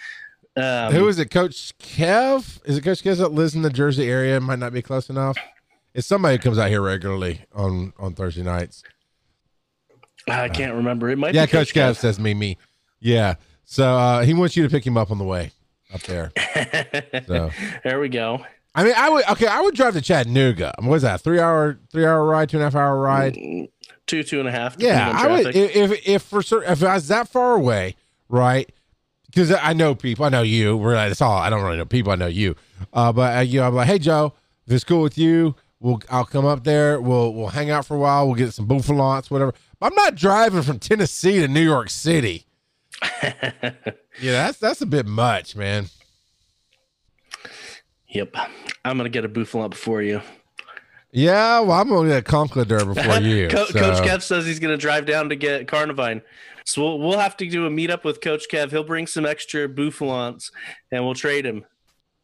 Um, 0.55 0.91
Who 0.91 1.07
is 1.07 1.19
it, 1.19 1.29
Coach 1.29 1.77
Kev? 1.77 2.59
Is 2.65 2.77
it 2.77 2.83
Coach 2.83 3.03
Kev 3.03 3.17
that 3.17 3.31
lives 3.31 3.53
in 3.55 3.61
the 3.61 3.69
Jersey 3.69 4.09
area? 4.09 4.39
Might 4.39 4.59
not 4.59 4.73
be 4.73 4.81
close 4.81 5.09
enough. 5.09 5.37
It's 5.93 6.07
somebody 6.07 6.35
who 6.37 6.41
comes 6.41 6.57
out 6.57 6.69
here 6.69 6.81
regularly 6.81 7.41
on 7.53 7.93
on 7.97 8.13
Thursday 8.13 8.43
nights. 8.43 8.83
I 10.27 10.49
can't 10.49 10.75
remember. 10.75 11.09
It 11.09 11.17
might 11.17 11.33
Yeah, 11.33 11.45
be 11.45 11.51
Coach 11.51 11.73
Kev 11.73 11.95
says 11.95 12.19
me, 12.19 12.33
me. 12.33 12.57
Yeah. 12.99 13.35
So 13.65 13.95
uh, 13.95 14.23
he 14.23 14.33
wants 14.33 14.57
you 14.57 14.63
to 14.63 14.69
pick 14.69 14.85
him 14.85 14.97
up 14.97 15.11
on 15.11 15.17
the 15.17 15.23
way 15.23 15.51
up 15.93 16.01
there. 16.01 16.31
So 17.27 17.51
there 17.83 17.99
we 17.99 18.09
go. 18.09 18.43
I 18.77 18.83
mean, 18.83 18.93
I 18.95 19.09
would 19.09 19.27
okay. 19.31 19.47
I 19.47 19.59
would 19.59 19.73
drive 19.73 19.93
to 19.93 20.01
Chattanooga. 20.01 20.75
What 20.79 20.97
is 20.97 21.01
that? 21.01 21.21
Three 21.21 21.39
hour, 21.39 21.79
three 21.91 22.05
hour 22.05 22.23
ride, 22.23 22.47
two 22.47 22.57
and 22.57 22.61
a 22.61 22.65
half 22.67 22.75
hour 22.75 22.99
ride. 22.99 23.33
Two, 24.05 24.21
two 24.21 24.39
and 24.39 24.47
a 24.47 24.51
half. 24.51 24.75
Yeah, 24.77 25.11
I 25.15 25.27
would 25.27 25.55
if 25.55 25.75
if, 25.75 26.07
if 26.07 26.21
for 26.21 26.43
certain 26.43 26.71
if 26.71 26.83
I 26.83 26.93
was 26.93 27.07
that 27.07 27.27
far 27.27 27.53
away, 27.53 27.95
right? 28.29 28.71
Because 29.25 29.51
I 29.51 29.73
know 29.73 29.95
people, 29.95 30.25
I 30.25 30.29
know 30.29 30.43
you. 30.43 30.77
We're 30.77 30.93
like, 30.93 31.09
that's 31.09 31.23
all. 31.23 31.37
I 31.37 31.49
don't 31.49 31.63
really 31.63 31.77
know 31.77 31.85
people. 31.85 32.11
I 32.11 32.17
know 32.17 32.27
you. 32.27 32.55
Uh, 32.93 33.11
but 33.11 33.37
uh, 33.37 33.41
you 33.41 33.59
know, 33.59 33.67
I'm 33.67 33.73
like, 33.73 33.87
hey 33.87 33.97
Joe, 33.97 34.33
if 34.67 34.73
it's 34.73 34.83
cool 34.83 35.01
with 35.01 35.17
you, 35.17 35.55
we'll 35.79 35.99
I'll 36.11 36.25
come 36.25 36.45
up 36.45 36.63
there. 36.63 37.01
We'll 37.01 37.33
we'll 37.33 37.47
hang 37.47 37.71
out 37.71 37.87
for 37.87 37.95
a 37.95 37.99
while. 37.99 38.27
We'll 38.27 38.35
get 38.35 38.53
some 38.53 38.67
bouffalants, 38.67 39.31
whatever. 39.31 39.55
But 39.79 39.87
I'm 39.87 39.95
not 39.95 40.13
driving 40.13 40.61
from 40.61 40.77
Tennessee 40.77 41.39
to 41.39 41.47
New 41.47 41.61
York 41.61 41.89
City. 41.89 42.45
yeah, 43.23 44.01
that's 44.21 44.59
that's 44.59 44.81
a 44.81 44.85
bit 44.85 45.07
much, 45.07 45.55
man. 45.55 45.87
Yep. 48.09 48.35
I'm 48.85 48.97
gonna 48.97 49.09
get 49.09 49.25
a 49.25 49.29
Bouffalant 49.29 49.71
before 49.71 50.01
you. 50.01 50.21
Yeah, 51.11 51.61
well, 51.61 51.73
I'm 51.79 51.89
gonna 51.89 52.09
get 52.09 52.17
a 52.19 52.21
Conquilor 52.21 52.85
before 52.93 53.17
you. 53.19 53.47
Co- 53.49 53.65
so- 53.65 53.79
Coach 53.79 54.03
Kev 54.07 54.21
says 54.21 54.45
he's 54.45 54.59
gonna 54.59 54.77
drive 54.77 55.05
down 55.05 55.29
to 55.29 55.35
get 55.35 55.67
Carnivine. 55.67 56.21
So 56.65 56.81
we'll, 56.83 56.99
we'll 56.99 57.19
have 57.19 57.37
to 57.37 57.47
do 57.47 57.65
a 57.65 57.69
meetup 57.69 58.03
with 58.03 58.19
Coach 58.21 58.45
Kev. 58.51 58.71
He'll 58.71 58.83
bring 58.83 59.07
some 59.07 59.25
extra 59.25 59.69
Bouffalants 59.69 60.51
and 60.91 61.05
we'll 61.05 61.13
trade 61.15 61.45
him. 61.45 61.63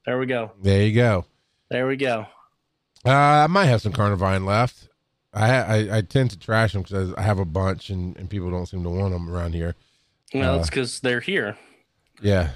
There 0.05 0.19
we 0.19 0.25
go. 0.25 0.51
There 0.61 0.81
you 0.83 0.93
go. 0.93 1.25
There 1.69 1.87
we 1.87 1.95
go. 1.95 2.25
Uh, 3.05 3.09
I 3.11 3.47
might 3.47 3.65
have 3.65 3.81
some 3.81 3.93
Carnivine 3.93 4.45
left. 4.45 4.89
I 5.33 5.49
I, 5.55 5.97
I 5.97 6.01
tend 6.01 6.31
to 6.31 6.39
trash 6.39 6.73
them 6.73 6.81
because 6.83 7.13
I 7.15 7.21
have 7.21 7.39
a 7.39 7.45
bunch 7.45 7.89
and, 7.89 8.15
and 8.17 8.29
people 8.29 8.51
don't 8.51 8.65
seem 8.67 8.83
to 8.83 8.89
want 8.89 9.13
them 9.13 9.29
around 9.29 9.53
here. 9.53 9.75
Well, 10.33 10.55
Uh, 10.55 10.59
it's 10.59 10.69
because 10.69 10.99
they're 10.99 11.19
here. 11.21 11.57
Yeah, 12.21 12.51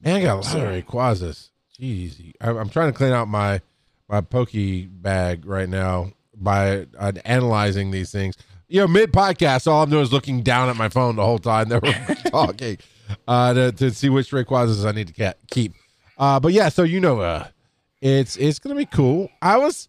man, 0.00 0.16
I 0.16 0.22
got 0.22 0.34
a 0.34 0.40
lot 0.40 0.56
of 0.56 0.62
Rayquazas. 0.84 1.50
Jeez, 1.80 2.32
I, 2.40 2.50
I'm 2.50 2.68
trying 2.68 2.92
to 2.92 2.96
clean 2.96 3.12
out 3.12 3.28
my 3.28 3.60
my 4.08 4.20
Poke 4.20 4.50
bag 4.54 5.44
right 5.46 5.68
now 5.68 6.12
by 6.36 6.86
uh, 6.98 7.12
analyzing 7.24 7.90
these 7.90 8.10
things. 8.12 8.36
You 8.68 8.80
know, 8.80 8.88
mid 8.88 9.12
podcast, 9.12 9.66
all 9.66 9.82
I'm 9.82 9.90
doing 9.90 10.02
is 10.02 10.12
looking 10.12 10.42
down 10.42 10.68
at 10.68 10.76
my 10.76 10.88
phone 10.88 11.16
the 11.16 11.24
whole 11.24 11.38
time 11.38 11.68
that 11.68 11.82
we're 11.82 12.14
talking 12.30 12.78
uh, 13.28 13.52
to 13.54 13.72
to 13.72 13.90
see 13.92 14.08
which 14.08 14.30
Rayquazas 14.30 14.84
I 14.86 14.92
need 14.92 15.08
to 15.08 15.12
ca- 15.14 15.34
keep. 15.50 15.74
Uh, 16.18 16.38
but 16.40 16.52
yeah, 16.52 16.68
so 16.68 16.82
you 16.82 17.00
know, 17.00 17.20
uh, 17.20 17.48
it's 18.00 18.36
it's 18.36 18.58
gonna 18.58 18.74
be 18.76 18.86
cool. 18.86 19.28
I 19.42 19.56
was 19.58 19.88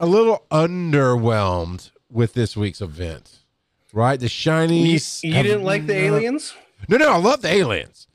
a 0.00 0.06
little 0.06 0.44
underwhelmed 0.50 1.90
with 2.10 2.34
this 2.34 2.56
week's 2.56 2.80
event. 2.80 3.38
Right, 3.92 4.18
the 4.18 4.24
You, 4.24 4.28
shinies. 4.30 5.22
you 5.22 5.34
have 5.34 5.44
didn't 5.44 5.64
like 5.64 5.86
the 5.86 5.94
aliens? 5.94 6.54
no, 6.88 6.96
no, 6.96 7.12
I 7.12 7.16
love 7.18 7.42
the 7.42 7.48
aliens, 7.52 8.06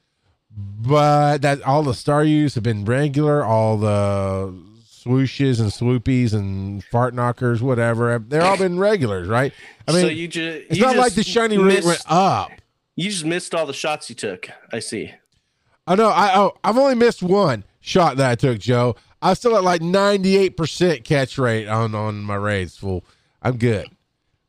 but 0.57 1.41
that 1.43 1.61
all 1.61 1.83
the 1.83 1.91
Staryus 1.91 2.55
have 2.55 2.63
been 2.63 2.85
regular. 2.85 3.43
All 3.43 3.77
the 3.77 4.53
swooshes 5.07 5.59
and 5.59 5.71
swoopies 5.71 6.33
and 6.33 6.83
fart 6.85 7.13
knockers, 7.13 7.61
whatever, 7.61 8.19
they're 8.19 8.41
all 8.41 8.57
been 8.57 8.79
regulars, 8.79 9.27
right? 9.27 9.53
I 9.87 9.91
mean, 9.91 10.01
so 10.01 10.07
you 10.07 10.27
just 10.27 10.65
it's 10.69 10.77
you 10.77 10.85
not 10.85 10.97
like 10.97 11.13
the 11.13 11.23
shiny 11.23 11.57
missed, 11.57 11.87
went 11.87 12.01
up. 12.07 12.51
You 12.95 13.09
just 13.09 13.25
missed 13.25 13.55
all 13.55 13.65
the 13.65 13.73
shots 13.73 14.09
you 14.09 14.15
took. 14.15 14.49
I 14.73 14.79
see. 14.79 15.13
Oh 15.87 15.95
no, 15.95 16.09
I 16.09 16.35
oh 16.35 16.57
I've 16.63 16.77
only 16.77 16.95
missed 16.95 17.23
one 17.23 17.63
shot 17.79 18.17
that 18.17 18.31
I 18.31 18.35
took, 18.35 18.59
Joe. 18.59 18.95
I'm 19.21 19.35
still 19.35 19.55
at 19.55 19.63
like 19.63 19.81
98 19.81 20.57
percent 20.57 21.03
catch 21.03 21.37
rate 21.37 21.67
on 21.67 21.95
on 21.95 22.23
my 22.23 22.35
raids. 22.35 22.75
Fool, 22.77 23.05
I'm 23.41 23.57
good. 23.57 23.87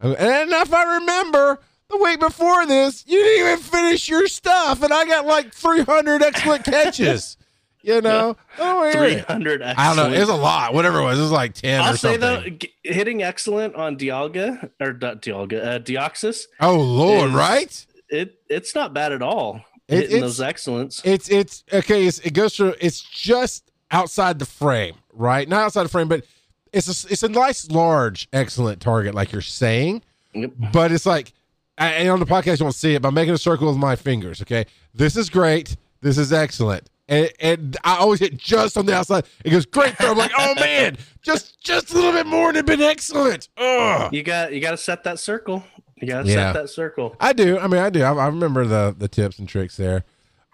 And 0.00 0.16
if 0.52 0.72
I 0.72 0.96
remember, 0.98 1.60
the 1.90 1.96
week 1.98 2.20
before 2.20 2.66
this, 2.66 3.04
you 3.06 3.18
didn't 3.22 3.46
even 3.46 3.58
finish 3.62 4.08
your 4.08 4.26
stuff, 4.28 4.82
and 4.82 4.92
I 4.92 5.04
got 5.06 5.26
like 5.26 5.52
300 5.54 6.22
excellent 6.22 6.64
catches. 6.64 7.36
You 7.80 8.00
know, 8.02 8.36
oh, 8.58 8.90
Three 8.92 9.14
yeah. 9.14 9.22
hundred. 9.22 9.62
I 9.62 9.94
don't 9.94 9.96
know. 10.10 10.14
It 10.14 10.18
was 10.18 10.28
a 10.28 10.34
lot. 10.34 10.74
Whatever 10.74 10.98
it 10.98 11.04
was, 11.04 11.16
it 11.18 11.22
was 11.22 11.30
like 11.30 11.54
10 11.54 11.80
I'll 11.80 11.94
or 11.94 11.96
say 11.96 12.18
something. 12.18 12.20
though, 12.20 12.50
g- 12.50 12.74
hitting 12.82 13.22
excellent 13.22 13.76
on 13.76 13.96
Dialga 13.96 14.68
or 14.80 14.92
not 14.94 15.22
Dialga, 15.22 15.64
uh, 15.64 15.78
Deoxys, 15.78 16.46
oh 16.60 16.76
Lord, 16.76 17.30
is- 17.30 17.34
right? 17.36 17.86
it 18.10 18.40
it's 18.50 18.74
not 18.74 18.92
bad 18.92 19.12
at 19.12 19.22
all. 19.22 19.62
It- 19.86 19.94
hitting 19.94 20.16
it's- 20.16 20.20
those 20.22 20.40
excellents. 20.40 21.00
It's 21.04 21.30
it's 21.30 21.62
okay. 21.72 22.04
It's, 22.04 22.18
it 22.18 22.34
goes 22.34 22.56
through. 22.56 22.74
It's 22.80 23.00
just 23.00 23.70
outside 23.92 24.40
the 24.40 24.44
frame, 24.46 24.96
right? 25.12 25.48
Not 25.48 25.62
outside 25.62 25.84
the 25.84 25.88
frame, 25.88 26.08
but 26.08 26.24
it's 26.72 26.88
a 27.04 27.12
it's 27.12 27.22
a 27.22 27.28
nice, 27.28 27.70
large, 27.70 28.28
excellent 28.32 28.80
target, 28.82 29.14
like 29.14 29.30
you're 29.30 29.40
saying. 29.40 30.02
Yep. 30.34 30.50
But 30.72 30.90
it's 30.90 31.06
like, 31.06 31.32
I, 31.78 31.88
and 31.92 32.08
on 32.10 32.20
the 32.20 32.26
podcast 32.26 32.58
you 32.60 32.64
won't 32.64 32.74
see 32.74 32.94
it, 32.94 33.02
but 33.02 33.08
I'm 33.08 33.14
making 33.14 33.34
a 33.34 33.38
circle 33.38 33.68
with 33.68 33.76
my 33.76 33.96
fingers. 33.96 34.42
Okay, 34.42 34.66
this 34.94 35.16
is 35.16 35.30
great. 35.30 35.76
This 36.00 36.18
is 36.18 36.32
excellent. 36.32 36.90
And, 37.10 37.30
and 37.40 37.76
I 37.84 37.96
always 37.96 38.20
hit 38.20 38.36
just 38.36 38.76
on 38.76 38.84
the 38.84 38.94
outside. 38.94 39.24
It 39.42 39.50
goes 39.50 39.64
great 39.64 39.96
throw. 39.96 40.10
I'm 40.10 40.18
like, 40.18 40.30
oh 40.38 40.54
man, 40.60 40.98
just 41.22 41.60
just 41.60 41.90
a 41.92 41.94
little 41.94 42.12
bit 42.12 42.26
more 42.26 42.48
and 42.48 42.56
it'd 42.56 42.66
been 42.66 42.82
excellent. 42.82 43.48
Ugh. 43.56 44.12
You 44.12 44.22
got 44.22 44.52
you 44.52 44.60
got 44.60 44.72
to 44.72 44.76
set 44.76 45.04
that 45.04 45.18
circle. 45.18 45.64
You 45.96 46.06
got 46.06 46.24
to 46.26 46.28
Yeah. 46.28 46.52
set 46.52 46.60
that 46.60 46.68
circle. 46.70 47.16
I 47.18 47.32
do. 47.32 47.58
I 47.58 47.66
mean, 47.66 47.80
I 47.80 47.90
do. 47.90 48.02
I, 48.02 48.12
I 48.12 48.26
remember 48.26 48.66
the 48.66 48.94
the 48.96 49.08
tips 49.08 49.38
and 49.38 49.48
tricks 49.48 49.76
there. 49.76 50.04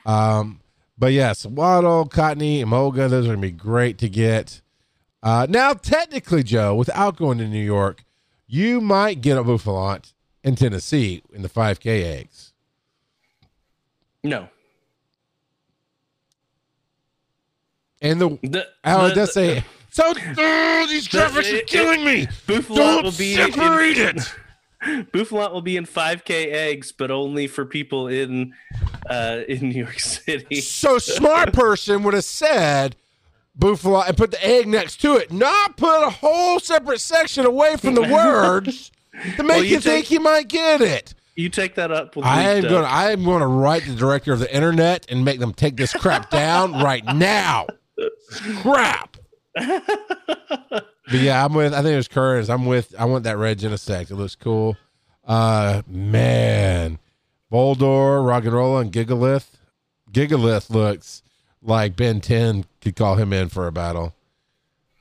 Um, 0.07 0.61
but 0.97 1.13
yes, 1.13 1.45
Waddle, 1.45 2.09
Cottonee, 2.09 2.61
Emolga, 2.61 3.11
those 3.11 3.27
are 3.27 3.31
gonna 3.31 3.39
be 3.39 3.51
great 3.51 3.99
to 3.99 4.09
get. 4.09 4.63
Uh, 5.23 5.47
now, 5.51 5.73
technically, 5.73 6.43
Joe, 6.43 6.75
without 6.75 7.17
going 7.17 7.39
to 7.39 7.49
New 7.49 7.59
York, 7.65 8.05
you 8.47 8.81
might 8.81 9.21
get 9.23 9.37
a 9.39 9.43
Bouffalant 9.43 10.13
in 10.45 10.55
Tennessee 10.55 11.23
in 11.33 11.43
the 11.43 11.49
5K 11.49 12.05
eggs. 12.05 12.53
No, 14.23 14.49
And 18.01 18.21
the 18.21 18.29
The, 18.43 18.67
it 18.85 19.15
does 19.15 19.33
say 19.33 19.65
so. 19.91 20.03
Oh, 20.07 20.87
these 20.89 21.09
graphics 21.09 21.53
are 21.53 21.57
it- 21.57 21.67
killing 21.67 22.05
me. 22.05 22.27
Bouffalant 22.47 22.77
Don't 22.77 23.05
will 23.05 23.13
be 23.13 23.35
separate 23.35 23.99
in, 23.99 24.19
it. 24.19 24.35
Bouffalant 25.13 25.53
will 25.53 25.63
be 25.63 25.77
in 25.77 25.87
5K 25.87 26.53
eggs, 26.53 26.93
but 26.93 27.11
only 27.11 27.47
for 27.47 27.65
people 27.65 28.09
in 28.09 28.53
uh, 29.09 29.41
in 29.49 29.69
New 29.71 29.85
York 29.85 30.01
City. 30.01 30.61
So 30.61 30.99
smart 30.99 31.53
person 31.55 32.03
would 32.03 32.15
have 32.15 32.25
said 32.25 32.97
buffalo 33.55 34.01
and 34.01 34.17
put 34.17 34.31
the 34.33 34.45
egg 34.45 34.67
next 34.67 35.01
to 35.03 35.17
it, 35.17 35.31
not 35.33 35.77
put 35.77 36.03
a 36.07 36.11
whole 36.11 36.59
separate 36.61 37.01
section 37.01 37.47
away 37.47 37.77
from 37.77 37.95
the 37.95 38.03
words 38.13 38.91
to 39.37 39.43
make 39.43 39.49
Well, 39.57 39.65
you, 39.65 39.71
you 39.77 39.81
think 39.81 40.07
take- 40.07 40.11
you 40.11 40.21
might 40.21 40.49
get 40.49 40.81
it. 40.81 41.15
You 41.37 41.49
take 41.49 41.75
that 41.75 41.91
up 41.91 42.15
with 42.15 42.25
I 42.25 42.43
am 42.43 42.63
going. 42.63 42.85
to 42.85 42.89
I 42.89 43.11
am 43.11 43.25
going 43.25 43.41
to 43.41 43.47
write 43.49 43.85
the 43.87 43.95
director 43.95 44.33
of 44.33 44.39
the 44.39 44.55
internet 44.55 45.05
and 45.09 45.25
make 45.25 45.41
them 45.41 45.53
take 45.53 45.77
this 45.77 45.93
crap 45.93 46.31
down 46.31 46.73
right 46.75 47.05
now. 47.05 47.67
Crap. 48.63 49.17
but 49.57 50.75
yeah, 51.11 51.45
I'm 51.45 51.55
with. 51.55 51.73
I 51.75 51.79
think 51.83 51.93
it 51.95 51.97
was 51.97 52.09
Curtis. 52.09 52.49
I'm 52.49 52.67
with. 52.67 52.95
I 52.99 53.05
want 53.07 53.25
that 53.25 53.37
red 53.37 53.59
Genesect. 53.59 54.11
It 54.11 54.15
looks 54.17 54.37
cool. 54.37 54.77
Uh, 55.27 55.83
man, 55.89 56.99
Boldore, 57.53 58.27
Rock 58.27 58.45
and 58.45 58.53
Rolla, 58.53 58.81
and 58.81 58.93
Gigalith. 58.93 59.47
Gigalith 60.13 60.71
looks 60.71 61.23
like 61.63 61.97
Ben 61.97 62.21
10 62.21 62.65
could 62.81 62.95
call 62.95 63.17
him 63.17 63.33
in 63.33 63.49
for 63.49 63.67
a 63.67 63.73
battle. 63.73 64.15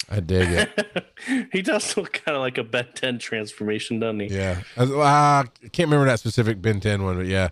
I 0.10 0.20
dig 0.20 0.50
it. 0.50 1.48
he 1.52 1.62
does 1.62 1.96
look 1.98 2.14
kind 2.26 2.36
of 2.36 2.42
like 2.42 2.58
a 2.58 2.64
Ben 2.64 2.88
10 2.94 3.20
transformation, 3.20 4.00
doesn't 4.00 4.20
he? 4.20 4.28
Yeah, 4.28 4.62
I, 4.78 4.84
uh, 4.84 4.98
I 5.04 5.46
can't 5.72 5.88
remember 5.90 6.06
that 6.06 6.20
specific 6.20 6.62
Ben 6.62 6.80
10 6.80 7.04
one, 7.04 7.18
but 7.18 7.26
yeah, 7.26 7.50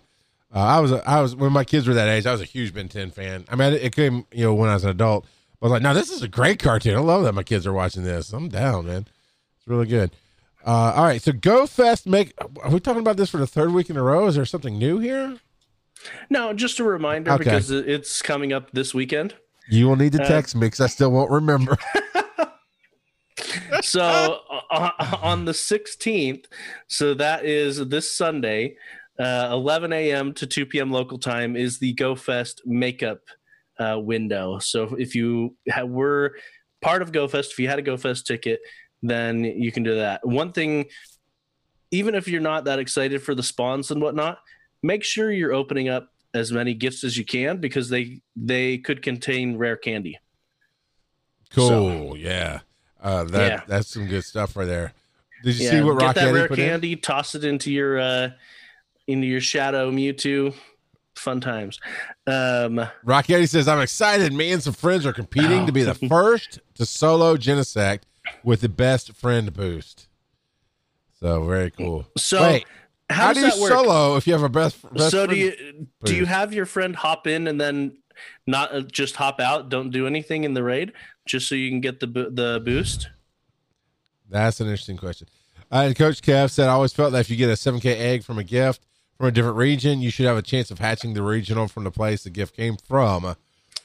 uh, 0.54 0.60
I 0.60 0.80
was 0.80 0.92
a- 0.92 1.10
I 1.10 1.22
was 1.22 1.36
when 1.36 1.54
my 1.54 1.64
kids 1.64 1.88
were 1.88 1.94
that 1.94 2.08
age. 2.10 2.26
I 2.26 2.32
was 2.32 2.42
a 2.42 2.46
huge 2.46 2.74
Ben 2.74 2.90
10 2.90 3.12
fan. 3.12 3.46
I 3.50 3.56
mean, 3.56 3.74
it 3.74 3.96
came 3.96 4.26
you 4.32 4.44
know 4.46 4.54
when 4.54 4.70
I 4.70 4.74
was 4.74 4.84
an 4.84 4.90
adult. 4.90 5.26
I 5.62 5.66
was 5.66 5.72
like, 5.72 5.82
no, 5.82 5.94
this 5.94 6.10
is 6.12 6.22
a 6.24 6.28
great 6.28 6.60
cartoon. 6.60 6.96
I 6.96 7.00
love 7.00 7.24
that 7.24 7.34
my 7.34 7.44
kids 7.44 7.66
are 7.68 7.74
watching 7.74 8.04
this. 8.04 8.34
I'm 8.34 8.50
down, 8.50 8.88
man. 8.88 9.08
It's 9.58 9.68
really 9.68 9.86
good. 9.88 10.12
Uh, 10.66 10.94
all 10.96 11.04
right, 11.06 11.22
so 11.22 11.32
Go 11.32 11.66
Fest. 11.68 12.06
Make 12.06 12.34
are 12.64 12.70
we 12.70 12.80
talking 12.80 13.02
about 13.02 13.18
this 13.18 13.30
for 13.30 13.38
the 13.38 13.48
third 13.48 13.72
week 13.72 13.90
in 13.90 13.96
a 13.98 14.04
row? 14.04 14.28
Is 14.28 14.36
there 14.36 14.46
something 14.46 14.78
new 14.78 15.00
here? 15.00 15.38
No, 16.30 16.52
just 16.54 16.80
a 16.80 16.84
reminder 16.84 17.32
Okay. 17.32 17.44
because 17.44 17.70
it's 17.72 18.22
coming 18.22 18.52
up 18.54 18.72
this 18.72 18.94
weekend. 18.94 19.36
You 19.70 19.88
will 19.88 19.96
need 19.96 20.12
to 20.14 20.18
text 20.18 20.56
me 20.56 20.62
because 20.62 20.82
I 20.82 20.88
still 20.88 21.12
won't 21.12 21.30
remember. 21.32 21.78
so 23.82 24.40
uh, 24.72 24.90
on 25.22 25.46
the 25.46 25.52
16th 25.52 26.46
so 26.88 27.14
that 27.14 27.46
is 27.46 27.78
this 27.88 28.12
sunday 28.12 28.76
uh, 29.20 29.50
11 29.52 29.94
a.m 29.94 30.34
to 30.34 30.48
2 30.48 30.66
p.m 30.66 30.92
local 30.92 31.18
time 31.20 31.56
is 31.56 31.80
the 31.80 31.94
go 31.94 32.16
fest 32.16 32.62
makeup 32.66 33.20
uh, 33.80 33.98
window 34.00 34.60
so 34.60 34.96
if 34.98 35.16
you 35.16 35.56
ha- 35.70 35.84
were 35.84 36.36
part 36.82 37.02
of 37.02 37.12
go 37.12 37.28
fest 37.28 37.52
if 37.52 37.60
you 37.60 37.68
had 37.68 37.80
a 37.80 37.82
go 37.82 37.98
fest 37.98 38.26
ticket 38.28 38.60
then 39.04 39.44
you 39.44 39.72
can 39.72 39.84
do 39.84 39.96
that 39.96 40.26
one 40.26 40.52
thing 40.52 40.86
even 41.92 42.16
if 42.16 42.28
you're 42.28 42.42
not 42.42 42.66
that 42.66 42.80
excited 42.80 43.22
for 43.22 43.36
the 43.36 43.44
spawns 43.44 43.92
and 43.92 44.02
whatnot 44.02 44.40
make 44.84 45.04
sure 45.04 45.32
you're 45.32 45.54
opening 45.54 45.90
up 45.90 46.10
as 46.34 46.52
many 46.52 46.74
gifts 46.74 47.04
as 47.04 47.18
you 47.18 47.26
can 47.26 47.58
because 47.58 47.90
they 47.90 48.22
they 48.36 48.78
could 48.78 49.02
contain 49.02 49.58
rare 49.58 49.78
candy 49.78 50.18
Cool. 51.54 52.16
yeah. 52.16 52.62
Uh, 53.02 53.24
that 53.26 53.52
Yeah. 53.52 53.62
that's 53.68 53.90
some 53.90 54.08
good 54.08 54.24
stuff 54.24 54.56
right 54.56 54.66
there. 54.66 54.94
Did 55.44 55.58
you 55.58 55.66
yeah, 55.66 55.72
see 55.72 55.82
what 55.82 55.98
get 55.98 56.06
Rock 56.06 56.16
that 56.16 56.24
Eddie 56.26 56.34
rare 56.34 56.48
put 56.48 56.60
in? 56.60 56.70
candy, 56.70 56.96
toss 56.96 57.34
it 57.36 57.44
into 57.44 57.72
your 57.72 58.00
uh 58.00 58.30
into 59.08 59.28
your 59.28 59.42
shadow 59.42 59.92
Mewtwo. 59.92 60.54
Fun 61.16 61.42
times. 61.42 61.80
Um 62.28 62.80
Rock 63.04 63.30
Eddie 63.30 63.48
says, 63.48 63.68
I'm 63.68 63.80
excited. 63.82 64.34
Me 64.34 64.52
and 64.52 64.62
some 64.62 64.74
friends 64.74 65.06
are 65.06 65.14
competing 65.14 65.66
to 65.66 65.72
be 65.72 65.84
the 65.84 65.96
first 66.10 66.60
to 66.76 66.86
solo 66.86 67.36
Genesect 67.38 68.02
with 68.44 68.62
the 68.62 68.70
best 68.70 69.14
friend 69.14 69.52
boost. 69.52 70.08
So 71.20 71.44
very 71.46 71.72
cool. 71.72 72.08
so 72.18 72.42
Wait, 72.44 72.66
how, 73.10 73.28
how, 73.28 73.34
do 73.34 73.42
you 73.42 73.62
work? 73.62 73.72
solo 73.72 74.16
if 74.16 74.26
you 74.26 74.34
have 74.34 74.44
a 74.44 74.50
best, 74.50 74.82
best 74.94 75.12
so 75.12 75.28
do 75.28 75.36
you 75.36 75.88
do 76.04 76.16
you 76.16 76.26
have 76.26 76.54
your 76.54 76.66
friend 76.66 76.96
hop 76.96 77.28
in 77.28 77.48
and 77.48 77.60
then 77.60 77.98
not 78.48 78.74
uh, 78.74 78.82
just 78.82 79.16
hop 79.16 79.40
out, 79.40 79.70
don't 79.70 79.90
do 79.92 80.08
anything 80.08 80.44
in 80.44 80.54
the 80.54 80.64
raid 80.64 80.94
just 81.26 81.48
so 81.48 81.56
you 81.56 81.70
can 81.70 81.82
get 81.82 82.00
the 82.00 82.08
the 82.08 82.62
boost? 82.64 83.10
That's 84.30 84.60
an 84.60 84.68
interesting 84.68 84.98
question. 84.98 85.28
Uh, 85.72 85.84
and 85.88 85.96
Coach 85.96 86.22
Kev 86.22 86.50
said, 86.52 86.68
I 86.70 86.74
always 86.74 86.94
felt 86.94 87.12
that 87.14 87.20
if 87.20 87.30
you 87.30 87.38
get 87.38 87.50
a 87.50 87.54
7K 87.54 87.86
egg 87.98 88.24
from 88.24 88.38
a 88.38 88.44
gift 88.44 88.86
from 89.18 89.28
a 89.28 89.32
different 89.32 89.58
region, 89.58 90.02
you 90.02 90.10
should 90.10 90.26
have 90.26 90.38
a 90.38 90.42
chance 90.42 90.72
of 90.72 90.80
hatching 90.80 91.14
the 91.14 91.22
regional 91.22 91.68
from 91.68 91.84
the 91.84 91.92
place 91.92 92.24
the 92.24 92.30
gift 92.30 92.56
came 92.56 92.78
from. 92.88 93.36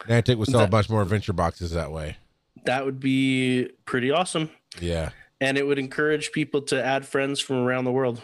Niantic 0.09 0.37
would 0.39 0.49
sell 0.49 0.61
a 0.61 0.67
bunch 0.69 0.89
more 0.91 1.03
adventure 1.03 1.33
boxes 1.33 1.73
that 1.73 1.91
way. 1.93 2.17
That 2.65 2.85
would 2.85 3.01
be 3.01 3.71
pretty 3.85 4.11
awesome. 4.11 4.51
Yeah. 4.81 5.11
and 5.41 5.57
it 5.59 5.67
would 5.67 5.79
encourage 5.79 6.33
people 6.33 6.63
to 6.63 6.83
add 6.83 7.07
friends 7.07 7.41
from 7.41 7.57
around 7.59 7.85
the 7.85 7.93
world. 7.93 8.21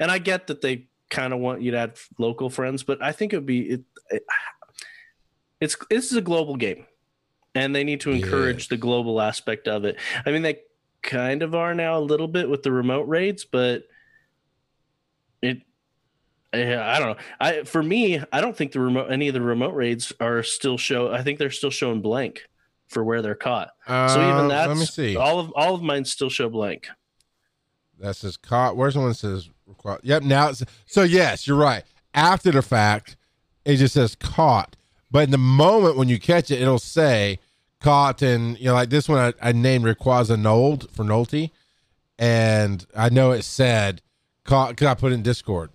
And 0.00 0.10
I 0.10 0.18
get 0.18 0.46
that 0.48 0.60
they 0.60 0.86
kind 1.10 1.32
of 1.32 1.38
want 1.38 1.62
you 1.62 1.70
to 1.72 1.78
add 1.78 1.98
local 2.18 2.50
friends, 2.50 2.82
but 2.82 3.02
I 3.02 3.12
think 3.12 3.32
it 3.32 3.36
would 3.36 3.46
be 3.46 3.60
it, 3.70 3.82
it- 4.10 4.24
it's 5.60 5.76
this 5.90 6.10
is 6.10 6.16
a 6.16 6.22
global 6.22 6.56
game, 6.56 6.86
and 7.54 7.74
they 7.74 7.84
need 7.84 8.00
to 8.02 8.10
encourage 8.10 8.60
Yes. 8.64 8.68
the 8.68 8.76
global 8.76 9.20
aspect 9.20 9.68
of 9.68 9.84
it. 9.84 9.96
I 10.24 10.30
mean, 10.30 10.42
they 10.42 10.60
kind 11.02 11.42
of 11.42 11.54
are 11.54 11.74
now 11.74 11.98
a 11.98 12.00
little 12.00 12.28
bit 12.28 12.48
with 12.48 12.62
the 12.62 12.72
remote 12.72 13.08
raids, 13.08 13.44
but 13.44 13.84
it. 15.42 15.62
I 16.52 16.98
don't 16.98 17.08
know. 17.08 17.22
I 17.40 17.62
for 17.64 17.82
me, 17.82 18.22
I 18.32 18.40
don't 18.40 18.56
think 18.56 18.72
the 18.72 18.80
remote 18.80 19.10
any 19.10 19.28
of 19.28 19.34
the 19.34 19.40
remote 19.42 19.74
raids 19.74 20.12
are 20.20 20.42
still 20.42 20.78
show. 20.78 21.12
I 21.12 21.22
think 21.22 21.38
they're 21.38 21.50
still 21.50 21.70
showing 21.70 22.00
blank 22.00 22.42
for 22.88 23.04
where 23.04 23.20
they're 23.20 23.34
caught. 23.34 23.70
So 23.86 23.92
Uh, 23.92 24.34
even 24.34 24.48
that, 24.48 24.68
let 24.68 24.76
me 24.78 24.86
see. 24.86 25.16
all 25.16 25.38
of 25.38 25.52
all 25.54 25.74
of 25.74 25.82
mine 25.82 26.04
still 26.06 26.30
show 26.30 26.48
blank. 26.48 26.88
That 27.98 28.16
says 28.16 28.36
caught. 28.36 28.76
Where's 28.76 28.94
the 28.94 29.00
one 29.00 29.08
that 29.10 29.16
says 29.16 29.50
required? 29.66 30.00
Yep. 30.02 30.22
Now 30.22 30.48
it's 30.48 30.62
so 30.86 31.02
yes, 31.02 31.46
you're 31.46 31.56
right. 31.58 31.82
After 32.14 32.50
the 32.52 32.62
fact, 32.62 33.16
it 33.66 33.76
just 33.76 33.94
says 33.94 34.14
caught. 34.14 34.75
But 35.10 35.24
in 35.24 35.30
the 35.30 35.38
moment 35.38 35.96
when 35.96 36.08
you 36.08 36.18
catch 36.18 36.50
it, 36.50 36.60
it'll 36.60 36.78
say 36.78 37.38
caught. 37.80 38.22
And 38.22 38.58
you 38.58 38.66
know, 38.66 38.74
like 38.74 38.90
this 38.90 39.08
one, 39.08 39.18
I, 39.18 39.48
I 39.48 39.52
named 39.52 39.84
Rayquaza 39.84 40.38
Nold 40.38 40.90
for 40.90 41.04
Nolte, 41.04 41.50
and 42.18 42.84
I 42.96 43.08
know 43.08 43.32
it 43.32 43.42
said 43.42 44.02
caught 44.44 44.70
because 44.70 44.88
I 44.88 44.94
put 44.94 45.12
it 45.12 45.16
in 45.16 45.22
Discord. 45.22 45.70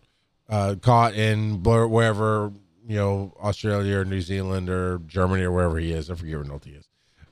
Uh, 0.49 0.75
caught 0.81 1.13
in 1.13 1.57
blur- 1.59 1.87
wherever 1.87 2.51
you 2.85 2.97
know 2.97 3.33
Australia 3.41 3.99
or 3.99 4.05
New 4.05 4.21
Zealand 4.21 4.69
or 4.69 4.99
Germany 5.07 5.43
or 5.43 5.51
wherever 5.51 5.77
he 5.77 5.91
is. 5.91 6.09
I 6.09 6.15
forget 6.15 6.35
where 6.35 6.45
Nolte 6.45 6.77
is. 6.77 6.89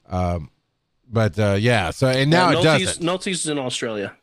Um, 0.08 0.50
but 1.12 1.38
uh, 1.38 1.58
yeah. 1.60 1.92
So 1.92 2.08
and 2.08 2.30
now 2.30 2.52
Yeah, 2.52 2.60
it 2.60 2.64
doesn't. 2.64 3.06
Nolte's 3.06 3.48
in 3.48 3.60
Australia. 3.60 4.16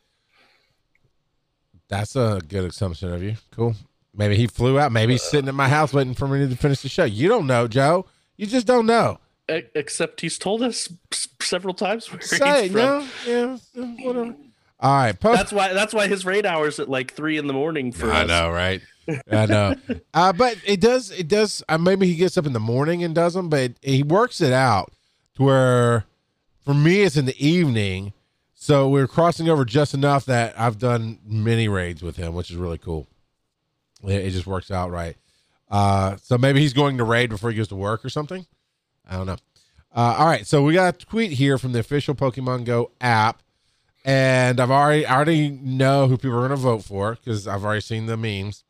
That's 1.89 2.15
a 2.15 2.41
good 2.45 2.65
assumption 2.65 3.13
of 3.13 3.23
you. 3.23 3.35
Cool. 3.51 3.75
Maybe 4.17 4.35
he 4.35 4.47
flew 4.47 4.79
out. 4.79 4.91
Maybe 4.91 5.13
he's 5.13 5.21
sitting 5.23 5.47
at 5.47 5.53
my 5.53 5.69
house 5.69 5.93
waiting 5.93 6.15
for 6.15 6.27
me 6.27 6.47
to 6.47 6.55
finish 6.55 6.81
the 6.81 6.89
show. 6.89 7.05
You 7.05 7.29
don't 7.29 7.47
know, 7.47 7.67
Joe. 7.67 8.05
You 8.35 8.47
just 8.47 8.67
don't 8.67 8.85
know. 8.87 9.19
Except 9.47 10.19
he's 10.19 10.37
told 10.37 10.61
us 10.61 10.89
several 11.39 11.73
times 11.73 12.11
where 12.11 12.19
Say 12.21 12.63
he's 12.63 12.71
from. 12.71 12.79
no? 12.81 13.07
Yeah, 13.25 13.57
whatever. 14.03 14.35
All 14.79 14.93
right. 14.95 15.17
Post- 15.17 15.37
That's 15.37 15.51
why. 15.53 15.73
That's 15.73 15.93
why 15.93 16.07
his 16.07 16.25
raid 16.25 16.45
hours 16.45 16.79
at 16.79 16.89
like 16.89 17.13
three 17.13 17.37
in 17.37 17.47
the 17.47 17.53
morning 17.53 17.91
for 17.91 18.07
us. 18.07 18.13
I 18.15 18.21
us. 18.23 18.27
know, 18.27 18.51
right? 18.51 18.81
I 19.31 19.45
know. 19.45 19.75
Uh, 20.13 20.33
but 20.33 20.57
it 20.65 20.81
does. 20.81 21.11
It 21.11 21.27
does. 21.29 21.63
Uh, 21.69 21.77
maybe 21.77 22.07
he 22.07 22.15
gets 22.15 22.37
up 22.37 22.45
in 22.45 22.53
the 22.53 22.59
morning 22.59 23.03
and 23.03 23.15
does 23.15 23.35
them, 23.35 23.47
but 23.49 23.73
he 23.81 24.03
works 24.03 24.41
it 24.41 24.51
out 24.51 24.91
to 25.35 25.43
where, 25.43 26.05
for 26.65 26.73
me, 26.73 27.01
it's 27.03 27.15
in 27.15 27.25
the 27.25 27.45
evening. 27.47 28.13
So 28.53 28.89
we're 28.89 29.07
crossing 29.07 29.47
over 29.49 29.63
just 29.63 29.93
enough 29.93 30.25
that 30.25 30.59
I've 30.59 30.77
done 30.77 31.19
many 31.25 31.69
raids 31.69 32.01
with 32.03 32.17
him, 32.17 32.33
which 32.33 32.51
is 32.51 32.57
really 32.57 32.77
cool. 32.79 33.07
It, 34.03 34.25
it 34.25 34.31
just 34.31 34.47
works 34.47 34.71
out 34.71 34.91
right. 34.91 35.15
Uh, 35.69 36.15
so 36.17 36.37
maybe 36.37 36.59
he's 36.59 36.73
going 36.73 36.97
to 36.97 37.03
raid 37.03 37.29
before 37.29 37.51
he 37.51 37.57
goes 37.57 37.67
to 37.69 37.75
work 37.75 38.05
or 38.05 38.09
something. 38.09 38.45
I 39.09 39.17
don't 39.17 39.25
know. 39.25 39.37
Uh, 39.95 40.15
all 40.19 40.27
right, 40.27 40.45
so 40.45 40.61
we 40.61 40.73
got 40.73 40.93
a 40.93 41.05
tweet 41.05 41.31
here 41.31 41.57
from 41.57 41.71
the 41.71 41.79
official 41.79 42.13
Pokemon 42.13 42.65
Go 42.65 42.91
app, 43.01 43.41
and 44.05 44.59
I've 44.59 44.69
already 44.69 45.05
I 45.05 45.15
already 45.15 45.49
know 45.49 46.07
who 46.07 46.17
people 46.17 46.37
are 46.37 46.47
going 46.47 46.51
to 46.51 46.55
vote 46.57 46.83
for 46.83 47.15
because 47.15 47.47
I've 47.47 47.63
already 47.63 47.81
seen 47.81 48.05
the 48.05 48.17
memes. 48.17 48.63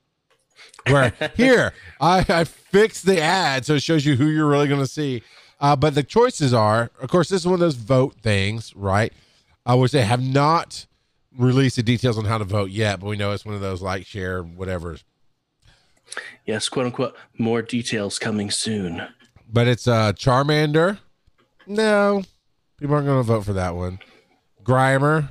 Where 0.88 1.14
here 1.36 1.74
I, 2.00 2.26
I 2.30 2.44
fixed 2.46 3.06
the 3.06 3.22
ad 3.22 3.66
so 3.66 3.76
it 3.76 3.84
shows 3.84 4.06
you 4.06 4.16
who 4.16 4.28
you're 4.28 4.48
really 4.48 4.68
going 4.68 4.80
to 4.80 4.88
see. 4.88 5.22
Uh, 5.60 5.76
but 5.76 5.96
the 5.96 6.04
choices 6.04 6.54
are, 6.54 6.92
of 7.02 7.10
course, 7.10 7.30
this 7.30 7.42
is 7.42 7.46
one 7.46 7.56
of 7.56 7.60
those 7.60 7.76
vote 7.76 8.16
things, 8.22 8.76
right? 8.76 9.12
I 9.66 9.74
would 9.74 9.92
say 9.92 10.02
have 10.02 10.22
not 10.22 10.86
released 11.38 11.76
the 11.76 11.84
details 11.84 12.18
on 12.18 12.26
how 12.26 12.38
to 12.38 12.44
vote 12.44 12.70
yet, 12.70 13.00
but 13.00 13.08
we 13.08 13.18
know 13.18 13.32
it's 13.32 13.46
one 13.46 13.56
of 13.56 13.62
those 13.62 13.82
like, 13.82 14.06
share, 14.06 14.42
whatever. 14.42 14.98
Yes, 16.46 16.70
quote 16.70 16.86
unquote. 16.88 17.16
More 17.38 17.62
details 17.62 18.20
coming 18.20 18.52
soon. 18.52 19.08
But 19.52 19.68
it's 19.68 19.88
uh 19.88 20.14
Charmander. 20.14 21.00
No, 21.66 22.24
people 22.80 22.96
aren't 22.96 23.08
going 23.08 23.20
to 23.20 23.24
vote 23.24 23.46
for 23.46 23.54
that 23.54 23.76
one. 23.76 24.00
Grimer. 24.64 25.30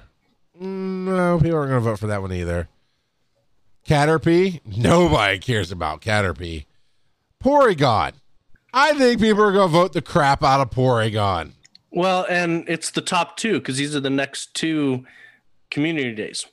No, 0.58 1.38
people 1.40 1.58
aren't 1.58 1.70
going 1.70 1.82
to 1.82 1.90
vote 1.90 1.98
for 1.98 2.06
that 2.06 2.22
one 2.22 2.32
either. 2.32 2.68
Caterpie. 3.86 4.60
Nobody 4.64 5.38
cares 5.38 5.70
about 5.70 6.00
Caterpie. 6.00 6.64
Porygon. 7.42 8.12
I 8.72 8.92
think 8.94 9.20
people 9.20 9.42
are 9.42 9.52
going 9.52 9.68
to 9.68 9.72
vote 9.72 9.92
the 9.92 10.02
crap 10.02 10.42
out 10.42 10.60
of 10.60 10.70
Porygon. 10.70 11.52
Well, 11.90 12.26
and 12.28 12.68
it's 12.68 12.90
the 12.90 13.00
top 13.00 13.36
two 13.36 13.54
because 13.54 13.78
these 13.78 13.94
are 13.96 14.00
the 14.00 14.10
next 14.10 14.54
two 14.54 15.06
community 15.70 16.14
days. 16.14 16.44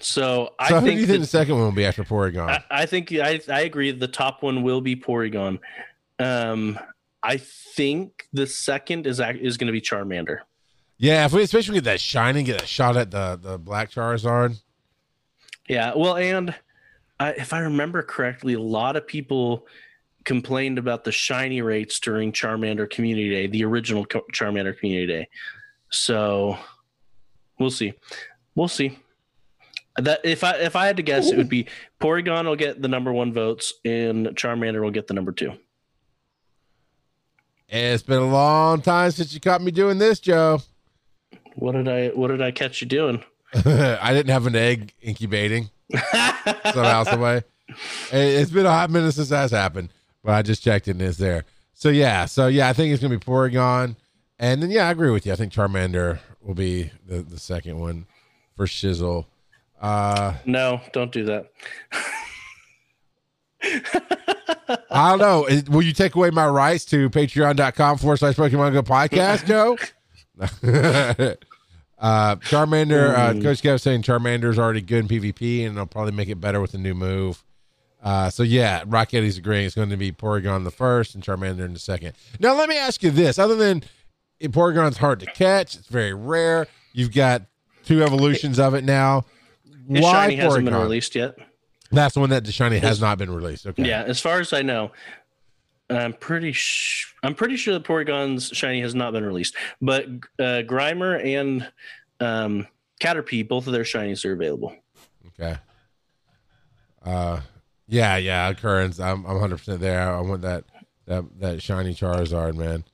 So 0.00 0.54
I 0.58 0.68
So 0.68 0.80
do 0.80 0.86
think, 0.86 1.00
you 1.00 1.06
think 1.06 1.16
that- 1.16 1.22
the 1.22 1.26
second 1.26 1.54
one 1.56 1.64
will 1.64 1.72
be 1.72 1.84
after 1.84 2.04
Porygon? 2.04 2.48
I, 2.48 2.62
I 2.70 2.86
think 2.86 3.12
I, 3.12 3.40
I 3.48 3.60
agree. 3.62 3.90
The 3.90 4.08
top 4.08 4.42
one 4.42 4.62
will 4.62 4.80
be 4.80 4.94
Porygon. 4.96 5.58
Um, 6.18 6.78
I 7.22 7.36
think 7.38 8.28
the 8.32 8.46
second 8.46 9.06
is 9.06 9.20
is 9.20 9.56
going 9.56 9.66
to 9.66 9.72
be 9.72 9.80
Charmander. 9.80 10.38
yeah, 10.98 11.24
if 11.26 11.32
we 11.32 11.42
especially 11.42 11.74
get 11.74 11.84
that 11.84 12.00
shining, 12.00 12.44
get 12.44 12.62
a 12.62 12.66
shot 12.66 12.96
at 12.96 13.10
the 13.10 13.38
the 13.42 13.58
Black 13.58 13.90
Charizard. 13.90 14.60
Yeah. 15.68 15.92
Well, 15.96 16.16
and 16.16 16.54
I, 17.20 17.32
if 17.32 17.52
I 17.52 17.58
remember 17.60 18.02
correctly, 18.02 18.54
a 18.54 18.60
lot 18.60 18.94
of 18.96 19.06
people 19.06 19.66
complained 20.24 20.78
about 20.78 21.04
the 21.04 21.12
shiny 21.12 21.60
rates 21.62 21.98
during 22.00 22.32
Charmander 22.32 22.88
Community 22.88 23.30
Day, 23.30 23.46
the 23.48 23.64
original 23.64 24.06
Charmander 24.06 24.78
Community 24.78 25.06
Day. 25.06 25.28
So 25.90 26.56
we'll 27.58 27.70
see. 27.70 27.94
We'll 28.54 28.68
see. 28.68 28.98
That 29.98 30.20
if 30.24 30.44
I 30.44 30.52
if 30.56 30.76
I 30.76 30.86
had 30.86 30.96
to 30.98 31.02
guess, 31.02 31.30
it 31.30 31.36
would 31.36 31.48
be 31.48 31.66
Porygon 32.00 32.44
will 32.44 32.56
get 32.56 32.80
the 32.80 32.88
number 32.88 33.12
one 33.12 33.32
votes 33.32 33.74
and 33.84 34.28
Charmander 34.28 34.80
will 34.82 34.90
get 34.92 35.06
the 35.08 35.14
number 35.14 35.32
two. 35.32 35.52
It's 37.68 38.02
been 38.02 38.18
a 38.22 38.26
long 38.28 38.80
time 38.80 39.10
since 39.10 39.34
you 39.34 39.40
caught 39.40 39.60
me 39.60 39.70
doing 39.70 39.98
this, 39.98 40.20
Joe. 40.20 40.62
What 41.56 41.72
did 41.72 41.88
I 41.88 42.08
what 42.08 42.28
did 42.28 42.40
I 42.40 42.50
catch 42.50 42.80
you 42.80 42.86
doing? 42.86 43.22
I 43.54 44.12
didn't 44.12 44.30
have 44.30 44.46
an 44.46 44.56
egg 44.56 44.94
incubating 45.02 45.68
somehow, 46.72 47.02
some 47.04 47.20
way. 47.20 47.38
It- 47.68 47.74
It's 48.12 48.50
been 48.50 48.66
a 48.66 48.70
hot 48.70 48.90
minute 48.90 49.12
since 49.12 49.28
that's 49.30 49.52
happened, 49.52 49.90
but 50.24 50.32
I 50.34 50.42
just 50.42 50.62
checked 50.62 50.88
and 50.88 51.00
it's 51.02 51.18
there. 51.18 51.44
So 51.74 51.88
yeah, 51.90 52.24
so 52.26 52.46
yeah, 52.46 52.68
I 52.68 52.72
think 52.72 52.92
it's 52.92 53.02
gonna 53.02 53.16
be 53.18 53.24
Porygon, 53.24 53.96
and 54.38 54.62
then 54.62 54.70
yeah, 54.70 54.88
I 54.88 54.90
agree 54.90 55.10
with 55.10 55.26
you. 55.26 55.32
I 55.32 55.36
think 55.36 55.52
Charmander 55.52 56.18
will 56.40 56.54
be 56.54 56.90
the, 57.06 57.20
the 57.22 57.38
second 57.38 57.78
one 57.78 58.06
for 58.56 58.66
Shizzle. 58.66 59.26
Uh, 59.80 60.34
no, 60.44 60.80
don't 60.92 61.12
do 61.12 61.24
that. 61.24 61.52
I 64.90 65.10
don't 65.10 65.18
know. 65.18 65.46
Is- 65.46 65.68
Will 65.68 65.82
you 65.82 65.92
take 65.92 66.14
away 66.14 66.30
my 66.30 66.48
rights 66.48 66.84
to 66.86 67.10
patreon.com 67.10 67.98
forward 67.98 68.18
slash 68.18 68.36
Pokemon 68.36 68.72
Go 68.72 68.82
podcast, 68.82 69.46
Joe? 69.46 69.76
uh, 71.98 72.36
Charmander, 72.36 73.14
uh, 73.14 73.32
Coach 73.42 73.62
Kev 73.62 73.80
saying 73.80 74.02
Charmander's 74.02 74.58
already 74.58 74.80
good 74.80 74.98
in 75.00 75.08
PvP 75.08 75.66
and 75.66 75.76
they'll 75.76 75.86
probably 75.86 76.12
make 76.12 76.28
it 76.28 76.40
better 76.40 76.60
with 76.60 76.74
a 76.74 76.78
new 76.78 76.94
move. 76.94 77.44
Uh, 78.02 78.30
so 78.30 78.44
yeah, 78.44 78.84
Rockety's 78.86 79.38
agreeing 79.38 79.66
it's 79.66 79.74
going 79.74 79.90
to 79.90 79.96
be 79.96 80.12
Porygon 80.12 80.62
the 80.62 80.70
first 80.70 81.14
and 81.16 81.24
Charmander 81.24 81.64
in 81.64 81.72
the 81.72 81.80
second. 81.80 82.12
Now 82.38 82.56
let 82.56 82.68
me 82.68 82.78
ask 82.78 83.02
you 83.02 83.10
this: 83.10 83.38
other 83.38 83.56
than 83.56 83.82
Porygon's 84.40 84.98
hard 84.98 85.18
to 85.20 85.26
catch, 85.26 85.74
it's 85.74 85.88
very 85.88 86.14
rare. 86.14 86.68
You've 86.92 87.12
got 87.12 87.42
two 87.84 88.04
evolutions 88.04 88.60
of 88.60 88.74
it 88.74 88.84
now. 88.84 89.24
His 89.88 90.02
Why 90.02 90.12
shiny 90.12 90.36
hasn't 90.36 90.64
been 90.64 90.74
released 90.74 91.14
yet. 91.14 91.36
That's 91.90 92.14
the 92.14 92.20
one 92.20 92.30
that 92.30 92.44
the 92.44 92.52
shiny 92.52 92.78
has 92.78 93.00
not 93.00 93.18
been 93.18 93.30
released. 93.30 93.66
Okay. 93.66 93.84
Yeah, 93.88 94.02
as 94.02 94.20
far 94.20 94.40
as 94.40 94.52
I 94.52 94.62
know, 94.62 94.92
I'm 95.88 96.12
pretty 96.12 96.52
sh- 96.52 97.14
I'm 97.22 97.34
pretty 97.34 97.56
sure 97.56 97.74
that 97.74 97.84
Porygon's 97.84 98.48
shiny 98.48 98.82
has 98.82 98.94
not 98.94 99.12
been 99.12 99.24
released, 99.24 99.56
but 99.80 100.04
uh, 100.38 100.62
Grimer 100.66 101.24
and 101.24 101.70
um, 102.20 102.66
Caterpie, 103.00 103.46
both 103.46 103.66
of 103.66 103.72
their 103.72 103.84
shinies 103.84 104.24
are 104.24 104.32
available. 104.32 104.76
Okay. 105.28 105.56
Uh, 107.02 107.40
yeah, 107.86 108.16
yeah, 108.16 108.52
Currens. 108.52 109.00
I'm 109.00 109.24
I'm 109.24 109.32
100 109.32 109.56
percent 109.56 109.80
there. 109.80 110.12
I 110.12 110.20
want 110.20 110.42
that 110.42 110.64
that 111.06 111.24
that 111.40 111.62
shiny 111.62 111.94
Charizard, 111.94 112.54
man. 112.54 112.84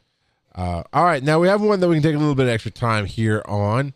Uh, 0.55 0.85
all 0.93 1.05
right, 1.05 1.23
now 1.23 1.41
we 1.41 1.49
have 1.49 1.61
one 1.61 1.81
that 1.81 1.89
we 1.89 1.97
can 1.97 2.03
take 2.03 2.15
a 2.15 2.19
little 2.19 2.37
bit 2.37 2.49
extra 2.49 2.71
time 2.71 3.07
here 3.07 3.43
on. 3.47 3.95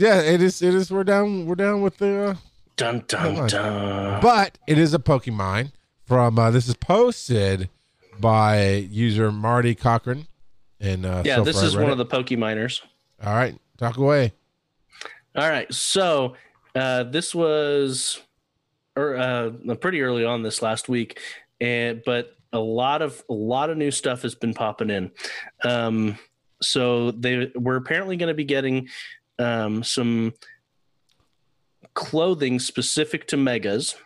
Yeah, 0.00 0.20
it 0.22 0.40
is. 0.40 0.62
It 0.62 0.74
is. 0.74 0.90
We're 0.90 1.04
down. 1.04 1.44
We're 1.44 1.54
down 1.56 1.82
with 1.82 1.98
the. 1.98 2.30
Uh, 2.30 2.34
Dun 2.76 3.02
Come 3.02 3.36
on. 3.36 3.48
dun 3.48 3.48
dun. 3.48 4.22
but 4.22 4.56
it 4.66 4.78
is 4.78 4.94
a 4.94 4.98
Pokemon 4.98 5.72
from. 6.06 6.38
Uh, 6.38 6.50
this 6.50 6.66
is 6.66 6.74
posted 6.74 7.68
by 8.18 8.86
user 8.90 9.30
Marty 9.30 9.74
Cochran. 9.74 10.26
And 10.80 11.04
uh, 11.04 11.22
Yeah, 11.26 11.40
this 11.40 11.62
is 11.62 11.76
one 11.76 11.90
of 11.90 11.98
the 11.98 12.06
Pokeminers. 12.06 12.80
All 13.22 13.34
right, 13.34 13.54
talk 13.76 13.98
away. 13.98 14.32
All 15.36 15.48
right, 15.48 15.72
so 15.72 16.34
uh, 16.74 17.02
this 17.04 17.34
was 17.34 18.22
or 18.96 19.16
uh, 19.18 19.50
pretty 19.80 20.00
early 20.00 20.24
on 20.24 20.42
this 20.42 20.62
last 20.62 20.88
week, 20.88 21.20
and 21.60 22.02
but 22.06 22.34
a 22.54 22.58
lot 22.58 23.02
of 23.02 23.22
a 23.28 23.34
lot 23.34 23.68
of 23.68 23.76
new 23.76 23.90
stuff 23.90 24.22
has 24.22 24.34
been 24.34 24.54
popping 24.54 24.88
in. 24.88 25.10
Um, 25.62 26.18
so 26.62 27.10
they 27.10 27.52
we're 27.54 27.76
apparently 27.76 28.16
going 28.16 28.28
to 28.28 28.34
be 28.34 28.44
getting 28.44 28.88
um, 29.40 29.82
some 29.82 30.34
clothing 31.94 32.58
specific 32.58 33.26
to 33.28 33.36
megas. 33.36 33.96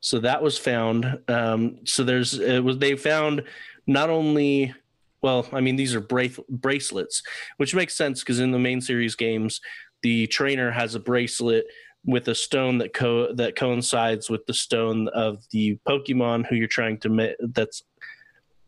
So 0.00 0.20
that 0.20 0.42
was 0.42 0.56
found. 0.56 1.18
Um, 1.28 1.78
so 1.84 2.04
there's 2.04 2.38
it 2.38 2.62
was 2.62 2.78
they 2.78 2.96
found 2.96 3.42
not 3.86 4.10
only 4.10 4.74
well, 5.20 5.46
I 5.52 5.60
mean 5.60 5.76
these 5.76 5.94
are 5.94 6.00
brace, 6.00 6.38
bracelets, 6.48 7.22
which 7.56 7.74
makes 7.74 7.96
sense 7.96 8.20
because 8.20 8.38
in 8.38 8.52
the 8.52 8.58
main 8.58 8.80
series 8.80 9.16
games, 9.16 9.60
the 10.02 10.28
trainer 10.28 10.70
has 10.70 10.94
a 10.94 11.00
bracelet 11.00 11.66
with 12.04 12.28
a 12.28 12.34
stone 12.34 12.78
that 12.78 12.94
co- 12.94 13.34
that 13.34 13.56
coincides 13.56 14.30
with 14.30 14.46
the 14.46 14.54
stone 14.54 15.08
of 15.08 15.44
the 15.50 15.78
Pokemon 15.86 16.46
who 16.46 16.54
you're 16.54 16.68
trying 16.68 16.98
to 16.98 17.08
me- 17.08 17.34
that's 17.40 17.82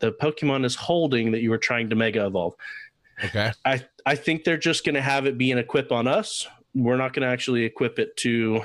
the 0.01 0.13
Pokemon 0.13 0.65
is 0.65 0.75
holding 0.75 1.31
that 1.31 1.43
you 1.43 1.51
were 1.51 1.59
trying 1.59 1.89
to 1.91 1.97
mega 1.97 2.27
evolve. 2.27 2.55
Okay. 3.25 3.53
I 3.65 3.85
I 4.07 4.15
think 4.15 4.45
they're 4.45 4.57
just 4.57 4.85
going 4.85 4.95
to 4.95 5.01
have 5.01 5.27
it 5.27 5.39
be 5.39 5.51
an 5.53 5.59
equip 5.59 5.93
on 5.93 6.07
us. 6.07 6.47
We're 6.75 6.97
not 6.97 7.13
going 7.13 7.27
to 7.27 7.33
actually 7.33 7.65
equip 7.65 7.99
it 7.99 8.17
to 8.19 8.63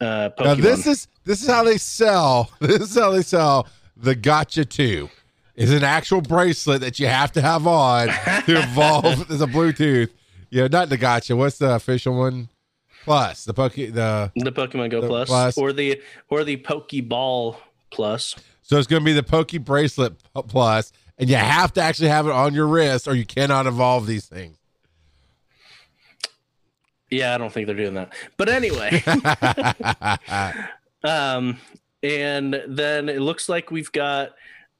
uh, 0.00 0.30
Pokemon. 0.38 0.44
Now 0.44 0.54
this 0.54 0.86
is 0.86 1.08
this 1.24 1.42
is 1.42 1.48
how 1.48 1.64
they 1.64 1.78
sell. 1.78 2.50
This 2.60 2.90
is 2.90 2.98
how 2.98 3.10
they 3.10 3.22
sell 3.22 3.68
the 3.96 4.14
Gotcha 4.14 4.64
Two. 4.64 5.10
Is 5.56 5.72
an 5.72 5.84
actual 5.84 6.22
bracelet 6.22 6.80
that 6.80 6.98
you 6.98 7.06
have 7.06 7.32
to 7.32 7.42
have 7.42 7.66
on 7.66 8.06
to 8.46 8.62
evolve 8.62 9.30
as 9.30 9.42
a 9.42 9.46
Bluetooth. 9.46 10.10
Yeah, 10.48 10.68
not 10.68 10.88
the 10.88 10.96
Gotcha. 10.96 11.36
What's 11.36 11.58
the 11.58 11.74
official 11.74 12.16
one? 12.16 12.48
Plus 13.04 13.44
the 13.44 13.54
Poke 13.54 13.74
the 13.74 14.30
the 14.34 14.52
Pokemon 14.52 14.90
Go 14.90 15.00
the 15.00 15.06
Plus, 15.06 15.28
Plus. 15.28 15.58
or 15.58 15.72
the 15.72 16.00
or 16.28 16.44
the 16.44 16.56
Pokeball 16.58 17.56
Plus. 17.90 18.36
so 18.62 18.78
it's 18.78 18.86
going 18.86 19.00
to 19.02 19.04
be 19.04 19.12
the 19.12 19.22
Poke 19.22 19.52
Bracelet 19.64 20.14
Plus, 20.48 20.92
and 21.18 21.28
you 21.28 21.36
have 21.36 21.72
to 21.74 21.82
actually 21.82 22.08
have 22.08 22.26
it 22.26 22.32
on 22.32 22.54
your 22.54 22.66
wrist, 22.66 23.08
or 23.08 23.14
you 23.14 23.24
cannot 23.24 23.66
evolve 23.66 24.06
these 24.06 24.26
things. 24.26 24.59
Yeah, 27.10 27.34
I 27.34 27.38
don't 27.38 27.52
think 27.52 27.66
they're 27.66 27.76
doing 27.76 27.94
that. 27.94 28.12
But 28.36 28.48
anyway, 28.48 29.02
um, 31.04 31.58
and 32.02 32.62
then 32.68 33.08
it 33.08 33.20
looks 33.20 33.48
like 33.48 33.70
we've 33.70 33.92
got 33.92 34.30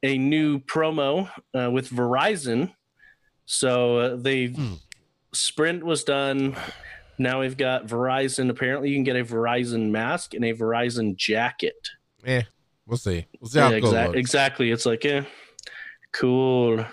a 0.02 0.16
new 0.16 0.58
promo 0.60 1.28
uh, 1.58 1.70
with 1.70 1.90
Verizon. 1.90 2.72
So 3.46 3.98
uh, 3.98 4.16
they 4.16 4.46
Hmm. 4.46 4.74
Sprint 5.32 5.84
was 5.84 6.04
done. 6.04 6.56
Now 7.18 7.40
we've 7.40 7.56
got 7.56 7.86
Verizon. 7.86 8.48
Apparently, 8.50 8.88
you 8.90 8.96
can 8.96 9.04
get 9.04 9.16
a 9.16 9.24
Verizon 9.24 9.90
mask 9.90 10.34
and 10.34 10.44
a 10.44 10.52
Verizon 10.54 11.16
jacket. 11.16 11.88
eh, 12.24 12.42
we'll 12.86 12.96
see. 12.96 13.26
We'll 13.40 13.50
see 13.50 13.58
how 13.60 13.70
Yeah, 13.70 13.76
it 13.76 13.80
goes. 13.82 14.14
exactly. 14.14 14.70
It's 14.70 14.86
like, 14.86 15.04
yeah, 15.04 15.24
cool. 16.12 16.84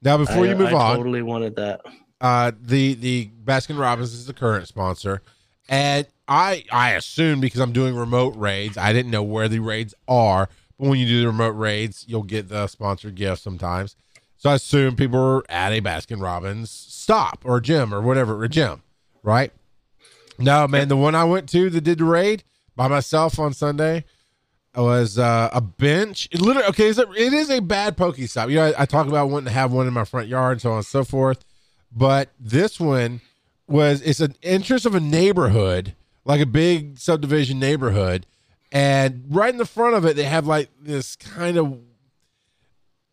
Now, 0.00 0.16
before 0.18 0.44
I- 0.44 0.48
you 0.48 0.56
move 0.56 0.68
I 0.72 0.76
on, 0.76 0.96
totally 0.96 1.22
wanted 1.22 1.56
that. 1.56 1.80
Uh 2.20 2.52
the 2.60 2.94
the 2.94 3.30
Baskin 3.44 3.78
Robbins 3.78 4.12
is 4.12 4.26
the 4.26 4.34
current 4.34 4.68
sponsor, 4.68 5.22
and 5.68 6.06
I 6.26 6.64
I 6.70 6.92
assume 6.92 7.40
because 7.40 7.60
I'm 7.60 7.72
doing 7.72 7.94
remote 7.94 8.36
raids, 8.36 8.76
I 8.76 8.92
didn't 8.92 9.10
know 9.10 9.22
where 9.22 9.48
the 9.48 9.60
raids 9.60 9.94
are. 10.06 10.48
But 10.78 10.88
when 10.88 10.98
you 10.98 11.06
do 11.06 11.20
the 11.20 11.26
remote 11.26 11.56
raids, 11.56 12.04
you'll 12.06 12.22
get 12.22 12.48
the 12.48 12.66
sponsored 12.68 13.16
gift 13.16 13.42
sometimes. 13.42 13.96
So 14.36 14.50
I 14.50 14.54
assume 14.54 14.94
people 14.94 15.18
are 15.18 15.50
at 15.50 15.72
a 15.72 15.80
Baskin 15.80 16.22
Robbins 16.22 16.70
stop 16.70 17.40
or 17.44 17.60
gym 17.60 17.92
or 17.92 18.00
whatever, 18.00 18.44
a 18.44 18.48
gym, 18.48 18.82
right? 19.24 19.52
No, 20.38 20.68
man, 20.68 20.86
the 20.86 20.96
one 20.96 21.16
I 21.16 21.24
went 21.24 21.48
to 21.50 21.68
that 21.70 21.80
did 21.80 21.98
the 21.98 22.04
raid 22.04 22.44
by 22.76 22.86
myself 22.86 23.40
on 23.40 23.52
Sunday 23.52 24.04
was 24.76 25.18
uh, 25.18 25.50
a 25.52 25.60
bench. 25.60 26.28
It 26.30 26.40
literally, 26.40 26.68
okay, 26.68 26.88
it 26.90 27.32
is 27.32 27.50
a 27.50 27.60
bad 27.60 27.96
Pokestop. 27.96 28.48
You 28.50 28.56
know, 28.56 28.66
I, 28.66 28.82
I 28.82 28.86
talk 28.86 29.08
about 29.08 29.28
wanting 29.30 29.46
to 29.46 29.52
have 29.52 29.72
one 29.72 29.88
in 29.88 29.92
my 29.92 30.04
front 30.04 30.28
yard 30.28 30.60
so 30.60 30.70
on 30.70 30.76
and 30.76 30.86
so 30.86 31.02
forth. 31.02 31.44
But 31.90 32.30
this 32.38 32.78
one 32.78 33.20
was, 33.66 34.02
it's 34.02 34.20
an 34.20 34.34
interest 34.42 34.86
of 34.86 34.94
a 34.94 35.00
neighborhood, 35.00 35.94
like 36.24 36.40
a 36.40 36.46
big 36.46 36.98
subdivision 36.98 37.58
neighborhood. 37.58 38.26
And 38.70 39.24
right 39.30 39.50
in 39.50 39.58
the 39.58 39.64
front 39.64 39.94
of 39.96 40.04
it, 40.04 40.16
they 40.16 40.24
have 40.24 40.46
like 40.46 40.70
this 40.80 41.16
kind 41.16 41.56
of, 41.56 41.78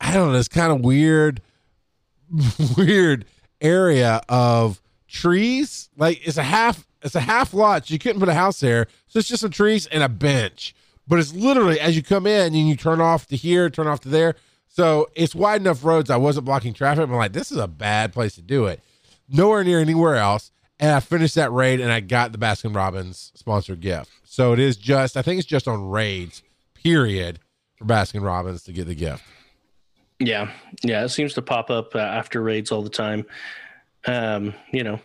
I 0.01 0.13
don't 0.13 0.27
know, 0.27 0.33
this 0.33 0.47
kind 0.47 0.71
of 0.71 0.81
weird, 0.81 1.41
weird 2.77 3.25
area 3.61 4.21
of 4.27 4.81
trees. 5.07 5.89
Like 5.97 6.25
it's 6.27 6.37
a 6.37 6.43
half, 6.43 6.85
it's 7.01 7.15
a 7.15 7.21
half 7.21 7.53
lot. 7.53 7.87
So 7.87 7.93
You 7.93 7.99
couldn't 7.99 8.19
put 8.19 8.29
a 8.29 8.33
house 8.33 8.59
there, 8.59 8.87
so 9.07 9.19
it's 9.19 9.29
just 9.29 9.41
some 9.41 9.51
trees 9.51 9.87
and 9.87 10.03
a 10.03 10.09
bench. 10.09 10.75
But 11.07 11.19
it's 11.19 11.33
literally 11.33 11.79
as 11.79 11.95
you 11.95 12.03
come 12.03 12.25
in 12.27 12.53
and 12.53 12.67
you 12.67 12.75
turn 12.75 12.99
off 12.99 13.27
to 13.27 13.35
here, 13.35 13.69
turn 13.69 13.87
off 13.87 14.01
to 14.01 14.09
there. 14.09 14.35
So 14.75 15.09
it's 15.15 15.33
wide 15.33 15.61
enough 15.61 15.85
roads. 15.85 16.09
I 16.09 16.17
wasn't 16.17 16.45
blocking 16.45 16.73
traffic. 16.73 17.05
I'm 17.05 17.11
like, 17.13 17.31
this 17.31 17.49
is 17.49 17.57
a 17.57 17.67
bad 17.67 18.11
place 18.11 18.35
to 18.35 18.41
do 18.41 18.65
it. 18.65 18.81
Nowhere 19.29 19.63
near 19.63 19.79
anywhere 19.79 20.17
else. 20.17 20.51
And 20.81 20.91
I 20.91 20.99
finished 20.99 21.35
that 21.35 21.49
raid 21.53 21.79
and 21.79 21.89
I 21.89 22.01
got 22.01 22.33
the 22.33 22.37
Baskin 22.37 22.75
Robbins 22.75 23.31
sponsored 23.35 23.79
gift. 23.79 24.11
So 24.25 24.51
it 24.51 24.59
is 24.59 24.75
just, 24.75 25.15
I 25.15 25.21
think 25.21 25.39
it's 25.39 25.47
just 25.47 25.69
on 25.69 25.87
raids, 25.87 26.43
period, 26.73 27.39
for 27.77 27.85
Baskin 27.85 28.21
Robbins 28.21 28.63
to 28.63 28.73
get 28.73 28.87
the 28.87 28.95
gift. 28.95 29.23
Yeah, 30.19 30.51
yeah, 30.83 31.05
it 31.05 31.09
seems 31.09 31.33
to 31.35 31.41
pop 31.41 31.69
up 31.69 31.95
uh, 31.95 31.99
after 31.99 32.43
raids 32.43 32.69
all 32.69 32.81
the 32.81 32.89
time. 32.89 33.25
Um, 34.05 34.53
you 34.73 34.83
know, 34.83 34.99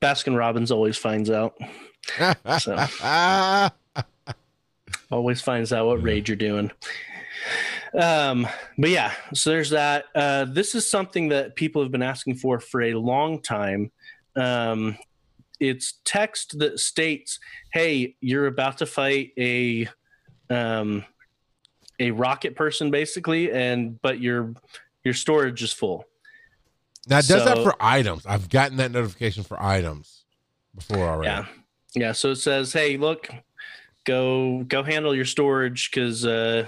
Baskin 0.00 0.38
Robbins 0.38 0.70
always 0.70 0.96
finds 0.96 1.30
out. 1.30 1.58
So 2.60 2.76
always 5.10 5.40
finds 5.40 5.72
out 5.72 5.86
what 5.86 6.00
raid 6.00 6.28
you're 6.28 6.36
doing. 6.36 6.70
Um, 7.94 8.46
but 8.76 8.90
yeah, 8.90 9.12
so 9.34 9.50
there's 9.50 9.70
that. 9.70 10.06
Uh, 10.14 10.46
this 10.46 10.74
is 10.74 10.88
something 10.88 11.28
that 11.28 11.54
people 11.54 11.82
have 11.82 11.92
been 11.92 12.02
asking 12.02 12.36
for 12.36 12.58
for 12.58 12.82
a 12.82 12.94
long 12.94 13.40
time. 13.40 13.92
Um, 14.36 14.98
it's 15.60 16.00
text 16.04 16.58
that 16.58 16.80
states, 16.80 17.38
"Hey, 17.72 18.16
you're 18.20 18.46
about 18.46 18.78
to 18.78 18.86
fight 18.86 19.30
a 19.38 19.88
um, 20.50 21.04
a 22.00 22.10
rocket 22.10 22.56
person, 22.56 22.90
basically, 22.90 23.52
and 23.52 24.00
but 24.02 24.20
your 24.20 24.54
your 25.04 25.14
storage 25.14 25.62
is 25.62 25.72
full." 25.72 26.04
now, 27.08 27.18
it 27.18 27.28
does 27.28 27.44
that 27.44 27.58
for 27.58 27.74
items. 27.78 28.26
I've 28.26 28.48
gotten 28.48 28.78
that 28.78 28.90
notification 28.90 29.44
for 29.44 29.62
items 29.62 30.24
before 30.74 31.06
already. 31.06 31.28
Yeah, 31.28 31.46
yeah. 31.94 32.12
So 32.12 32.32
it 32.32 32.36
says, 32.36 32.72
"Hey, 32.72 32.96
look, 32.96 33.28
go 34.04 34.64
go 34.64 34.82
handle 34.82 35.14
your 35.14 35.24
storage 35.24 35.90
because 35.90 36.26
uh, 36.26 36.66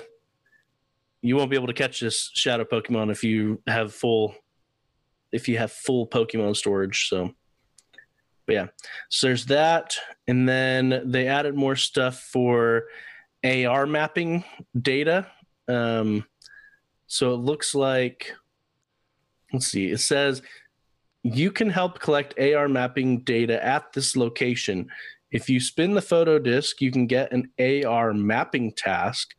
you 1.27 1.37
won't 1.37 1.51
be 1.51 1.57
able 1.57 1.67
to 1.67 1.73
catch 1.73 2.01
this 2.01 2.31
shadow 2.35 2.65
Pokemon 2.65 3.11
if 3.11 3.25
you 3.25 3.63
have 3.67 3.95
full 3.95 4.35
if 5.33 5.49
you 5.49 5.59
have 5.59 5.73
full 5.73 6.07
Pokemon 6.07 6.57
storage." 6.57 7.09
So, 7.09 7.33
but 8.47 8.53
yeah, 8.53 8.67
so 9.09 9.29
there's 9.29 9.47
that, 9.47 9.97
and 10.27 10.49
then 10.49 11.03
they 11.05 11.29
added 11.29 11.55
more 11.55 11.77
stuff 11.77 12.21
for 12.21 12.85
AR 13.45 13.87
mapping 13.87 14.45
data. 14.81 15.27
Um, 15.69 16.25
so 17.07 17.35
it 17.35 17.39
looks 17.39 17.75
like, 17.75 18.33
let's 19.53 19.69
see, 19.69 19.91
it 19.91 19.99
says 19.99 20.43
you 21.23 21.51
can 21.51 21.71
help 21.71 21.99
collect 21.99 22.39
AR 22.39 22.69
mapping 22.69 23.21
data 23.21 23.65
at 23.65 23.93
this 23.93 24.17
location. 24.17 24.89
If 25.33 25.51
you 25.51 25.59
spin 25.59 25.95
the 25.95 26.03
photo 26.03 26.39
disk, 26.39 26.81
you 26.81 26.93
can 26.93 27.07
get 27.07 27.33
an 27.33 27.51
AR 27.59 28.15
mapping 28.15 28.73
task. 28.73 29.35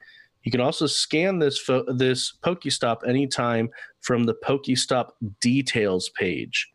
You 0.47 0.51
can 0.51 0.61
also 0.61 0.87
scan 0.87 1.39
this 1.39 1.59
fo- 1.59 1.83
this 1.91 2.33
Pokestop 2.41 3.05
anytime 3.05 3.67
from 3.99 4.23
the 4.23 4.33
Pokestop 4.33 5.09
details 5.41 6.09
page. 6.17 6.71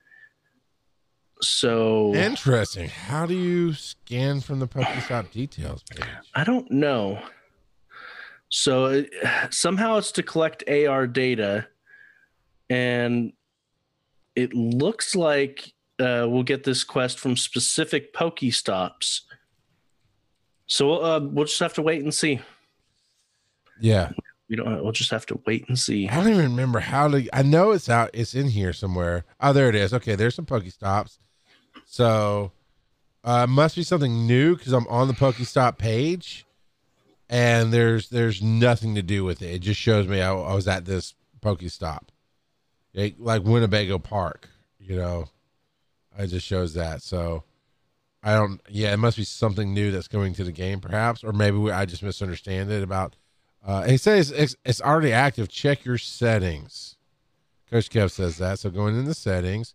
So 1.41 2.14
Interesting. 2.14 2.91
How 2.91 3.25
do 3.25 3.33
you 3.33 3.73
scan 3.73 4.43
from 4.43 4.59
the 4.59 4.68
Pokestop 4.68 5.31
details 5.31 5.83
page? 5.91 6.05
I 6.35 6.45
don't 6.45 6.70
know. 6.70 7.18
So 8.51 8.89
it, 8.89 9.11
somehow 9.49 9.97
it's 9.97 10.12
to 10.12 10.23
collect 10.23 10.68
AR 10.68 11.07
data, 11.07 11.66
and 12.68 13.33
it 14.37 14.53
looks 14.53 15.16
like 15.16 15.73
uh, 15.99 16.27
we'll 16.29 16.43
get 16.43 16.64
this 16.64 16.85
quest 16.85 17.18
from 17.18 17.39
specific 17.39 18.12
Pokestops. 18.12 19.23
So 20.66 20.99
uh, 20.99 21.20
we'll 21.23 21.47
just 21.47 21.61
have 21.61 21.73
to 21.73 21.83
wait 21.83 22.03
and 22.03 22.12
see. 22.12 22.43
Yeah. 23.83 24.12
We 24.49 24.57
don't. 24.57 24.83
We'll 24.83 24.93
just 24.93 25.11
have 25.11 25.26
to 25.26 25.41
wait 25.47 25.66
and 25.68 25.78
see. 25.78 26.09
I 26.09 26.16
don't 26.16 26.28
even 26.28 26.43
remember 26.51 26.80
how 26.80 27.09
to. 27.09 27.26
I 27.33 27.43
know 27.43 27.70
it's 27.70 27.89
out. 27.89 28.11
It's 28.12 28.35
in 28.35 28.49
here 28.49 28.72
somewhere. 28.72 29.24
Oh, 29.41 29.53
there 29.53 29.68
it 29.68 29.74
is. 29.74 29.95
Okay, 29.95 30.14
there's 30.14 30.35
some 30.35 30.45
Pokestops. 30.47 31.18
So, 31.87 32.53
uh, 33.24 33.47
must 33.47 33.76
be 33.76 33.83
something 33.83 34.26
new 34.26 34.57
because 34.57 34.72
I'm 34.72 34.87
on 34.89 35.09
the 35.09 35.14
Pokestop 35.14 35.78
page, 35.78 36.45
and 37.30 37.72
there's 37.72 38.11
there's 38.11 38.43
nothing 38.43 38.95
to 38.95 39.03
do 39.03 39.24
with 39.24 39.41
it. 39.43 39.55
It 39.55 39.59
just 39.61 39.80
shows 39.80 40.07
me 40.07 40.20
I, 40.20 40.35
I 40.35 40.55
was 40.55 40.68
at 40.68 40.85
this 40.85 41.14
Pokestop, 41.41 42.09
It- 42.93 43.20
like 43.20 43.45
Winnebago 43.45 43.99
Park. 43.99 44.51
You 44.78 44.97
know, 44.97 45.28
it 46.18 46.26
just 46.26 46.47
shows 46.47 46.74
that. 46.74 47.01
So, 47.03 47.45
I 48.22 48.35
don't. 48.35 48.61
Yeah, 48.68 48.93
it 48.93 48.99
must 48.99 49.16
be 49.16 49.24
something 49.24 49.72
new 49.72 49.91
that's 49.93 50.09
coming 50.09 50.35
to 50.35 50.45
the 50.45 50.53
game, 50.53 50.80
perhaps, 50.80 51.24
or 51.24 51.33
maybe 51.33 51.57
we, 51.57 51.70
I 51.70 51.87
just 51.87 52.03
misunderstand 52.03 52.70
it 52.70 52.83
about 52.83 53.16
uh, 53.64 53.84
he 53.84 53.96
says 53.96 54.30
it's, 54.30 54.56
it's 54.64 54.80
already 54.80 55.12
active. 55.12 55.48
Check 55.48 55.84
your 55.84 55.98
settings. 55.98 56.96
Coach 57.70 57.90
Kev 57.90 58.10
says 58.10 58.38
that. 58.38 58.58
So 58.58 58.70
going 58.70 58.98
in 58.98 59.04
the 59.04 59.14
settings, 59.14 59.74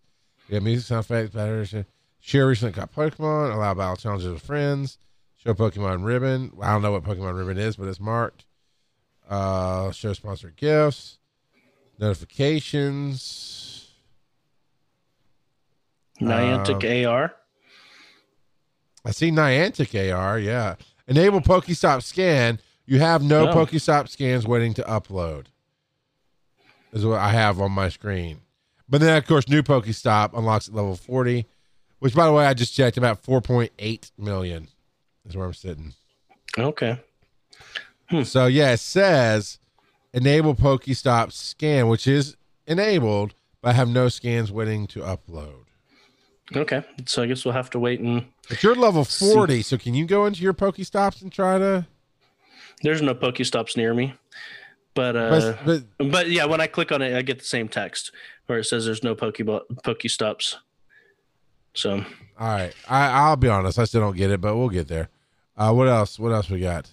yeah, 0.49 0.59
music, 0.59 0.87
sound 0.87 1.05
effects, 1.05 1.33
battery, 1.33 1.85
share 2.19 2.47
recently 2.47 2.73
caught 2.73 2.93
Pokemon, 2.93 3.53
allow 3.53 3.73
battle 3.73 3.95
challenges 3.95 4.31
with 4.31 4.41
friends, 4.41 4.97
show 5.37 5.53
Pokemon 5.53 6.05
ribbon. 6.05 6.51
I 6.61 6.71
don't 6.73 6.81
know 6.81 6.91
what 6.91 7.03
Pokemon 7.03 7.37
ribbon 7.37 7.57
is, 7.57 7.75
but 7.75 7.87
it's 7.87 7.99
marked. 7.99 8.45
Uh, 9.29 9.91
show 9.91 10.13
sponsored 10.13 10.55
gifts, 10.55 11.17
notifications. 11.97 13.63
Niantic 16.21 17.07
AR. 17.07 17.33
I 19.05 19.11
see 19.11 19.31
Niantic 19.31 20.13
AR. 20.13 20.39
Yeah, 20.39 20.75
enable 21.07 21.41
Pokestop 21.41 22.03
scan. 22.03 22.59
You 22.87 22.99
have 22.99 23.21
no. 23.21 23.47
Pokestop 23.47 24.09
scans 24.09 24.47
waiting 24.47 24.73
to 24.75 24.81
upload. 24.83 25.47
Is 26.93 27.05
what 27.05 27.19
I 27.19 27.29
have 27.29 27.59
on 27.59 27.73
my 27.73 27.89
screen. 27.89 28.39
But 28.89 29.01
then, 29.01 29.17
of 29.17 29.27
course, 29.27 29.49
new 29.49 29.61
Pokestop 29.61 30.35
unlocks 30.35 30.69
at 30.69 30.73
level 30.73 30.95
forty, 30.95 31.45
which, 31.99 32.15
by 32.15 32.25
the 32.25 32.31
way, 32.31 32.45
I 32.45 32.53
just 32.53 32.73
checked 32.73 32.97
about 32.97 33.21
four 33.21 33.41
point 33.41 33.73
eight 33.77 34.11
million 34.17 34.69
is 35.25 35.35
where 35.35 35.45
I'm 35.45 35.53
sitting. 35.53 35.93
Okay. 36.57 36.97
Hmm. 38.09 38.23
So 38.23 38.47
yeah, 38.47 38.71
it 38.71 38.79
says 38.79 39.59
enable 40.13 40.55
Pokestop 40.55 41.33
scan, 41.33 41.89
which 41.89 42.07
is 42.07 42.37
enabled, 42.65 43.33
but 43.61 43.69
I 43.69 43.73
have 43.73 43.89
no 43.89 44.07
scans 44.07 44.49
waiting 44.49 44.87
to 44.87 45.01
upload. 45.01 45.65
Okay. 46.55 46.85
So 47.05 47.21
I 47.21 47.25
guess 47.25 47.43
we'll 47.43 47.53
have 47.53 47.69
to 47.71 47.79
wait 47.79 47.99
and. 47.99 48.27
But 48.47 48.63
you're 48.63 48.75
level 48.75 49.03
forty, 49.03 49.61
so 49.61 49.77
can 49.77 49.93
you 49.93 50.05
go 50.05 50.25
into 50.25 50.41
your 50.41 50.53
Pokestops 50.53 51.21
and 51.21 51.33
try 51.33 51.57
to? 51.57 51.85
There's 52.83 53.01
no 53.01 53.15
Pokestops 53.15 53.75
near 53.75 53.93
me, 53.93 54.13
but 54.93 55.15
uh, 55.15 55.55
but, 55.65 55.83
but 55.97 56.11
But 56.11 56.29
yeah, 56.29 56.45
when 56.45 56.61
I 56.61 56.67
click 56.67 56.91
on 56.91 57.01
it, 57.01 57.15
I 57.15 57.21
get 57.21 57.39
the 57.39 57.45
same 57.45 57.67
text 57.67 58.11
where 58.45 58.59
it 58.59 58.65
says 58.65 58.85
there's 58.85 59.03
no 59.03 59.15
Pokeball 59.15 59.61
Pokestops. 59.83 60.55
So 61.73 62.05
All 62.39 62.47
right, 62.47 62.73
I, 62.87 63.07
I'll 63.07 63.35
be 63.35 63.47
honest. 63.49 63.79
I 63.79 63.85
still 63.85 64.01
don't 64.01 64.15
get 64.15 64.31
it, 64.31 64.41
but 64.41 64.55
we'll 64.55 64.69
get 64.69 64.87
there. 64.87 65.09
Uh, 65.55 65.73
what 65.73 65.87
else? 65.87 66.19
What 66.19 66.31
else 66.31 66.49
we 66.49 66.59
got? 66.59 66.89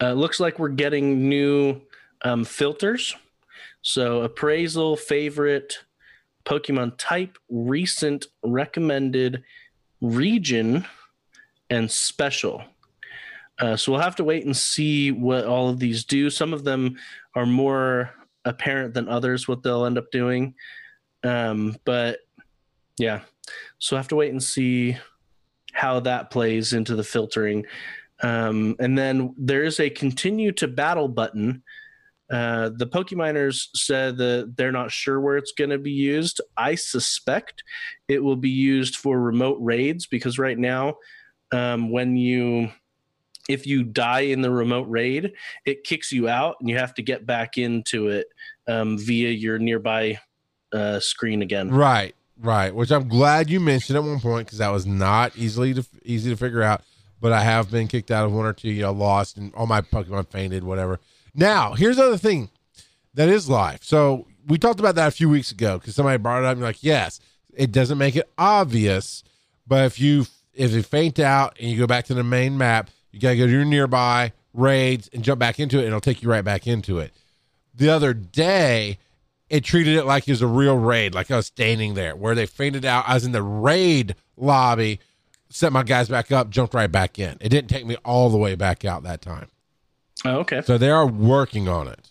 uh, 0.00 0.12
looks 0.12 0.40
like 0.40 0.58
we're 0.58 0.68
getting 0.68 1.28
new 1.28 1.80
um, 2.22 2.44
filters. 2.44 3.16
So 3.82 4.22
appraisal, 4.22 4.96
favorite, 4.96 5.78
Pokemon 6.44 6.94
type, 6.98 7.38
recent, 7.48 8.26
recommended, 8.42 9.42
region, 10.00 10.86
and 11.70 11.90
special. 11.90 12.62
Uh, 13.58 13.76
so 13.76 13.92
we'll 13.92 14.00
have 14.00 14.16
to 14.16 14.24
wait 14.24 14.44
and 14.44 14.56
see 14.56 15.10
what 15.12 15.46
all 15.46 15.68
of 15.68 15.78
these 15.78 16.04
do. 16.04 16.28
Some 16.30 16.52
of 16.52 16.64
them 16.64 16.96
are 17.34 17.46
more 17.46 18.12
apparent 18.44 18.94
than 18.94 19.08
others 19.08 19.48
what 19.48 19.62
they'll 19.62 19.86
end 19.86 19.98
up 19.98 20.10
doing. 20.10 20.54
Um, 21.24 21.76
but 21.84 22.20
yeah, 22.98 23.22
so 23.78 23.94
we'll 23.94 24.00
have 24.00 24.08
to 24.08 24.16
wait 24.16 24.32
and 24.32 24.42
see 24.42 24.96
how 25.72 26.00
that 26.00 26.30
plays 26.30 26.72
into 26.72 26.96
the 26.96 27.04
filtering. 27.04 27.66
Um, 28.22 28.76
and 28.78 28.96
then 28.96 29.34
there 29.36 29.64
is 29.64 29.80
a 29.80 29.90
continue 29.90 30.52
to 30.52 30.68
battle 30.68 31.08
button. 31.08 31.62
Uh, 32.30 32.70
the 32.74 32.86
Pokeminers 32.86 33.68
said 33.74 34.16
that 34.16 34.54
they're 34.56 34.72
not 34.72 34.90
sure 34.90 35.20
where 35.20 35.36
it's 35.36 35.52
going 35.52 35.70
to 35.70 35.78
be 35.78 35.92
used. 35.92 36.40
I 36.56 36.74
suspect 36.74 37.62
it 38.08 38.22
will 38.22 38.36
be 38.36 38.50
used 38.50 38.96
for 38.96 39.20
remote 39.20 39.58
raids 39.60 40.06
because 40.06 40.38
right 40.38 40.58
now, 40.58 40.94
um, 41.52 41.90
when 41.90 42.16
you 42.16 42.70
if 43.48 43.66
you 43.66 43.82
die 43.82 44.20
in 44.20 44.40
the 44.40 44.50
remote 44.50 44.88
raid, 44.88 45.32
it 45.64 45.84
kicks 45.84 46.12
you 46.12 46.28
out 46.28 46.56
and 46.60 46.68
you 46.68 46.76
have 46.76 46.94
to 46.94 47.02
get 47.02 47.26
back 47.26 47.58
into 47.58 48.08
it 48.08 48.26
um, 48.66 48.98
via 48.98 49.30
your 49.30 49.58
nearby 49.58 50.18
uh, 50.72 51.00
screen 51.00 51.42
again. 51.42 51.70
Right, 51.70 52.14
right. 52.38 52.74
Which 52.74 52.90
I'm 52.90 53.08
glad 53.08 53.50
you 53.50 53.60
mentioned 53.60 53.96
at 53.96 54.04
one 54.04 54.20
point 54.20 54.46
because 54.46 54.58
that 54.58 54.70
was 54.70 54.86
not 54.86 55.36
easily 55.36 55.74
to, 55.74 55.86
easy 56.04 56.30
to 56.30 56.36
figure 56.36 56.62
out. 56.62 56.82
But 57.20 57.32
I 57.32 57.42
have 57.42 57.70
been 57.70 57.88
kicked 57.88 58.10
out 58.10 58.26
of 58.26 58.32
one 58.32 58.44
or 58.44 58.52
two, 58.52 58.70
you 58.70 58.82
know, 58.82 58.92
lost, 58.92 59.38
and 59.38 59.54
all 59.54 59.66
my 59.66 59.80
Pokemon 59.80 60.28
fainted, 60.28 60.64
whatever. 60.64 61.00
Now, 61.34 61.72
here's 61.72 61.96
the 61.96 62.04
other 62.04 62.18
thing 62.18 62.50
that 63.14 63.28
is 63.30 63.48
live. 63.48 63.82
So 63.82 64.26
we 64.46 64.58
talked 64.58 64.80
about 64.80 64.94
that 64.96 65.08
a 65.08 65.12
few 65.12 65.28
weeks 65.28 65.50
ago 65.50 65.78
because 65.78 65.94
somebody 65.94 66.18
brought 66.18 66.42
it 66.42 66.46
up. 66.46 66.52
And 66.52 66.62
like, 66.62 66.84
yes, 66.84 67.20
it 67.54 67.72
doesn't 67.72 67.96
make 67.96 68.16
it 68.16 68.30
obvious, 68.36 69.24
but 69.66 69.86
if 69.86 69.98
you 69.98 70.26
if 70.54 70.72
you 70.72 70.82
faint 70.82 71.18
out 71.18 71.56
and 71.60 71.70
you 71.70 71.78
go 71.78 71.86
back 71.86 72.04
to 72.06 72.14
the 72.14 72.24
main 72.24 72.56
map, 72.56 72.90
you 73.16 73.20
gotta 73.20 73.36
go 73.36 73.46
to 73.46 73.52
your 73.52 73.64
nearby 73.64 74.32
raids 74.54 75.10
and 75.12 75.22
jump 75.22 75.38
back 75.38 75.58
into 75.58 75.78
it, 75.78 75.80
and 75.80 75.88
it'll 75.88 76.00
take 76.00 76.22
you 76.22 76.30
right 76.30 76.44
back 76.44 76.66
into 76.66 76.98
it. 76.98 77.12
The 77.74 77.90
other 77.90 78.14
day, 78.14 78.98
it 79.50 79.64
treated 79.64 79.96
it 79.96 80.04
like 80.04 80.26
it 80.26 80.32
was 80.32 80.42
a 80.42 80.46
real 80.46 80.76
raid, 80.76 81.14
like 81.14 81.30
I 81.30 81.36
was 81.36 81.46
standing 81.46 81.94
there 81.94 82.16
where 82.16 82.34
they 82.34 82.46
fainted 82.46 82.84
out. 82.84 83.04
I 83.06 83.14
was 83.14 83.24
in 83.24 83.32
the 83.32 83.42
raid 83.42 84.14
lobby, 84.36 85.00
set 85.50 85.72
my 85.72 85.82
guys 85.82 86.08
back 86.08 86.32
up, 86.32 86.50
jumped 86.50 86.74
right 86.74 86.90
back 86.90 87.18
in. 87.18 87.36
It 87.40 87.50
didn't 87.50 87.68
take 87.68 87.86
me 87.86 87.96
all 88.04 88.30
the 88.30 88.38
way 88.38 88.54
back 88.54 88.84
out 88.84 89.02
that 89.04 89.20
time. 89.20 89.48
Oh, 90.24 90.38
okay. 90.38 90.62
So 90.62 90.78
they 90.78 90.90
are 90.90 91.06
working 91.06 91.68
on 91.68 91.88
it. 91.88 92.10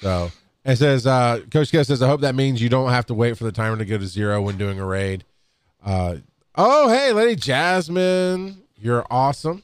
So 0.00 0.30
it 0.64 0.76
says, 0.76 1.06
uh, 1.06 1.40
Coach 1.50 1.72
Gus 1.72 1.88
says, 1.88 2.02
I 2.02 2.08
hope 2.08 2.20
that 2.20 2.34
means 2.34 2.60
you 2.60 2.68
don't 2.68 2.90
have 2.90 3.06
to 3.06 3.14
wait 3.14 3.38
for 3.38 3.44
the 3.44 3.52
timer 3.52 3.76
to 3.76 3.84
go 3.84 3.98
to 3.98 4.06
zero 4.06 4.42
when 4.42 4.58
doing 4.58 4.78
a 4.78 4.84
raid. 4.84 5.24
Uh, 5.84 6.16
oh, 6.54 6.88
hey, 6.88 7.12
Lady 7.12 7.36
Jasmine, 7.36 8.62
you're 8.80 9.04
awesome. 9.10 9.62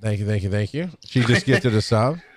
Thank 0.00 0.20
you, 0.20 0.26
thank 0.26 0.42
you, 0.42 0.50
thank 0.50 0.72
you. 0.74 0.90
She 1.04 1.20
just 1.20 1.44
gifted 1.46 1.74
a 1.74 1.82
sub. 1.82 2.18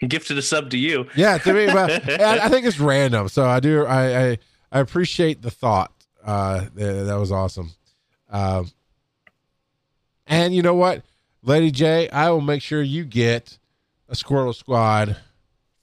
Gifted 0.00 0.38
a 0.38 0.42
sub 0.42 0.70
to 0.70 0.78
you. 0.78 1.08
Yeah, 1.16 1.38
to 1.38 1.52
me, 1.52 1.66
but 1.66 2.08
I, 2.20 2.44
I 2.44 2.48
think 2.48 2.64
it's 2.66 2.78
random. 2.78 3.28
So 3.28 3.44
I 3.44 3.58
do, 3.58 3.84
I, 3.84 4.28
I, 4.28 4.38
I 4.70 4.78
appreciate 4.78 5.42
the 5.42 5.50
thought. 5.50 5.90
Uh, 6.24 6.66
that, 6.76 7.06
that 7.06 7.16
was 7.16 7.32
awesome. 7.32 7.72
Um, 8.30 8.70
and 10.28 10.54
you 10.54 10.62
know 10.62 10.74
what, 10.76 11.02
Lady 11.42 11.72
J, 11.72 12.08
I 12.10 12.30
will 12.30 12.40
make 12.40 12.62
sure 12.62 12.80
you 12.80 13.04
get 13.04 13.58
a 14.08 14.14
Squirrel 14.14 14.52
Squad 14.52 15.16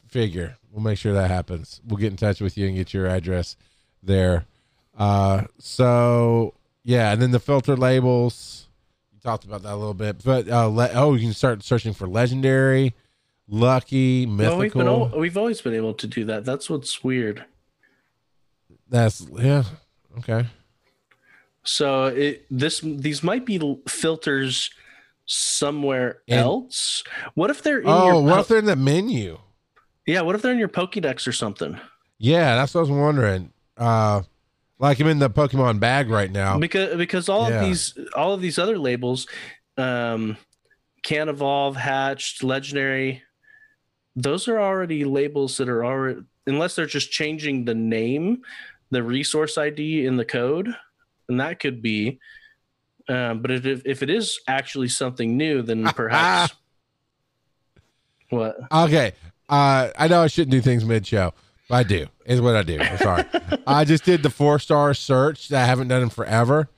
figure. 0.08 0.56
We'll 0.72 0.84
make 0.84 0.98
sure 0.98 1.14
that 1.14 1.30
happens. 1.30 1.82
We'll 1.86 1.98
get 1.98 2.12
in 2.12 2.18
touch 2.18 2.40
with 2.40 2.58
you 2.58 2.68
and 2.68 2.76
get 2.76 2.94
your 2.94 3.08
address 3.08 3.58
there. 4.02 4.46
Uh, 4.98 5.44
so 5.60 6.54
yeah, 6.84 7.12
and 7.12 7.22
then 7.22 7.32
the 7.32 7.40
filter 7.40 7.76
labels. 7.76 8.65
Talked 9.26 9.44
about 9.46 9.64
that 9.64 9.74
a 9.74 9.76
little 9.76 9.96
bit, 9.96 10.24
but 10.24 10.48
uh, 10.48 10.68
le- 10.68 10.92
oh, 10.94 11.16
you 11.16 11.22
can 11.22 11.34
start 11.34 11.64
searching 11.64 11.94
for 11.94 12.06
legendary, 12.08 12.94
lucky, 13.48 14.28
mythical. 14.28 14.60
We've 14.60 14.74
been 14.74 14.88
al- 14.88 15.20
we've 15.20 15.36
always 15.36 15.62
been 15.62 15.74
able 15.74 15.96
to 15.96 16.06
do 16.06 16.26
that. 16.26 16.46
That's 16.46 16.70
what's 16.70 17.04
weird. 17.04 17.44
That's 18.88 19.26
yeah, 19.36 19.64
okay. 20.20 20.46
So 21.64 22.06
it 22.06 22.46
this 22.52 22.82
these 22.82 23.24
might 23.24 23.48
be 23.48 23.58
filters 23.88 24.70
somewhere 25.26 26.20
else. 26.28 27.04
What 27.34 27.50
if 27.50 27.64
they're 27.64 27.80
in 27.80 27.88
Oh, 27.88 28.06
your 28.06 28.22
what 28.22 28.36
po- 28.36 28.40
if 28.42 28.48
they're 28.48 28.60
in 28.60 28.66
the 28.66 28.76
menu? 28.76 29.40
yeah? 30.06 30.22
What 30.22 30.36
if 30.36 30.44
they're 30.44 30.52
in 30.54 30.60
your 30.60 30.68
Pokédex 30.70 31.28
or 31.28 31.32
something? 31.32 31.80
Yeah, 32.20 32.54
that's 32.54 32.76
what 32.76 32.82
I 32.82 32.84
was 32.84 32.92
wondering. 32.92 33.52
Uh, 33.76 34.22
like 34.80 35.00
I'm 35.00 35.08
in 35.08 35.20
the 35.20 35.30
Pokemon 35.30 35.80
bag 35.80 36.10
right 36.10 36.32
now. 36.32 36.58
Because 36.58 36.96
because 36.98 37.30
all 37.30 37.50
Yeah. 37.50 37.56
of 37.62 37.66
these 37.68 37.98
all 38.16 38.34
of 38.34 38.42
these 38.42 38.58
other 38.60 38.78
labels, 38.78 39.28
um, 39.78 40.38
can 41.04 41.30
evolve, 41.30 41.76
hatched, 41.76 42.44
legendary. 42.44 43.22
Those 44.16 44.48
are 44.48 44.60
already 44.60 45.04
labels 45.06 45.58
that 45.58 45.70
are 45.70 45.86
already 45.86 46.22
unless 46.48 46.76
they're 46.76 46.86
just 46.86 47.12
changing 47.12 47.66
the 47.66 47.76
name, 47.76 48.42
the 48.92 49.04
resource 49.04 49.58
ID 49.58 50.06
in 50.06 50.18
the 50.18 50.26
code, 50.26 50.74
and 51.30 51.40
that 51.40 51.60
could 51.60 51.82
be. 51.82 52.20
Um, 53.08 53.42
but 53.42 53.52
if 53.52 53.86
if 53.86 54.02
it 54.04 54.10
is 54.10 54.40
actually 54.48 54.88
something 54.90 55.38
new, 55.38 55.62
then 55.62 55.84
perhaps. 55.96 56.54
what? 58.30 58.58
Okay. 58.72 59.14
Uh, 59.48 59.90
I 59.98 60.08
know 60.08 60.22
I 60.24 60.28
shouldn't 60.28 60.52
do 60.52 60.62
things 60.62 60.84
mid 60.86 61.06
show, 61.06 61.34
I 61.70 61.84
do. 61.84 62.08
Is 62.26 62.42
what 62.42 62.56
I 62.56 62.64
do. 62.64 62.80
I'm 62.80 62.98
sorry. 62.98 63.24
I 63.68 63.86
just 63.86 64.04
did 64.04 64.24
the 64.24 64.30
four 64.30 64.60
star 64.60 64.94
search 64.94 65.50
that 65.50 65.64
I 65.64 65.66
haven't 65.66 65.88
done 65.88 66.04
in 66.04 66.10
forever. 66.10 66.70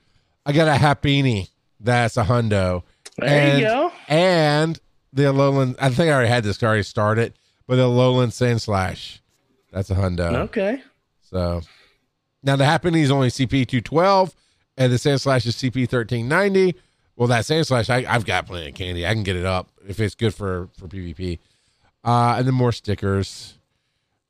I 0.46 0.54
got 0.54 0.68
a 0.68 0.80
Happiny 0.80 1.50
that's 1.80 2.18
a 2.18 2.24
hundo. 2.24 2.84
There 3.18 3.30
and, 3.30 3.60
you 3.60 3.66
go. 3.66 3.92
And 4.08 4.80
the 5.14 5.24
Alolan. 5.24 5.76
I 5.80 5.90
think 5.90 6.10
I 6.10 6.14
already 6.14 6.30
had 6.30 6.44
this 6.44 6.62
I 6.62 6.68
already 6.68 6.84
started, 6.84 7.34
but 7.68 7.76
the 7.76 7.84
Alolan 7.84 8.32
Sand 8.32 8.62
Slash, 8.62 9.22
that's 9.72 9.90
a 9.90 9.96
hundo. 9.96 10.34
Okay. 10.46 10.82
So 11.22 11.62
now 12.44 12.56
the 12.56 12.64
Happiny 12.64 13.02
is 13.02 13.12
only 13.12 13.30
CP 13.30 13.68
212 13.68 14.34
and 14.78 14.92
the 14.92 14.98
Sandslash 14.98 15.46
is 15.46 15.56
CP 15.56 15.92
1390. 15.92 16.76
Well, 17.16 17.28
that 17.28 17.44
Sandslash, 17.44 17.90
I, 17.90 18.12
I've 18.12 18.26
got 18.26 18.46
plenty 18.46 18.70
of 18.70 18.76
candy. 18.76 19.06
I 19.06 19.14
can 19.14 19.24
get 19.24 19.36
it 19.36 19.46
up 19.46 19.70
if 19.88 20.00
it's 20.00 20.16
good 20.16 20.36
for, 20.36 20.70
for 20.78 20.88
PvP. 20.88 21.40
Uh, 22.04 22.36
and 22.38 22.48
then 22.48 22.54
more 22.54 22.72
stickers. 22.72 23.57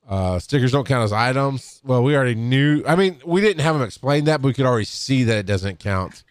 Uh, 0.08 0.40
stickers 0.40 0.72
don't 0.72 0.88
count 0.88 1.04
as 1.04 1.12
items. 1.12 1.82
Well, 1.84 2.02
we 2.02 2.16
already 2.16 2.36
knew. 2.36 2.84
I 2.88 2.96
mean, 2.96 3.20
we 3.26 3.42
didn't 3.42 3.62
have 3.62 3.76
them 3.76 3.84
explain 3.84 4.26
that, 4.26 4.42
but 4.42 4.48
we 4.48 4.54
could 4.54 4.66
already 4.66 4.86
see 4.86 5.24
that 5.26 5.38
it 5.38 5.46
doesn't 5.46 5.80
count 5.80 6.24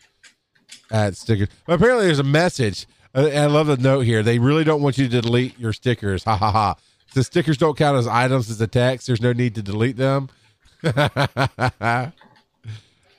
as 0.91 1.19
stickers. 1.19 1.49
But 1.67 1.75
apparently, 1.75 2.07
there's 2.07 2.19
a 2.19 2.25
message. 2.25 2.87
Uh, 3.15 3.27
I 3.27 3.47
love 3.47 3.67
the 3.67 3.77
note 3.77 4.01
here. 4.01 4.23
They 4.23 4.39
really 4.39 4.65
don't 4.65 4.81
want 4.81 4.97
you 4.97 5.09
to 5.09 5.21
delete 5.21 5.59
your 5.59 5.75
stickers. 5.75 6.25
Ha 6.25 6.37
ha 6.37 6.51
ha. 6.51 6.77
The 7.13 7.23
stickers 7.23 7.59
don't 7.59 7.77
count 7.77 7.99
as 7.99 8.07
items 8.07 8.51
as 8.51 8.61
a 8.61 8.67
text. 8.67 9.07
There's 9.07 9.21
no 9.21 9.33
need 9.33 9.55
to 9.57 9.63
delete 9.63 9.97
them. 9.97 10.31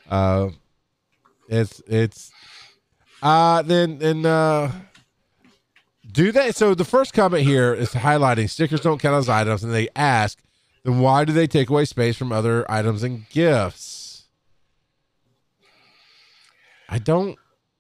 uh, 0.10 0.50
it's 1.50 1.82
it's 1.88 2.32
uh 3.22 3.62
then 3.62 4.00
and 4.02 4.26
uh 4.26 4.70
do 6.12 6.32
they 6.32 6.52
so 6.52 6.76
the 6.76 6.86
first 6.86 7.14
comment 7.14 7.44
here 7.44 7.74
is 7.74 7.90
highlighting 7.92 8.50
stickers 8.50 8.82
don't 8.82 9.02
count 9.02 9.16
as 9.16 9.30
items 9.30 9.64
and 9.64 9.74
they 9.74 9.88
ask 9.96 10.40
then 10.88 11.00
why 11.00 11.26
do 11.26 11.34
they 11.34 11.46
take 11.48 11.70
away 11.70 11.86
space 11.86 12.16
from 12.18 12.32
other 12.32 12.70
items 12.72 13.04
and 13.04 13.30
gifts 13.30 14.24
i 16.90 16.98
don't 16.98 17.38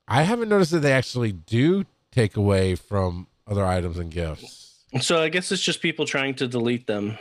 i 0.07 0.23
haven't 0.23 0.49
noticed 0.49 0.71
that 0.71 0.79
they 0.81 0.91
actually 0.93 1.31
do 1.31 1.85
take 2.11 2.35
away 2.35 2.75
from 2.75 3.27
other 3.47 3.65
items 3.65 3.97
and 3.97 4.11
gifts 4.11 4.65
So 5.01 5.21
I 5.21 5.29
guess 5.29 5.51
it's 5.51 5.61
just 5.61 5.81
people 5.81 6.05
trying 6.05 6.33
to 6.35 6.47
delete 6.47 6.87
them. 6.87 7.17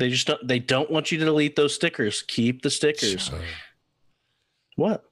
They 0.00 0.10
just 0.10 0.26
don't, 0.26 0.46
they 0.46 0.58
don't 0.58 0.90
want 0.90 1.10
you 1.12 1.18
to 1.18 1.24
delete 1.24 1.54
those 1.54 1.72
stickers. 1.74 2.22
Keep 2.22 2.62
the 2.62 2.70
stickers. 2.70 3.30
What? 4.74 5.07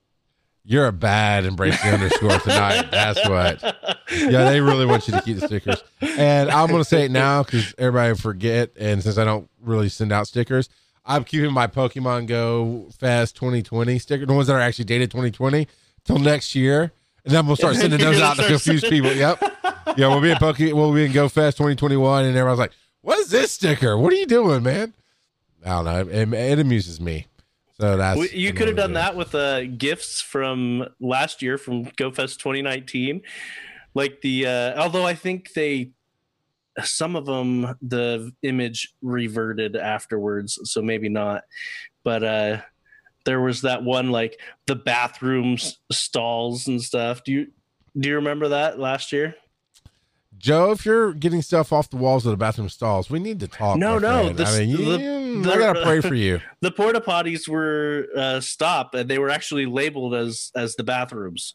You're 0.66 0.88
a 0.88 0.92
bad 0.92 1.46
embrace 1.46 1.80
the 1.80 1.88
underscore 1.94 2.38
tonight. 2.40 2.90
That's 2.90 3.26
what. 3.28 3.62
Yeah 4.10 4.50
they 4.50 4.60
really 4.60 4.84
want 4.84 5.06
you 5.06 5.14
to 5.14 5.22
keep 5.22 5.38
the 5.38 5.46
stickers. 5.46 5.82
And 6.00 6.50
i'm 6.50 6.68
going 6.68 6.80
to 6.80 6.88
say 6.88 7.04
it 7.04 7.10
now 7.10 7.42
because 7.42 7.74
everybody 7.78 8.14
forget 8.14 8.70
and 8.78 9.02
since 9.02 9.18
i 9.18 9.24
don't 9.24 9.48
really 9.60 9.88
send 9.88 10.12
out 10.12 10.26
stickers 10.26 10.68
i'm 11.04 11.24
keeping 11.24 11.52
my 11.52 11.66
pokemon 11.66 12.26
go 12.26 12.88
fest 12.98 13.36
2020 13.36 13.98
sticker 13.98 14.26
the 14.26 14.32
ones 14.32 14.46
that 14.46 14.54
are 14.54 14.60
actually 14.60 14.84
dated 14.84 15.10
2020 15.10 15.66
till 16.04 16.18
next 16.18 16.54
year. 16.54 16.92
And 17.24 17.34
then 17.34 17.46
we'll 17.46 17.56
start 17.56 17.74
sending 17.74 17.98
those 17.98 18.20
out 18.20 18.36
to 18.36 18.46
confuse 18.46 18.82
people. 18.82 19.12
Yep. 19.12 19.42
Yeah 19.96 20.08
we'll 20.08 20.20
be 20.20 20.30
in 20.30 20.36
poke 20.36 20.58
we'll 20.58 20.92
be 20.92 21.06
in 21.06 21.12
go 21.12 21.28
fest 21.28 21.56
2021 21.58 22.24
and 22.24 22.36
everyone's 22.36 22.58
like 22.58 22.72
what 23.02 23.18
is 23.20 23.30
this 23.30 23.52
sticker? 23.52 23.96
What 23.96 24.12
are 24.12 24.16
you 24.16 24.26
doing 24.26 24.62
man? 24.64 24.94
I 25.64 25.68
don't 25.70 25.84
know. 25.84 26.12
It, 26.12 26.32
it 26.34 26.58
amuses 26.58 27.00
me 27.00 27.26
so 27.80 27.96
that's 27.96 28.18
Well, 28.18 28.28
you 28.28 28.52
could 28.52 28.68
have 28.68 28.76
done 28.76 28.94
that 28.94 29.16
with 29.16 29.34
uh, 29.34 29.64
gifts 29.64 30.20
from 30.20 30.86
last 31.00 31.42
year 31.42 31.58
from 31.58 31.86
GoFest 31.86 32.38
2019. 32.38 33.22
Like 33.94 34.20
the, 34.20 34.46
uh, 34.46 34.82
although 34.82 35.06
I 35.06 35.14
think 35.14 35.52
they, 35.52 35.90
some 36.82 37.16
of 37.16 37.26
them, 37.26 37.76
the 37.82 38.32
image 38.42 38.94
reverted 39.02 39.76
afterwards, 39.76 40.58
so 40.64 40.82
maybe 40.82 41.08
not. 41.08 41.44
But 42.04 42.22
uh, 42.22 42.60
there 43.24 43.40
was 43.40 43.62
that 43.62 43.82
one 43.82 44.10
like 44.10 44.40
the 44.66 44.76
bathrooms 44.76 45.78
stalls 45.90 46.68
and 46.68 46.82
stuff. 46.82 47.24
Do 47.24 47.32
you 47.32 47.46
do 47.98 48.10
you 48.10 48.16
remember 48.16 48.48
that 48.48 48.78
last 48.78 49.12
year? 49.12 49.34
Joe, 50.38 50.70
if 50.72 50.84
you're 50.84 51.12
getting 51.12 51.42
stuff 51.42 51.72
off 51.72 51.88
the 51.90 51.96
walls 51.96 52.26
of 52.26 52.30
the 52.30 52.36
bathroom 52.36 52.68
stalls, 52.68 53.08
we 53.10 53.18
need 53.18 53.40
to 53.40 53.48
talk. 53.48 53.78
No, 53.78 53.98
no, 53.98 54.30
this- 54.32 54.48
I 54.54 54.64
mean, 54.64 54.76
the- 54.76 55.42
the- 55.48 55.52
I 55.52 55.58
gotta 55.58 55.82
pray 55.82 56.00
for 56.08 56.14
you. 56.14 56.40
The 56.60 56.70
porta 56.70 57.00
potties 57.00 57.48
were 57.48 58.06
uh, 58.16 58.40
stopped, 58.40 58.94
and 58.94 59.08
they 59.08 59.18
were 59.18 59.30
actually 59.30 59.66
labeled 59.66 60.14
as 60.14 60.50
as 60.54 60.76
the 60.76 60.84
bathrooms 60.84 61.54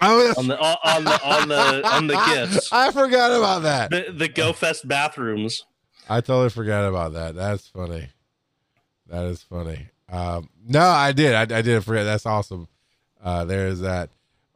Oh, 0.00 0.32
on 0.38 0.46
the 0.48 0.58
on 0.58 1.04
the 1.04 1.22
on 1.24 1.48
the 1.48 1.88
on 1.88 2.06
the 2.08 2.14
gifts. 2.34 2.72
I 2.72 2.90
forgot 2.90 3.30
about 3.32 3.62
that. 3.62 3.90
The 3.90 4.12
the 4.12 4.28
GoFest 4.28 4.86
bathrooms. 4.88 5.64
I 6.08 6.20
totally 6.20 6.50
forgot 6.50 6.88
about 6.88 7.12
that. 7.12 7.34
That's 7.34 7.68
funny. 7.68 8.08
That 9.08 9.24
is 9.26 9.42
funny. 9.42 9.88
Um, 10.10 10.48
no, 10.66 10.80
I 10.82 11.12
did. 11.12 11.34
I, 11.34 11.58
I 11.58 11.62
did 11.62 11.84
forget. 11.84 12.04
That's 12.04 12.26
awesome. 12.26 12.68
Uh, 13.22 13.44
there's 13.44 13.80
that. 13.80 14.10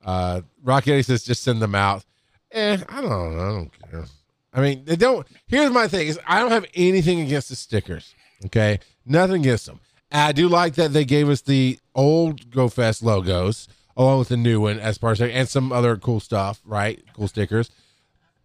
Uh, 0.05 0.41
Rocky 0.63 1.03
says 1.03 1.23
just 1.25 1.43
send 1.43 1.61
them 1.63 1.75
out. 1.75 2.05
Eh, 2.53 2.79
I 2.89 3.01
don't 3.01 3.11
know. 3.11 3.41
I 3.43 3.49
don't 3.53 3.91
care. 3.91 4.05
I 4.53 4.61
mean, 4.61 4.85
they 4.85 4.97
don't. 4.97 5.27
Here's 5.47 5.71
my 5.71 5.89
thing: 5.89 6.07
is 6.09 6.19
I 6.27 6.39
don't 6.41 6.51
have 6.53 6.67
anything 6.75 7.21
against 7.21 7.49
the 7.51 7.57
stickers. 7.57 8.15
Okay, 8.47 8.79
nothing 9.05 9.43
against 9.43 9.67
them. 9.67 9.81
I 10.11 10.33
do 10.33 10.49
like 10.49 10.75
that 10.77 10.93
they 10.93 11.05
gave 11.05 11.29
us 11.29 11.41
the 11.43 11.79
old 11.95 12.51
GoFest 12.51 13.03
logos 13.03 13.69
along 13.97 14.19
with 14.21 14.29
the 14.29 14.37
new 14.37 14.61
one 14.61 14.79
as 14.79 14.99
part 14.99 15.21
of 15.21 15.29
and 15.31 15.49
some 15.49 15.73
other 15.73 15.97
cool 15.97 16.21
stuff. 16.21 16.61
Right, 16.65 17.03
cool 17.15 17.29
stickers. 17.29 17.71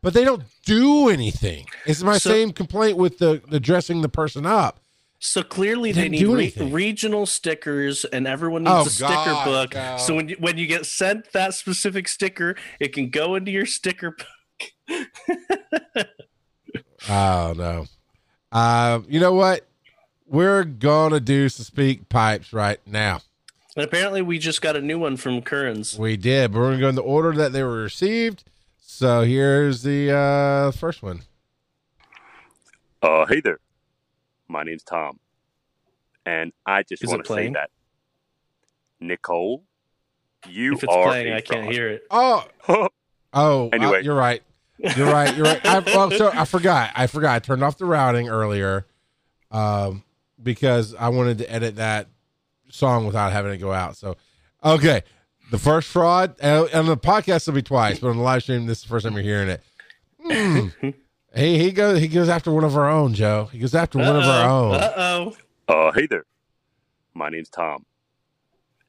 But 0.01 0.13
they 0.13 0.23
don't 0.23 0.43
do 0.65 1.09
anything. 1.09 1.67
It's 1.85 2.01
my 2.01 2.17
So- 2.17 2.31
same 2.31 2.51
complaint 2.51 2.97
with 2.97 3.19
the 3.19 3.41
the 3.47 3.59
dressing 3.59 4.01
the 4.01 4.09
person 4.09 4.45
up. 4.45 4.80
So 5.24 5.43
clearly 5.43 5.91
They 5.91 6.01
they 6.03 6.09
need 6.09 6.26
re- 6.26 6.53
regional 6.59 7.28
stickers, 7.28 8.05
and 8.05 8.26
everyone 8.26 8.63
needs 8.63 8.74
Oh, 8.76 8.82
a 8.82 8.89
sticker 8.89 9.13
God, 9.13 9.45
book. 9.45 9.74
no. 9.76 9.97
So 9.97 10.15
when 10.15 10.30
you, 10.30 10.36
when 10.39 10.57
you 10.57 10.65
get 10.65 10.88
sent 10.88 11.32
that 11.34 11.53
specific 11.53 12.07
sticker, 12.07 12.55
it 12.80 12.91
can 12.91 13.11
go 13.11 13.36
into 13.36 13.51
your 13.51 13.67
sticker 13.67 14.15
book. 14.17 14.97
Oh 17.09 17.53
no. 17.55 17.86
Uh, 18.51 19.01
you 19.07 19.19
know 19.19 19.34
what? 19.34 19.65
We're 20.28 20.63
gonna 20.63 21.19
do 21.19 21.49
some 21.49 21.65
speak 21.65 22.09
pipes 22.09 22.51
right 22.51 22.80
now. 22.88 23.22
And 23.76 23.86
apparently, 23.86 24.22
we 24.24 24.39
just 24.39 24.61
got 24.61 24.76
a 24.76 24.82
new 24.82 24.97
one 24.99 25.17
from 25.17 25.41
Currens. 25.43 25.97
We 25.99 26.17
did, 26.17 26.51
but 26.51 26.59
we're 26.59 26.72
gonna 26.72 26.82
go 26.82 26.89
in 26.89 26.95
the 26.95 27.01
order 27.03 27.32
that 27.34 27.53
they 27.53 27.61
were 27.63 27.84
received. 27.84 28.43
So 28.80 29.22
here's 29.22 29.84
the 29.84 30.11
uh 30.11 30.72
first 30.72 31.03
one. 31.03 31.22
Uh, 33.03 33.26
hey 33.28 33.39
there. 33.39 33.59
My 34.51 34.63
name's 34.63 34.83
Tom. 34.83 35.19
And 36.25 36.51
I 36.65 36.83
just 36.83 37.05
want 37.07 37.25
to 37.25 37.33
say 37.33 37.49
that 37.49 37.69
Nicole, 38.99 39.63
you 40.47 40.73
If 40.73 40.83
it's 40.83 40.93
are 40.93 41.07
playing, 41.07 41.33
a 41.33 41.37
I 41.37 41.41
can't 41.41 41.71
hear 41.71 41.89
it. 41.89 42.03
Oh, 42.11 42.45
oh. 42.67 42.89
uh, 43.33 43.69
Anyway. 43.69 44.03
you're 44.03 44.15
right. 44.15 44.43
You're 44.77 45.11
right. 45.11 45.35
You're 45.35 45.45
right. 45.45 45.65
I, 45.65 45.79
well, 45.79 46.11
so 46.11 46.31
I 46.33 46.45
forgot. 46.45 46.91
I 46.95 47.07
forgot. 47.07 47.35
I 47.35 47.39
turned 47.39 47.63
off 47.63 47.77
the 47.77 47.85
routing 47.85 48.29
earlier, 48.29 48.85
um, 49.51 50.03
because 50.41 50.95
I 50.95 51.09
wanted 51.09 51.37
to 51.39 51.51
edit 51.51 51.75
that 51.77 52.07
song 52.69 53.05
without 53.05 53.31
having 53.31 53.51
to 53.51 53.57
go 53.57 53.71
out. 53.71 53.95
So, 53.95 54.17
okay, 54.63 55.03
the 55.51 55.59
first 55.59 55.87
fraud 55.87 56.35
uh, 56.41 56.67
on 56.73 56.87
the 56.87 56.97
podcast 56.97 57.47
will 57.47 57.53
be 57.53 57.61
twice, 57.61 57.99
but 57.99 58.09
on 58.09 58.17
the 58.17 58.23
live 58.23 58.43
stream, 58.43 58.65
this 58.65 58.79
is 58.79 58.83
the 58.83 58.89
first 58.89 59.05
time 59.05 59.13
you're 59.13 59.23
hearing 59.23 59.49
it. 59.49 59.61
Hmm. 60.23 60.89
he 61.36 61.59
he 61.59 61.71
goes 61.71 61.99
he 61.99 62.07
goes 62.07 62.29
after 62.29 62.51
one 62.51 62.63
of 62.63 62.75
our 62.77 62.89
own, 62.89 63.13
Joe. 63.13 63.49
He 63.51 63.59
goes 63.59 63.75
after 63.75 63.97
one 63.97 64.15
of 64.15 64.23
our 64.23 64.49
own. 64.49 64.75
Uh 64.75 64.93
oh. 64.97 65.36
Uh, 65.67 65.91
hey 65.93 66.07
there. 66.07 66.25
My 67.13 67.29
name's 67.29 67.49
Tom. 67.49 67.86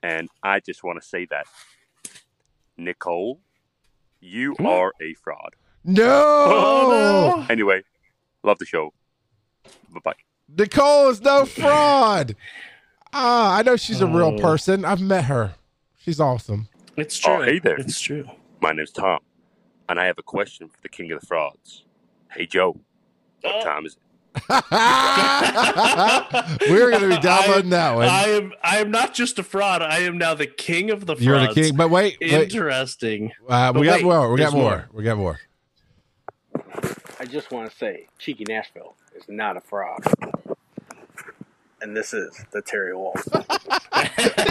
And 0.03 0.29
I 0.43 0.61
just 0.61 0.83
want 0.83 1.01
to 1.01 1.07
say 1.07 1.27
that 1.31 1.47
Nicole, 2.77 3.41
you 4.21 4.55
Hmm? 4.59 4.67
are 4.67 4.93
a 5.01 5.15
fraud. 5.15 5.55
No, 5.85 6.05
Oh, 6.09 7.47
Anyway, 7.51 7.83
love 8.43 8.59
the 8.59 8.65
show. 8.67 8.93
Bye 9.91 10.01
bye. 10.05 10.13
Nicole 10.57 11.09
is 11.11 11.21
no 11.21 11.45
fraud. 11.47 12.37
Ah, 13.15 13.59
I 13.59 13.63
know 13.63 13.77
she's 13.77 14.01
a 14.01 14.07
real 14.07 14.37
Oh. 14.37 14.39
person. 14.39 14.87
I've 14.87 15.03
met 15.03 15.25
her. 15.27 15.57
She's 15.99 16.19
awesome. 16.19 16.69
It's 16.97 17.19
true. 17.19 17.35
Oh, 17.35 17.43
hey 17.43 17.59
there. 17.59 17.77
It's 17.77 18.01
true. 18.01 18.25
My 18.63 18.73
name's 18.73 18.91
Tom. 18.91 19.19
And 19.91 20.01
I 20.01 20.07
have 20.07 20.17
a 20.19 20.23
question 20.23 20.67
for 20.69 20.81
the 20.81 20.89
king 20.89 21.13
of 21.13 21.21
the 21.21 21.27
frauds. 21.27 21.85
Hey, 22.35 22.47
Joe. 22.47 22.79
What 23.43 23.55
Oh. 23.57 23.65
time 23.65 23.87
is 23.87 23.95
it? 23.95 23.99
We're 26.71 26.91
going 26.91 27.03
to 27.03 27.09
be 27.17 27.21
downloading 27.21 27.69
that 27.71 27.95
one. 27.95 28.09
I 28.09 28.23
am. 28.29 28.53
I 28.65 28.79
am 28.79 28.91
not 28.91 29.13
just 29.13 29.39
a 29.39 29.43
fraud. 29.43 29.83
I 29.83 29.99
am 30.01 30.17
now 30.17 30.33
the 30.35 30.47
king 30.47 30.91
of 30.91 31.01
the 31.05 31.15
frauds. 31.17 31.23
You're 31.25 31.47
the 31.47 31.53
king. 31.55 31.77
But 31.77 31.91
wait, 31.91 32.17
wait. 32.21 32.33
Interesting. 32.33 33.33
Uh, 33.47 33.73
we 33.75 33.81
But 33.81 33.85
got 33.85 33.95
wait, 33.97 34.05
more. 34.05 34.33
We 34.33 34.39
got 34.39 34.45
there's 34.45 34.55
more. 34.55 34.63
more. 34.63 34.89
We 34.95 35.05
got 35.05 35.19
more. 35.19 35.39
I 37.21 37.27
just 37.27 37.51
want 37.53 37.71
to 37.71 37.77
say, 37.77 38.07
Cheeky 38.19 38.45
Nashville 38.49 38.95
is 39.15 39.25
not 39.29 39.59
a 39.59 39.61
fraud. 39.61 40.01
And 41.83 41.95
this 41.97 42.15
is 42.15 42.33
the 42.53 42.63
Terry 42.63 42.95
Wolf. 42.97 43.23
he, 43.25 43.31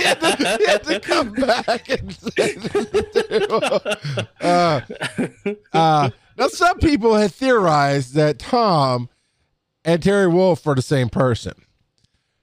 had 0.04 0.20
to, 0.20 0.58
he 0.60 0.66
had 0.68 0.84
to 0.84 1.00
come 1.00 1.32
back 1.34 1.90
and 1.90 2.14
say 2.14 2.54
that. 2.56 3.98
uh, 4.42 4.82
uh, 5.74 6.10
now, 6.42 6.48
some 6.48 6.80
people 6.80 7.14
had 7.14 7.32
theorized 7.32 8.16
that 8.16 8.39
Tom 8.39 9.10
and 9.86 10.02
Terry 10.02 10.28
Wolf 10.28 10.66
are 10.66 10.74
the 10.74 10.82
same 10.82 11.08
person. 11.08 11.54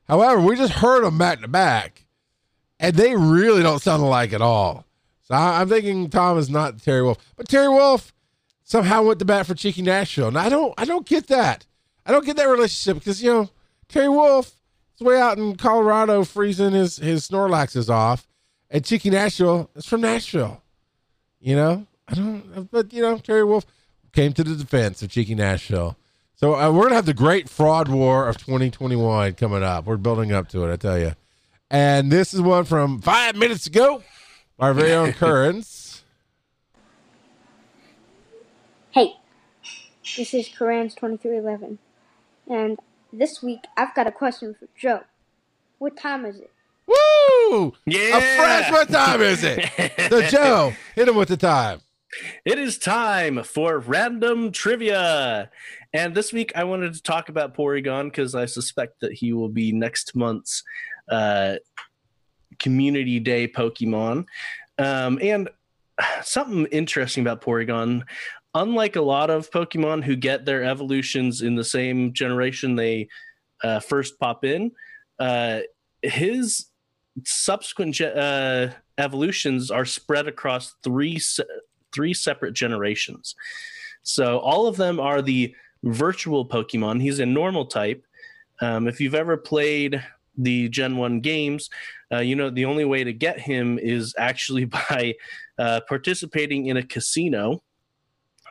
However, 0.06 0.40
we 0.40 0.54
just 0.54 0.74
heard 0.74 1.02
them 1.02 1.18
back 1.18 1.40
to 1.40 1.48
back, 1.48 2.06
and 2.78 2.94
they 2.94 3.16
really 3.16 3.60
don't 3.60 3.82
sound 3.82 4.04
alike 4.04 4.32
at 4.32 4.40
all. 4.40 4.86
So 5.22 5.34
I, 5.34 5.60
I'm 5.60 5.68
thinking 5.68 6.10
Tom 6.10 6.38
is 6.38 6.48
not 6.48 6.80
Terry 6.80 7.02
Wolf, 7.02 7.18
but 7.36 7.48
Terry 7.48 7.68
Wolf 7.68 8.14
somehow 8.62 9.02
went 9.02 9.18
to 9.18 9.24
bat 9.24 9.48
for 9.48 9.56
Cheeky 9.56 9.82
Nashville. 9.82 10.28
And 10.28 10.38
I 10.38 10.48
don't, 10.48 10.74
I 10.78 10.84
don't 10.84 11.04
get 11.04 11.26
that. 11.26 11.66
I 12.06 12.12
don't 12.12 12.24
get 12.24 12.36
that 12.36 12.44
relationship 12.44 13.00
because 13.02 13.20
you 13.20 13.32
know 13.32 13.50
Terry 13.88 14.08
Wolf 14.08 14.52
is 14.94 15.04
way 15.04 15.20
out 15.20 15.38
in 15.38 15.56
Colorado 15.56 16.22
freezing 16.22 16.70
his 16.70 16.98
his 16.98 17.28
Snorlaxes 17.28 17.90
off, 17.90 18.28
and 18.70 18.84
Cheeky 18.84 19.10
Nashville 19.10 19.70
is 19.74 19.86
from 19.86 20.02
Nashville. 20.02 20.62
You 21.40 21.56
know, 21.56 21.86
I 22.06 22.14
don't, 22.14 22.70
but 22.70 22.92
you 22.92 23.02
know 23.02 23.18
Terry 23.18 23.42
Wolf 23.42 23.66
came 24.18 24.32
to 24.32 24.42
the 24.42 24.56
defense 24.56 25.00
of 25.00 25.08
Cheeky 25.08 25.36
Nashville. 25.36 25.96
So 26.34 26.56
uh, 26.56 26.72
we're 26.72 26.82
gonna 26.84 26.96
have 26.96 27.06
the 27.06 27.14
great 27.14 27.48
fraud 27.48 27.86
war 27.86 28.26
of 28.26 28.36
2021 28.36 29.34
coming 29.34 29.62
up. 29.62 29.84
We're 29.86 29.96
building 29.96 30.32
up 30.32 30.48
to 30.48 30.64
it, 30.64 30.72
I 30.72 30.76
tell 30.76 30.98
you. 30.98 31.12
And 31.70 32.10
this 32.10 32.34
is 32.34 32.40
one 32.40 32.64
from 32.64 33.00
five 33.00 33.36
minutes 33.36 33.68
ago. 33.68 34.02
Our 34.58 34.74
very 34.74 34.92
own 34.92 35.12
Currens. 35.20 36.02
Hey, 38.90 39.14
this 40.16 40.34
is 40.34 40.48
Korans2311, 40.48 41.78
and 42.48 42.76
this 43.12 43.40
week 43.40 43.60
I've 43.76 43.94
got 43.94 44.08
a 44.08 44.12
question 44.12 44.56
for 44.58 44.66
Joe. 44.76 45.02
What 45.78 45.96
time 45.96 46.26
is 46.26 46.40
it? 46.40 46.50
Woo! 46.88 47.72
Yeah. 47.86 48.18
A 48.18 48.36
fresh. 48.36 48.72
What 48.72 48.88
time 48.88 49.20
is 49.20 49.44
it? 49.44 49.70
So 50.08 50.22
Joe, 50.22 50.72
hit 50.96 51.06
him 51.06 51.14
with 51.14 51.28
the 51.28 51.36
time. 51.36 51.82
It 52.44 52.58
is 52.58 52.78
time 52.78 53.42
for 53.42 53.78
random 53.78 54.50
trivia. 54.52 55.50
And 55.92 56.14
this 56.14 56.32
week 56.32 56.52
I 56.54 56.64
wanted 56.64 56.94
to 56.94 57.02
talk 57.02 57.28
about 57.28 57.54
Porygon 57.54 58.04
because 58.04 58.34
I 58.34 58.46
suspect 58.46 59.00
that 59.00 59.12
he 59.12 59.32
will 59.32 59.48
be 59.48 59.72
next 59.72 60.16
month's 60.16 60.62
uh, 61.10 61.56
Community 62.58 63.20
Day 63.20 63.46
Pokemon. 63.46 64.26
Um, 64.78 65.18
and 65.20 65.50
something 66.22 66.66
interesting 66.66 67.22
about 67.22 67.42
Porygon, 67.42 68.02
unlike 68.54 68.96
a 68.96 69.02
lot 69.02 69.30
of 69.30 69.50
Pokemon 69.50 70.04
who 70.04 70.16
get 70.16 70.44
their 70.44 70.64
evolutions 70.64 71.42
in 71.42 71.56
the 71.56 71.64
same 71.64 72.12
generation 72.12 72.76
they 72.76 73.08
uh, 73.62 73.80
first 73.80 74.18
pop 74.18 74.44
in, 74.44 74.72
uh, 75.18 75.60
his 76.02 76.66
subsequent 77.24 78.00
uh, 78.00 78.68
evolutions 78.96 79.70
are 79.70 79.84
spread 79.84 80.28
across 80.28 80.74
three 80.82 81.20
three 81.98 82.14
separate 82.14 82.54
generations. 82.54 83.34
So 84.04 84.38
all 84.38 84.68
of 84.68 84.76
them 84.76 85.00
are 85.00 85.20
the 85.20 85.52
virtual 85.82 86.46
Pokemon. 86.46 87.02
He's 87.02 87.18
a 87.18 87.26
normal 87.26 87.66
type. 87.66 88.04
Um, 88.60 88.86
if 88.86 89.00
you've 89.00 89.16
ever 89.16 89.36
played 89.36 90.00
the 90.36 90.68
Gen 90.68 90.96
1 90.96 91.18
games, 91.18 91.68
uh, 92.12 92.20
you 92.20 92.36
know 92.36 92.50
the 92.50 92.66
only 92.66 92.84
way 92.84 93.02
to 93.02 93.12
get 93.12 93.40
him 93.40 93.80
is 93.80 94.14
actually 94.16 94.64
by 94.76 95.16
uh, 95.58 95.80
participating 95.88 96.66
in 96.66 96.76
a 96.76 96.84
casino. 96.84 97.64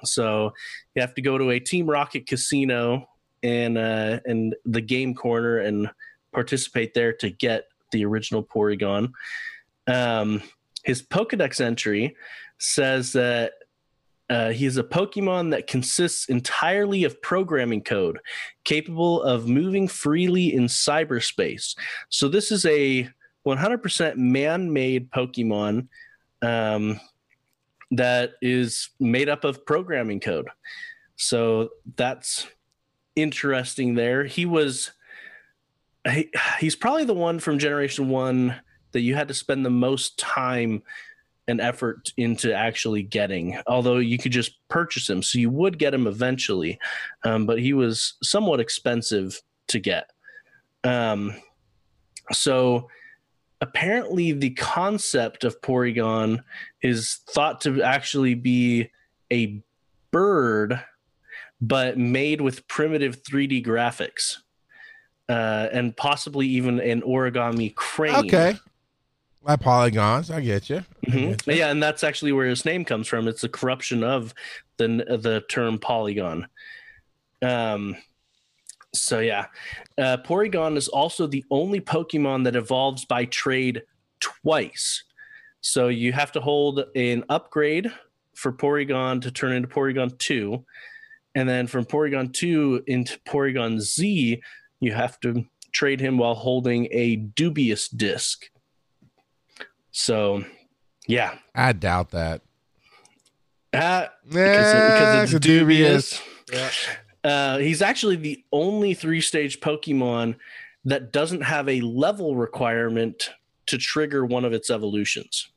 So 0.03 0.51
you 0.93 1.01
have 1.01 1.15
to 1.15 1.21
go 1.21 1.37
to 1.37 1.51
a 1.51 1.59
Team 1.59 1.89
Rocket 1.89 2.27
casino 2.27 3.07
and 3.43 3.77
uh, 3.77 4.19
and 4.25 4.55
the 4.65 4.81
game 4.81 5.15
corner 5.15 5.59
and 5.59 5.89
participate 6.33 6.93
there 6.93 7.13
to 7.13 7.29
get 7.29 7.63
the 7.93 8.03
original 8.03 8.43
Porygon. 8.43 9.13
Um, 9.87 10.43
his 10.83 11.01
Pokedex 11.01 11.59
entry 11.59 12.15
says 12.57 13.13
that 13.13 13.53
uh, 14.29 14.49
he 14.49 14.65
is 14.65 14.77
a 14.77 14.83
Pokemon 14.83 15.51
that 15.51 15.67
consists 15.67 16.27
entirely 16.27 17.05
of 17.05 17.21
programming 17.21 17.81
code, 17.81 18.19
capable 18.65 19.21
of 19.21 19.47
moving 19.47 19.87
freely 19.87 20.53
in 20.53 20.65
cyberspace. 20.65 21.77
So 22.09 22.27
this 22.27 22.51
is 22.51 22.65
a 22.65 23.09
100% 23.45 24.17
man-made 24.17 25.11
Pokemon 25.11 25.87
um, 26.41 26.99
that 27.91 28.33
is 28.41 28.89
made 28.99 29.29
up 29.29 29.45
of 29.45 29.65
programming 29.65 30.19
code. 30.19 30.49
So 31.15 31.69
that's 31.95 32.47
interesting. 33.15 33.95
There, 33.95 34.25
he 34.25 34.45
was. 34.45 34.91
He, 36.09 36.29
he's 36.59 36.75
probably 36.75 37.03
the 37.03 37.13
one 37.13 37.39
from 37.39 37.59
Generation 37.59 38.07
One 38.07 38.55
that 38.93 39.01
you 39.01 39.15
had 39.15 39.27
to 39.27 39.33
spend 39.33 39.65
the 39.65 39.69
most 39.69 40.17
time 40.17 40.83
and 41.47 41.61
effort 41.61 42.11
into 42.17 42.53
actually 42.53 43.03
getting. 43.03 43.57
Although 43.67 43.97
you 43.97 44.17
could 44.17 44.31
just 44.31 44.55
purchase 44.67 45.09
him, 45.09 45.23
so 45.23 45.39
you 45.39 45.49
would 45.49 45.79
get 45.79 45.93
him 45.93 46.07
eventually, 46.07 46.79
um, 47.23 47.45
but 47.45 47.59
he 47.59 47.73
was 47.73 48.15
somewhat 48.21 48.59
expensive 48.59 49.41
to 49.67 49.79
get. 49.79 50.11
Um, 50.83 51.35
so 52.31 52.89
apparently, 53.61 54.33
the 54.33 54.51
concept 54.51 55.43
of 55.43 55.61
Porygon 55.61 56.43
is 56.81 57.21
thought 57.29 57.61
to 57.61 57.81
actually 57.81 58.35
be 58.35 58.91
a 59.31 59.63
bird, 60.11 60.81
but 61.61 61.97
made 61.97 62.41
with 62.41 62.67
primitive 62.67 63.23
3D 63.23 63.65
graphics. 63.65 64.37
Uh, 65.29 65.67
and 65.73 65.95
possibly 65.97 66.47
even 66.47 66.79
an 66.79 67.01
origami 67.01 67.75
crane. 67.75 68.15
Okay. 68.15 68.55
My 69.47 69.55
polygons, 69.55 70.29
I 70.29 70.41
get 70.41 70.69
you. 70.69 70.77
I 71.07 71.09
Mhm. 71.09 71.29
get 71.29 71.47
you. 71.47 71.53
Yeah, 71.53 71.71
and 71.71 71.81
that's 71.81 72.03
actually 72.03 72.33
where 72.33 72.47
his 72.47 72.65
name 72.65 72.83
comes 72.83 73.07
from. 73.07 73.27
It's 73.29 73.45
a 73.45 73.49
corruption 73.49 74.03
of 74.03 74.33
the 74.75 74.87
the 74.87 75.43
term 75.49 75.79
polygon. 75.79 76.47
Um, 77.41 77.95
so 78.93 79.19
yeah, 79.19 79.45
uh, 79.97 80.17
Porygon 80.17 80.75
is 80.75 80.87
also 80.89 81.27
the 81.27 81.45
only 81.49 81.79
Pokemon 81.79 82.43
that 82.43 82.55
evolves 82.57 83.05
by 83.05 83.25
trade 83.25 83.83
twice. 84.19 85.03
So 85.61 85.87
you 85.87 86.11
have 86.13 86.31
to 86.33 86.41
hold 86.41 86.83
an 86.95 87.23
upgrade 87.29 87.91
for 88.35 88.51
Porygon 88.51 89.21
to 89.21 89.31
turn 89.31 89.53
into 89.53 89.67
Porygon 89.69 90.17
two, 90.19 90.65
And 91.35 91.47
then 91.47 91.67
from 91.67 91.85
Porygon 91.85 92.33
2 92.33 92.83
into 92.87 93.19
Porygon 93.19 93.79
Z, 93.79 94.41
you 94.79 94.91
have 94.93 95.19
to 95.19 95.45
trade 95.71 95.99
him 96.01 96.17
while 96.17 96.33
holding 96.33 96.87
a 96.91 97.17
dubious 97.17 97.87
disc. 97.89 98.49
So, 99.97 100.45
yeah. 101.07 101.39
I 101.55 101.73
doubt 101.73 102.11
that. 102.11 102.41
Uh, 103.73 104.05
because, 104.27 104.73
Eh, 104.75 104.89
because 104.91 105.33
it's 105.33 105.43
dubious. 105.43 106.21
Yeah. 106.53 106.69
Uh, 107.23 107.57
he's 107.57 107.81
actually 107.81 108.15
the 108.15 108.43
only 108.51 108.93
three 108.93 109.21
stage 109.21 109.59
Pokemon 109.59 110.35
that 110.85 111.11
doesn't 111.11 111.41
have 111.41 111.67
a 111.67 111.81
level 111.81 112.35
requirement 112.35 113.31
to 113.65 113.79
trigger 113.79 114.23
one 114.23 114.45
of 114.45 114.53
its 114.53 114.69
evolutions. 114.69 115.49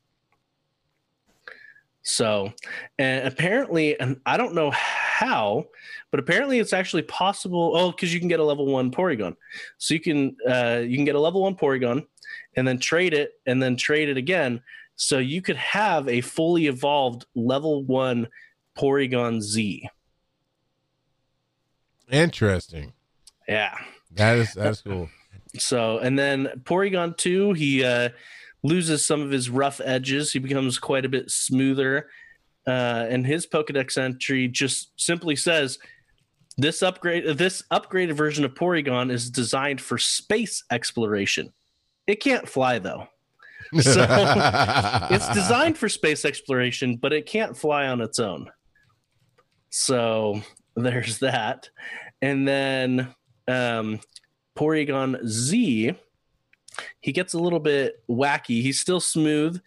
So, 2.01 2.51
and 2.97 3.27
apparently, 3.27 3.97
and 3.99 4.19
I 4.25 4.37
don't 4.37 4.55
know 4.55 4.71
how, 5.21 5.65
but 6.09 6.19
apparently 6.19 6.59
it's 6.59 6.73
actually 6.73 7.03
possible. 7.03 7.73
Oh, 7.75 7.91
because 7.91 8.13
you 8.13 8.19
can 8.19 8.27
get 8.27 8.39
a 8.39 8.43
level 8.43 8.65
one 8.65 8.91
Porygon, 8.91 9.35
so 9.77 9.93
you 9.93 9.99
can 9.99 10.35
uh, 10.49 10.81
you 10.83 10.95
can 10.95 11.05
get 11.05 11.15
a 11.15 11.19
level 11.19 11.43
one 11.43 11.55
Porygon, 11.55 12.05
and 12.55 12.67
then 12.67 12.79
trade 12.79 13.13
it, 13.13 13.33
and 13.45 13.61
then 13.61 13.75
trade 13.77 14.09
it 14.09 14.17
again. 14.17 14.61
So 14.95 15.19
you 15.19 15.41
could 15.41 15.57
have 15.57 16.07
a 16.07 16.21
fully 16.21 16.67
evolved 16.67 17.25
level 17.35 17.83
one 17.83 18.27
Porygon 18.77 19.41
Z. 19.41 19.87
Interesting. 22.11 22.93
Yeah. 23.47 23.75
That 24.11 24.37
is 24.37 24.53
that's 24.53 24.81
cool. 24.81 25.09
So, 25.57 25.97
and 25.97 26.17
then 26.17 26.47
Porygon 26.63 27.17
2, 27.17 27.51
he 27.51 27.83
uh, 27.83 28.09
loses 28.63 29.05
some 29.05 29.19
of 29.21 29.31
his 29.31 29.49
rough 29.49 29.81
edges. 29.83 30.31
He 30.31 30.39
becomes 30.39 30.79
quite 30.79 31.03
a 31.03 31.09
bit 31.09 31.29
smoother. 31.29 32.07
Uh, 32.67 33.07
and 33.09 33.25
his 33.25 33.47
Pokedex 33.47 33.97
entry 33.97 34.47
just 34.47 34.91
simply 34.95 35.35
says 35.35 35.79
this 36.57 36.83
upgrade, 36.83 37.37
this 37.37 37.63
upgraded 37.71 38.13
version 38.13 38.45
of 38.45 38.53
Porygon 38.53 39.11
is 39.11 39.29
designed 39.29 39.81
for 39.81 39.97
space 39.97 40.63
exploration. 40.71 41.51
It 42.07 42.19
can't 42.19 42.47
fly 42.47 42.79
though. 42.79 43.07
So 43.79 44.05
it's 45.09 45.29
designed 45.29 45.77
for 45.77 45.89
space 45.89 46.25
exploration, 46.25 46.97
but 46.97 47.13
it 47.13 47.25
can't 47.25 47.55
fly 47.55 47.87
on 47.87 48.01
its 48.01 48.19
own. 48.19 48.51
So 49.69 50.41
there's 50.75 51.19
that. 51.19 51.69
And 52.21 52.47
then 52.47 53.13
um, 53.47 53.99
Porygon 54.55 55.25
Z, 55.25 55.95
he 56.99 57.11
gets 57.11 57.33
a 57.33 57.39
little 57.39 57.59
bit 57.59 58.03
wacky. 58.09 58.61
He's 58.61 58.79
still 58.79 58.99
smooth, 58.99 59.61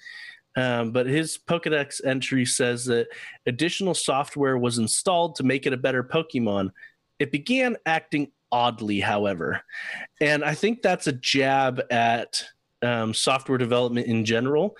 um, 0.56 0.92
but 0.92 1.06
his 1.06 1.38
Pokedex 1.38 2.04
entry 2.04 2.44
says 2.44 2.84
that 2.86 3.08
additional 3.46 3.94
software 3.94 4.56
was 4.58 4.78
installed 4.78 5.36
to 5.36 5.42
make 5.42 5.66
it 5.66 5.72
a 5.72 5.76
better 5.76 6.02
Pokemon. 6.04 6.70
It 7.18 7.32
began 7.32 7.76
acting 7.86 8.30
oddly, 8.52 9.00
however. 9.00 9.62
And 10.20 10.44
I 10.44 10.54
think 10.54 10.82
that's 10.82 11.06
a 11.06 11.12
jab 11.12 11.82
at 11.90 12.44
um, 12.82 13.14
software 13.14 13.58
development 13.58 14.06
in 14.06 14.24
general. 14.24 14.76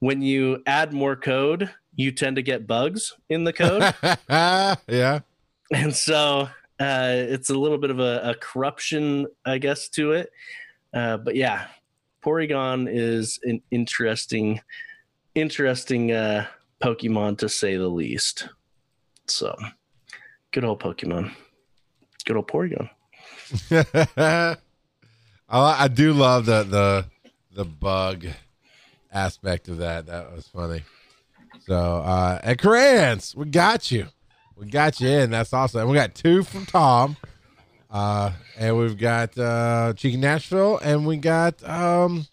When 0.00 0.20
you 0.20 0.62
add 0.66 0.92
more 0.92 1.16
code, 1.16 1.70
you 1.96 2.12
tend 2.12 2.36
to 2.36 2.42
get 2.42 2.66
bugs 2.66 3.14
in 3.30 3.44
the 3.44 3.52
code. 3.52 3.94
yeah. 4.88 5.20
and 5.72 5.94
so 5.94 6.48
uh, 6.80 7.08
it's 7.12 7.50
a 7.50 7.54
little 7.54 7.78
bit 7.78 7.90
of 7.90 8.00
a, 8.00 8.20
a 8.24 8.34
corruption, 8.34 9.26
I 9.46 9.58
guess, 9.58 9.88
to 9.90 10.12
it. 10.12 10.30
Uh, 10.92 11.16
but 11.16 11.36
yeah, 11.36 11.66
Porygon 12.24 12.88
is 12.90 13.38
an 13.44 13.62
interesting, 13.70 14.60
interesting 15.34 16.12
uh, 16.12 16.46
Pokemon 16.82 17.38
to 17.38 17.48
say 17.48 17.76
the 17.76 17.88
least. 17.88 18.48
So, 19.26 19.56
good 20.52 20.64
old 20.64 20.80
Pokemon, 20.80 21.32
good 22.24 22.36
old 22.36 22.48
Porygon. 22.48 22.90
I, 24.16 24.56
I 25.48 25.88
do 25.88 26.12
love 26.12 26.46
the 26.46 26.62
the 26.62 27.06
the 27.54 27.64
bug 27.64 28.26
aspect 29.12 29.68
of 29.68 29.78
that. 29.78 30.06
That 30.06 30.32
was 30.32 30.46
funny. 30.48 30.82
So, 31.60 31.74
uh, 31.74 32.40
and 32.42 32.58
Krantz, 32.58 33.34
we 33.34 33.46
got 33.46 33.90
you. 33.90 34.08
We 34.56 34.66
got 34.66 35.00
you 35.00 35.08
in. 35.08 35.30
That's 35.30 35.52
awesome. 35.52 35.80
And 35.80 35.90
we 35.90 35.96
got 35.96 36.14
two 36.14 36.42
from 36.42 36.66
Tom. 36.66 37.16
Uh, 37.90 38.32
and 38.58 38.76
we've 38.76 38.98
got 38.98 39.38
uh, 39.38 39.92
Cheeky 39.96 40.16
Nashville, 40.16 40.78
and 40.78 41.06
we 41.06 41.16
got 41.16 41.62
um, 41.68 42.26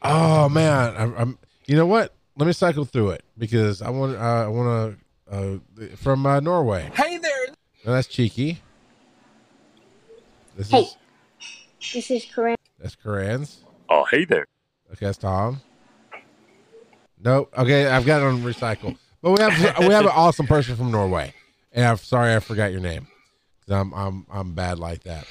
oh 0.00 0.48
man, 0.48 0.94
I'm, 0.96 1.14
I'm 1.16 1.38
you 1.66 1.76
know 1.76 1.86
what? 1.86 2.14
Let 2.38 2.46
me 2.46 2.52
cycle 2.52 2.84
through 2.84 3.10
it 3.10 3.24
because 3.36 3.82
I 3.82 3.90
want 3.90 4.16
uh, 4.16 4.20
I 4.20 4.46
want 4.46 4.96
to 5.28 5.34
uh, 5.84 5.96
from 5.96 6.24
uh, 6.24 6.38
Norway. 6.40 6.88
Hey 6.94 7.18
there. 7.18 7.46
No, 7.84 7.92
that's 7.92 8.06
Cheeky. 8.06 8.60
This 10.56 10.70
Hey. 10.70 10.82
is 10.82 10.96
This 11.92 12.10
is 12.12 12.24
Corinne. 12.32 12.56
that's 12.78 12.94
Krantz. 12.94 13.64
Oh, 13.90 14.04
hey 14.10 14.24
there. 14.24 14.46
Okay, 14.92 15.06
that's 15.06 15.18
Tom. 15.18 15.60
Nope. 17.22 17.52
Okay, 17.58 17.86
I've 17.88 18.06
got 18.06 18.22
it 18.22 18.26
on 18.26 18.42
recycle. 18.42 18.96
But 19.20 19.32
we 19.32 19.42
have 19.42 19.78
we 19.80 19.92
have 19.92 20.04
an 20.04 20.12
awesome 20.14 20.46
person 20.46 20.76
from 20.76 20.92
Norway, 20.92 21.34
and 21.72 21.84
I'm 21.84 21.96
sorry 21.96 22.36
I 22.36 22.38
forgot 22.38 22.70
your 22.70 22.80
name. 22.80 23.08
'Cause 23.66 23.74
I'm 23.80 23.92
I'm 23.92 24.26
I'm 24.32 24.54
bad 24.54 24.78
like 24.78 25.02
that. 25.02 25.26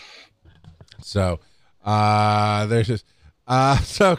So, 1.01 1.39
uh, 1.85 2.65
there's 2.65 2.87
just 2.87 3.05
uh, 3.47 3.77
so 3.79 4.17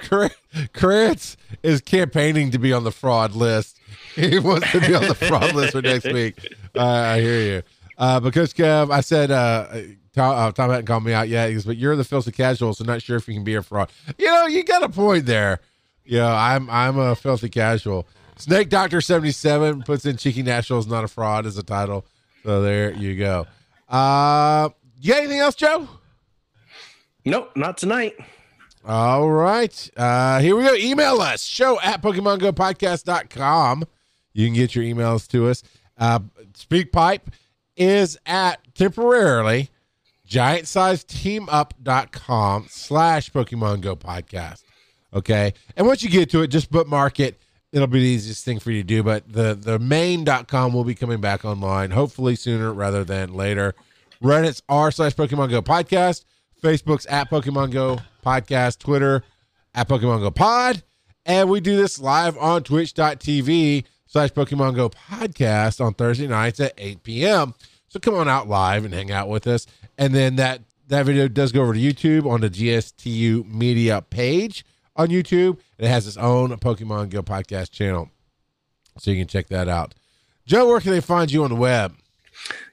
Krantz 0.73 1.37
is 1.63 1.81
campaigning 1.81 2.51
to 2.51 2.59
be 2.59 2.73
on 2.73 2.85
the 2.85 2.93
fraud 2.93 3.35
list. 3.35 3.77
He 4.15 4.41
wants 4.41 4.73
to 4.73 4.81
be 4.81 4.93
on 4.97 5.07
the 5.07 5.15
fraud 5.15 5.55
list 5.55 5.73
for 5.73 5.83
next 5.83 6.13
week. 6.13 6.45
Uh, 6.75 6.83
I 6.85 7.21
hear 7.21 7.41
you. 7.41 7.63
Uh, 7.97 8.19
because 8.19 8.53
Kev, 8.53 8.91
I 8.91 9.01
said 9.01 9.31
uh, 9.31 9.69
Tom, 10.13 10.37
uh, 10.37 10.51
Tom 10.51 10.71
hadn't 10.71 10.87
called 10.87 11.05
me 11.05 11.13
out 11.13 11.29
yet. 11.29 11.49
He 11.49 11.55
goes, 11.55 11.65
but 11.65 11.77
you're 11.77 11.95
the 11.95 12.03
filthy 12.03 12.33
casual, 12.33 12.75
so 12.75 12.83
not 12.85 13.01
sure 13.01 13.17
if 13.17 13.29
you 13.29 13.35
can 13.35 13.45
be 13.45 13.55
a 13.55 13.63
fraud. 13.63 13.91
You 14.19 14.27
know, 14.27 14.47
you 14.47 14.65
got 14.65 14.83
a 14.83 14.89
point 14.89 15.27
there. 15.27 15.61
Yeah, 16.05 16.27
I'm 16.35 16.69
I'm 16.69 16.99
a 16.99 17.15
filthy 17.15 17.49
casual. 17.49 18.09
Snake 18.37 18.71
Doctor 18.71 19.01
seventy 19.01 19.31
seven 19.31 19.83
puts 19.83 20.05
in 20.05 20.17
Cheeky 20.17 20.43
National 20.43 20.81
is 20.81 20.89
not 20.89 21.05
a 21.05 21.09
fraud 21.09 21.47
as 21.47 21.57
a 21.59 21.63
title. 21.63 22.05
So 22.43 22.63
there 22.63 22.93
you 22.93 23.17
go. 23.17 23.47
Uh, 23.89 24.71
you 25.01 25.13
got 25.13 25.19
anything 25.21 25.39
else, 25.39 25.55
Joe? 25.55 25.89
Nope, 27.25 27.51
not 27.57 27.79
tonight. 27.79 28.15
All 28.89 29.31
right. 29.31 29.91
Uh, 29.99 30.41
here 30.41 30.57
we 30.57 30.65
go. 30.65 30.75
Email 30.75 31.21
us 31.21 31.45
show 31.45 31.79
at 31.83 32.01
PokemonGoPodcast.com. 32.01 33.85
You 34.33 34.47
can 34.47 34.55
get 34.55 34.75
your 34.75 34.83
emails 34.83 35.29
to 35.29 35.49
us. 35.49 35.63
Uh, 35.99 36.21
SpeakPipe 36.55 37.21
is 37.77 38.17
at 38.25 38.61
temporarily 38.75 39.69
giantsizeteamup.com 40.27 42.67
slash 42.71 43.31
Pokemon 43.31 43.83
Go 43.83 43.95
podcast. 43.95 44.63
Okay. 45.13 45.53
And 45.77 45.87
once 45.87 46.03
you 46.03 46.09
get 46.09 46.31
to 46.31 46.41
it, 46.41 46.49
just 46.49 46.71
bookmark 46.71 47.21
it. 47.21 47.39
It'll 47.73 47.89
be 47.89 48.01
the 48.01 48.07
easiest 48.07 48.43
thing 48.43 48.59
for 48.59 48.71
you 48.71 48.81
to 48.81 48.87
do. 48.87 49.03
But 49.03 49.31
the, 49.31 49.55
the 49.55 49.79
main.com 49.79 50.73
will 50.73 50.85
be 50.85 50.95
coming 50.95 51.21
back 51.21 51.45
online, 51.45 51.91
hopefully 51.91 52.37
sooner 52.37 52.73
rather 52.73 53.05
than 53.05 53.35
later. 53.35 53.75
Reddit's 54.23 54.63
r 54.67 54.91
slash 54.91 55.15
Pokemon 55.15 55.51
Go 55.51 55.61
podcast. 55.61 56.25
Facebook's 56.63 57.07
at 57.07 57.31
Pokemon 57.31 57.73
Go 57.73 57.99
podcast. 58.25 58.79
Twitter 58.79 59.23
at 59.75 59.89
Pokemon 59.89 60.21
Go 60.21 60.31
pod. 60.31 60.83
And 61.25 61.51
we 61.51 61.61
do 61.61 61.77
this 61.77 62.01
live 62.01 62.37
on 62.39 62.63
twitch.tv 62.63 63.85
slash 64.07 64.31
Pokemon 64.31 64.75
Go 64.75 64.89
podcast 64.89 65.85
on 65.85 65.95
Thursday 65.95 66.27
nights 66.27 66.61
at 66.61 66.73
8 66.79 67.03
p.m. 67.03 67.55
So 67.89 68.01
come 68.01 68.15
on 68.15 68.29
out 68.29 68.49
live 68.49 68.85
and 68.85 68.93
hang 68.95 69.11
out 69.11 69.29
with 69.29 69.47
us. 69.47 69.67
And 69.97 70.15
then 70.15 70.37
that 70.37 70.63
that 70.89 71.05
video 71.05 71.29
does 71.29 71.53
go 71.53 71.63
over 71.63 71.75
to 71.75 71.81
YouTube 71.81 72.29
on 72.29 72.41
the 72.41 72.49
GSTU 72.49 73.47
media 73.53 74.03
page 74.03 74.65
on 74.97 75.09
YouTube. 75.09 75.59
And 75.79 75.87
It 75.87 75.89
has 75.89 76.07
its 76.07 76.17
own 76.17 76.51
Pokemon 76.57 77.11
Go 77.11 77.23
podcast 77.23 77.71
channel. 77.71 78.11
So 78.99 79.11
you 79.11 79.19
can 79.19 79.29
check 79.29 79.49
that 79.49 79.69
out. 79.69 79.95
Joe, 80.47 80.67
where 80.67 80.81
can 80.81 80.93
they 80.93 81.01
find 81.01 81.31
you 81.31 81.45
on 81.45 81.51
the 81.51 81.57
web? 81.57 81.95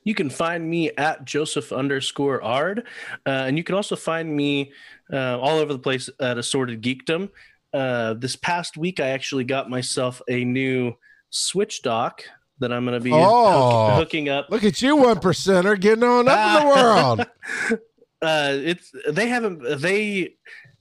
You 0.03 0.15
can 0.15 0.29
find 0.29 0.69
me 0.69 0.91
at 0.97 1.25
Joseph 1.25 1.71
underscore 1.73 2.41
Ard. 2.43 2.79
Uh, 3.25 3.29
and 3.47 3.57
you 3.57 3.63
can 3.63 3.75
also 3.75 3.95
find 3.95 4.35
me 4.35 4.71
uh, 5.11 5.39
all 5.39 5.57
over 5.59 5.73
the 5.73 5.79
place 5.79 6.09
at 6.19 6.37
Assorted 6.37 6.81
Geekdom. 6.81 7.29
Uh, 7.73 8.13
this 8.13 8.35
past 8.35 8.77
week, 8.77 8.99
I 8.99 9.09
actually 9.09 9.43
got 9.43 9.69
myself 9.69 10.21
a 10.29 10.43
new 10.45 10.93
Switch 11.29 11.81
dock 11.81 12.23
that 12.59 12.71
I'm 12.71 12.85
going 12.85 12.97
to 12.97 13.03
be 13.03 13.11
Oh. 13.13 13.89
hook- 13.89 13.95
hooking 13.99 14.29
up. 14.29 14.47
Look 14.49 14.63
at 14.63 14.81
you, 14.81 14.95
one 14.95 15.17
percenter, 15.17 15.77
getting 15.79 16.03
on 16.05 16.27
up 16.29 16.61
in 16.61 16.67
the 16.67 16.73
world. 16.75 17.19
uh, 18.21 18.51
it's 18.53 18.91
they 19.09 19.27
haven't 19.27 19.81
they 19.81 20.35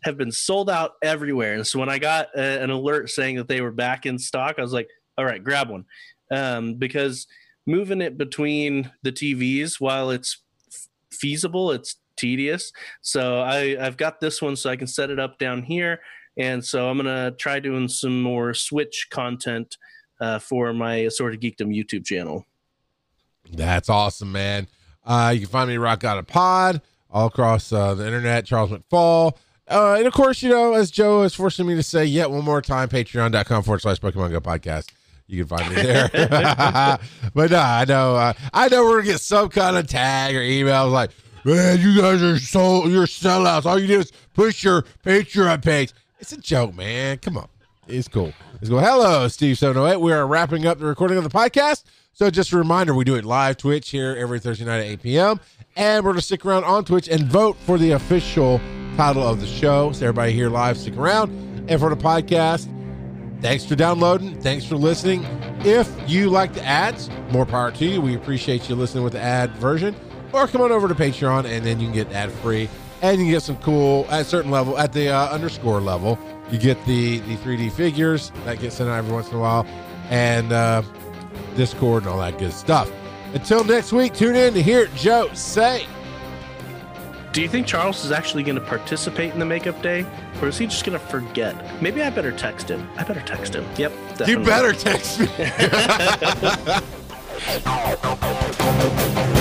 have 0.05 0.16
been 0.16 0.30
sold 0.30 0.70
out 0.70 0.93
everywhere. 1.03 1.55
And 1.55 1.66
so 1.66 1.78
when 1.80 1.89
I 1.89 1.99
got 1.99 2.28
uh, 2.37 2.41
an 2.41 2.70
alert 2.70 3.11
saying 3.11 3.37
that 3.37 3.49
they 3.49 3.61
were 3.61 3.72
back 3.72 4.07
in 4.07 4.18
stock, 4.18 4.57
I 4.59 4.62
was 4.62 4.72
like, 4.72 4.89
all 5.18 5.24
right, 5.24 5.43
grab 5.43 5.70
one, 5.70 5.85
um, 6.30 6.74
because 6.74 7.26
moving 7.67 8.01
it 8.01 8.19
between 8.19 8.91
the 9.03 9.12
TVs 9.12 9.81
while 9.81 10.11
it's 10.11 10.43
feasible, 11.11 11.71
it's 11.71 11.97
tedious. 12.17 12.73
So 13.01 13.41
I 13.41 13.77
I've 13.81 13.97
got 13.97 14.21
this 14.21 14.41
one 14.41 14.57
so 14.57 14.71
I 14.71 14.77
can 14.77 14.87
set 14.87 15.11
it 15.11 15.19
up 15.19 15.39
down 15.39 15.62
here. 15.62 16.01
And 16.37 16.65
so 16.65 16.89
I'm 16.89 16.97
gonna 16.97 17.33
try 17.33 17.61
doing 17.61 17.89
some 17.89 18.21
more 18.23 18.55
Switch 18.55 19.09
content 19.11 19.77
uh, 20.21 20.39
for 20.39 20.73
my 20.73 20.97
Assorted 20.97 21.41
Geekdom 21.41 21.75
YouTube 21.75 22.05
channel. 22.05 22.47
That's 23.53 23.89
awesome, 23.89 24.33
man. 24.33 24.69
Uh, 25.05 25.33
you 25.35 25.41
can 25.41 25.49
find 25.49 25.69
me 25.69 25.77
Rock 25.77 26.03
Out 26.03 26.19
a 26.19 26.23
Pod 26.23 26.81
all 27.11 27.27
across 27.27 27.73
uh, 27.73 27.95
the 27.95 28.07
internet, 28.07 28.47
Charles 28.47 28.71
McFall. 28.71 29.37
Uh, 29.69 29.95
and 29.99 30.07
of 30.07 30.12
course, 30.12 30.43
you 30.43 30.51
know, 30.51 30.75
as 30.75 30.91
Joe 30.91 31.23
is 31.23 31.35
forcing 31.35 31.67
me 31.67 31.75
to 31.75 31.83
say 31.83 32.05
yet 32.05 32.31
one 32.31 32.45
more 32.45 32.61
time, 32.61 32.89
patreon.com 32.89 33.62
forward 33.62 33.81
slash 33.81 33.99
Pokemon 34.01 34.31
Go 34.31 34.41
podcast. 34.41 34.89
You 35.27 35.45
can 35.45 35.57
find 35.57 35.75
me 35.75 35.83
there. 35.83 36.09
but 37.35 37.51
no, 37.51 37.59
I 37.59 37.85
know, 37.87 38.16
uh, 38.16 38.33
I 38.53 38.68
know 38.68 38.85
we're 38.85 39.01
gonna 39.01 39.12
get 39.12 39.20
some 39.20 39.49
kind 39.49 39.77
of 39.77 39.87
tag 39.87 40.37
or 40.37 40.43
email 40.43 40.89
like, 40.89 41.11
man, 41.45 41.81
you 41.81 42.01
guys 42.01 42.22
are 42.22 42.39
so 42.39 42.87
you're 42.87 43.07
sellouts. 43.07 43.64
All 43.64 43.79
you 43.79 43.87
do 43.87 44.01
is 44.01 44.12
push 44.35 44.64
your 44.64 44.83
Patreon 45.05 45.64
page. 45.64 45.93
It's 46.18 46.33
a 46.33 46.37
joke, 46.37 46.75
man. 46.75 47.18
Come 47.18 47.39
on. 47.39 47.49
It's 47.87 48.09
cool. 48.09 48.33
Let's 48.55 48.68
go. 48.68 48.79
Hello, 48.79 49.29
Steve 49.29 49.59
708. 49.59 50.01
We 50.01 50.12
are 50.12 50.27
wrapping 50.27 50.66
up 50.66 50.79
the 50.79 50.87
recording 50.87 51.18
of 51.18 51.25
the 51.25 51.31
podcast. 51.31 51.85
So 52.12 52.31
just 52.31 52.53
a 52.53 52.57
reminder, 52.57 52.95
we 52.95 53.05
do 53.05 53.16
it 53.16 53.25
live 53.25 53.57
Twitch 53.57 53.91
here 53.91 54.16
every 54.18 54.39
Thursday 54.39 54.64
night 54.64 54.79
at 54.81 54.87
8 54.87 55.03
p.m. 55.03 55.41
And 55.77 56.05
we're 56.05 56.12
to 56.12 56.20
stick 56.20 56.47
around 56.47 56.64
on 56.64 56.85
Twitch 56.85 57.09
and 57.09 57.27
vote 57.27 57.57
for 57.57 57.77
the 57.77 57.91
official 57.93 58.61
title 58.97 59.22
of 59.22 59.41
the 59.41 59.47
show. 59.47 59.91
So 59.93 60.07
everybody 60.07 60.33
here 60.33 60.49
live, 60.49 60.79
stick 60.79 60.97
around. 60.97 61.31
And 61.68 61.81
for 61.81 61.91
the 61.91 61.97
podcast, 61.97 62.68
thanks 63.41 63.64
for 63.64 63.76
downloading. 63.76 64.41
Thanks 64.41 64.64
for 64.64 64.76
listening. 64.76 65.24
If 65.61 65.91
you 66.09 66.30
like 66.30 66.55
the 66.55 66.64
ads, 66.64 67.11
more 67.30 67.47
power 67.47 67.70
to 67.72 67.85
you. 67.85 68.01
We 68.01 68.14
appreciate 68.14 68.68
you 68.68 68.74
listening 68.74 69.05
with 69.05 69.14
the 69.14 69.20
ad 69.20 69.51
version. 69.57 69.95
Or 70.32 70.47
come 70.47 70.61
on 70.61 70.72
over 70.72 70.89
to 70.89 70.95
Patreon 70.95 71.45
and 71.45 71.64
then 71.64 71.80
you 71.80 71.87
can 71.87 71.95
get 71.95 72.12
ad 72.12 72.32
free. 72.32 72.68
And 73.03 73.18
you 73.18 73.26
can 73.26 73.32
get 73.32 73.43
some 73.43 73.57
cool, 73.59 74.07
at 74.11 74.22
a 74.22 74.24
certain 74.24 74.51
level, 74.51 74.78
at 74.78 74.93
the 74.93 75.09
uh, 75.09 75.28
underscore 75.28 75.80
level, 75.80 76.18
you 76.51 76.59
get 76.59 76.82
the, 76.87 77.18
the 77.20 77.37
3D 77.37 77.72
figures 77.72 78.32
that 78.45 78.61
get 78.61 78.72
sent 78.72 78.89
out 78.89 78.99
every 78.99 79.12
once 79.12 79.28
in 79.30 79.37
a 79.37 79.41
while. 79.41 79.66
And, 80.11 80.53
uh, 80.53 80.82
Discord 81.57 82.03
and 82.03 82.12
all 82.12 82.18
that 82.20 82.39
good 82.39 82.53
stuff. 82.53 82.91
Until 83.32 83.64
next 83.64 83.93
week, 83.93 84.14
tune 84.14 84.37
in 84.37 84.55
to 84.55 84.62
hear 84.62 84.87
Joe 84.97 85.28
say. 85.35 85.87
Do 87.35 87.43
you 87.43 87.49
think 87.49 87.66
Charles 87.66 88.05
is 88.05 88.12
actually 88.12 88.45
going 88.45 88.55
to 88.55 88.61
participate 88.61 89.32
in 89.32 89.41
the 89.41 89.45
makeup 89.45 89.82
day, 89.82 90.07
or 90.41 90.47
is 90.47 90.57
he 90.57 90.66
just 90.66 90.87
going 90.87 90.97
to 90.97 91.05
forget? 91.05 91.82
Maybe 91.82 92.01
I 92.01 92.09
better 92.09 92.30
text 92.30 92.68
him. 92.68 92.89
I 92.97 93.03
better 93.03 93.22
text 93.22 93.57
him. 93.57 93.66
Yep, 93.76 93.91
definitely. 94.11 94.35
You 94.35 94.45
better 94.45 94.72
text 94.72 95.18
me. 95.18 95.26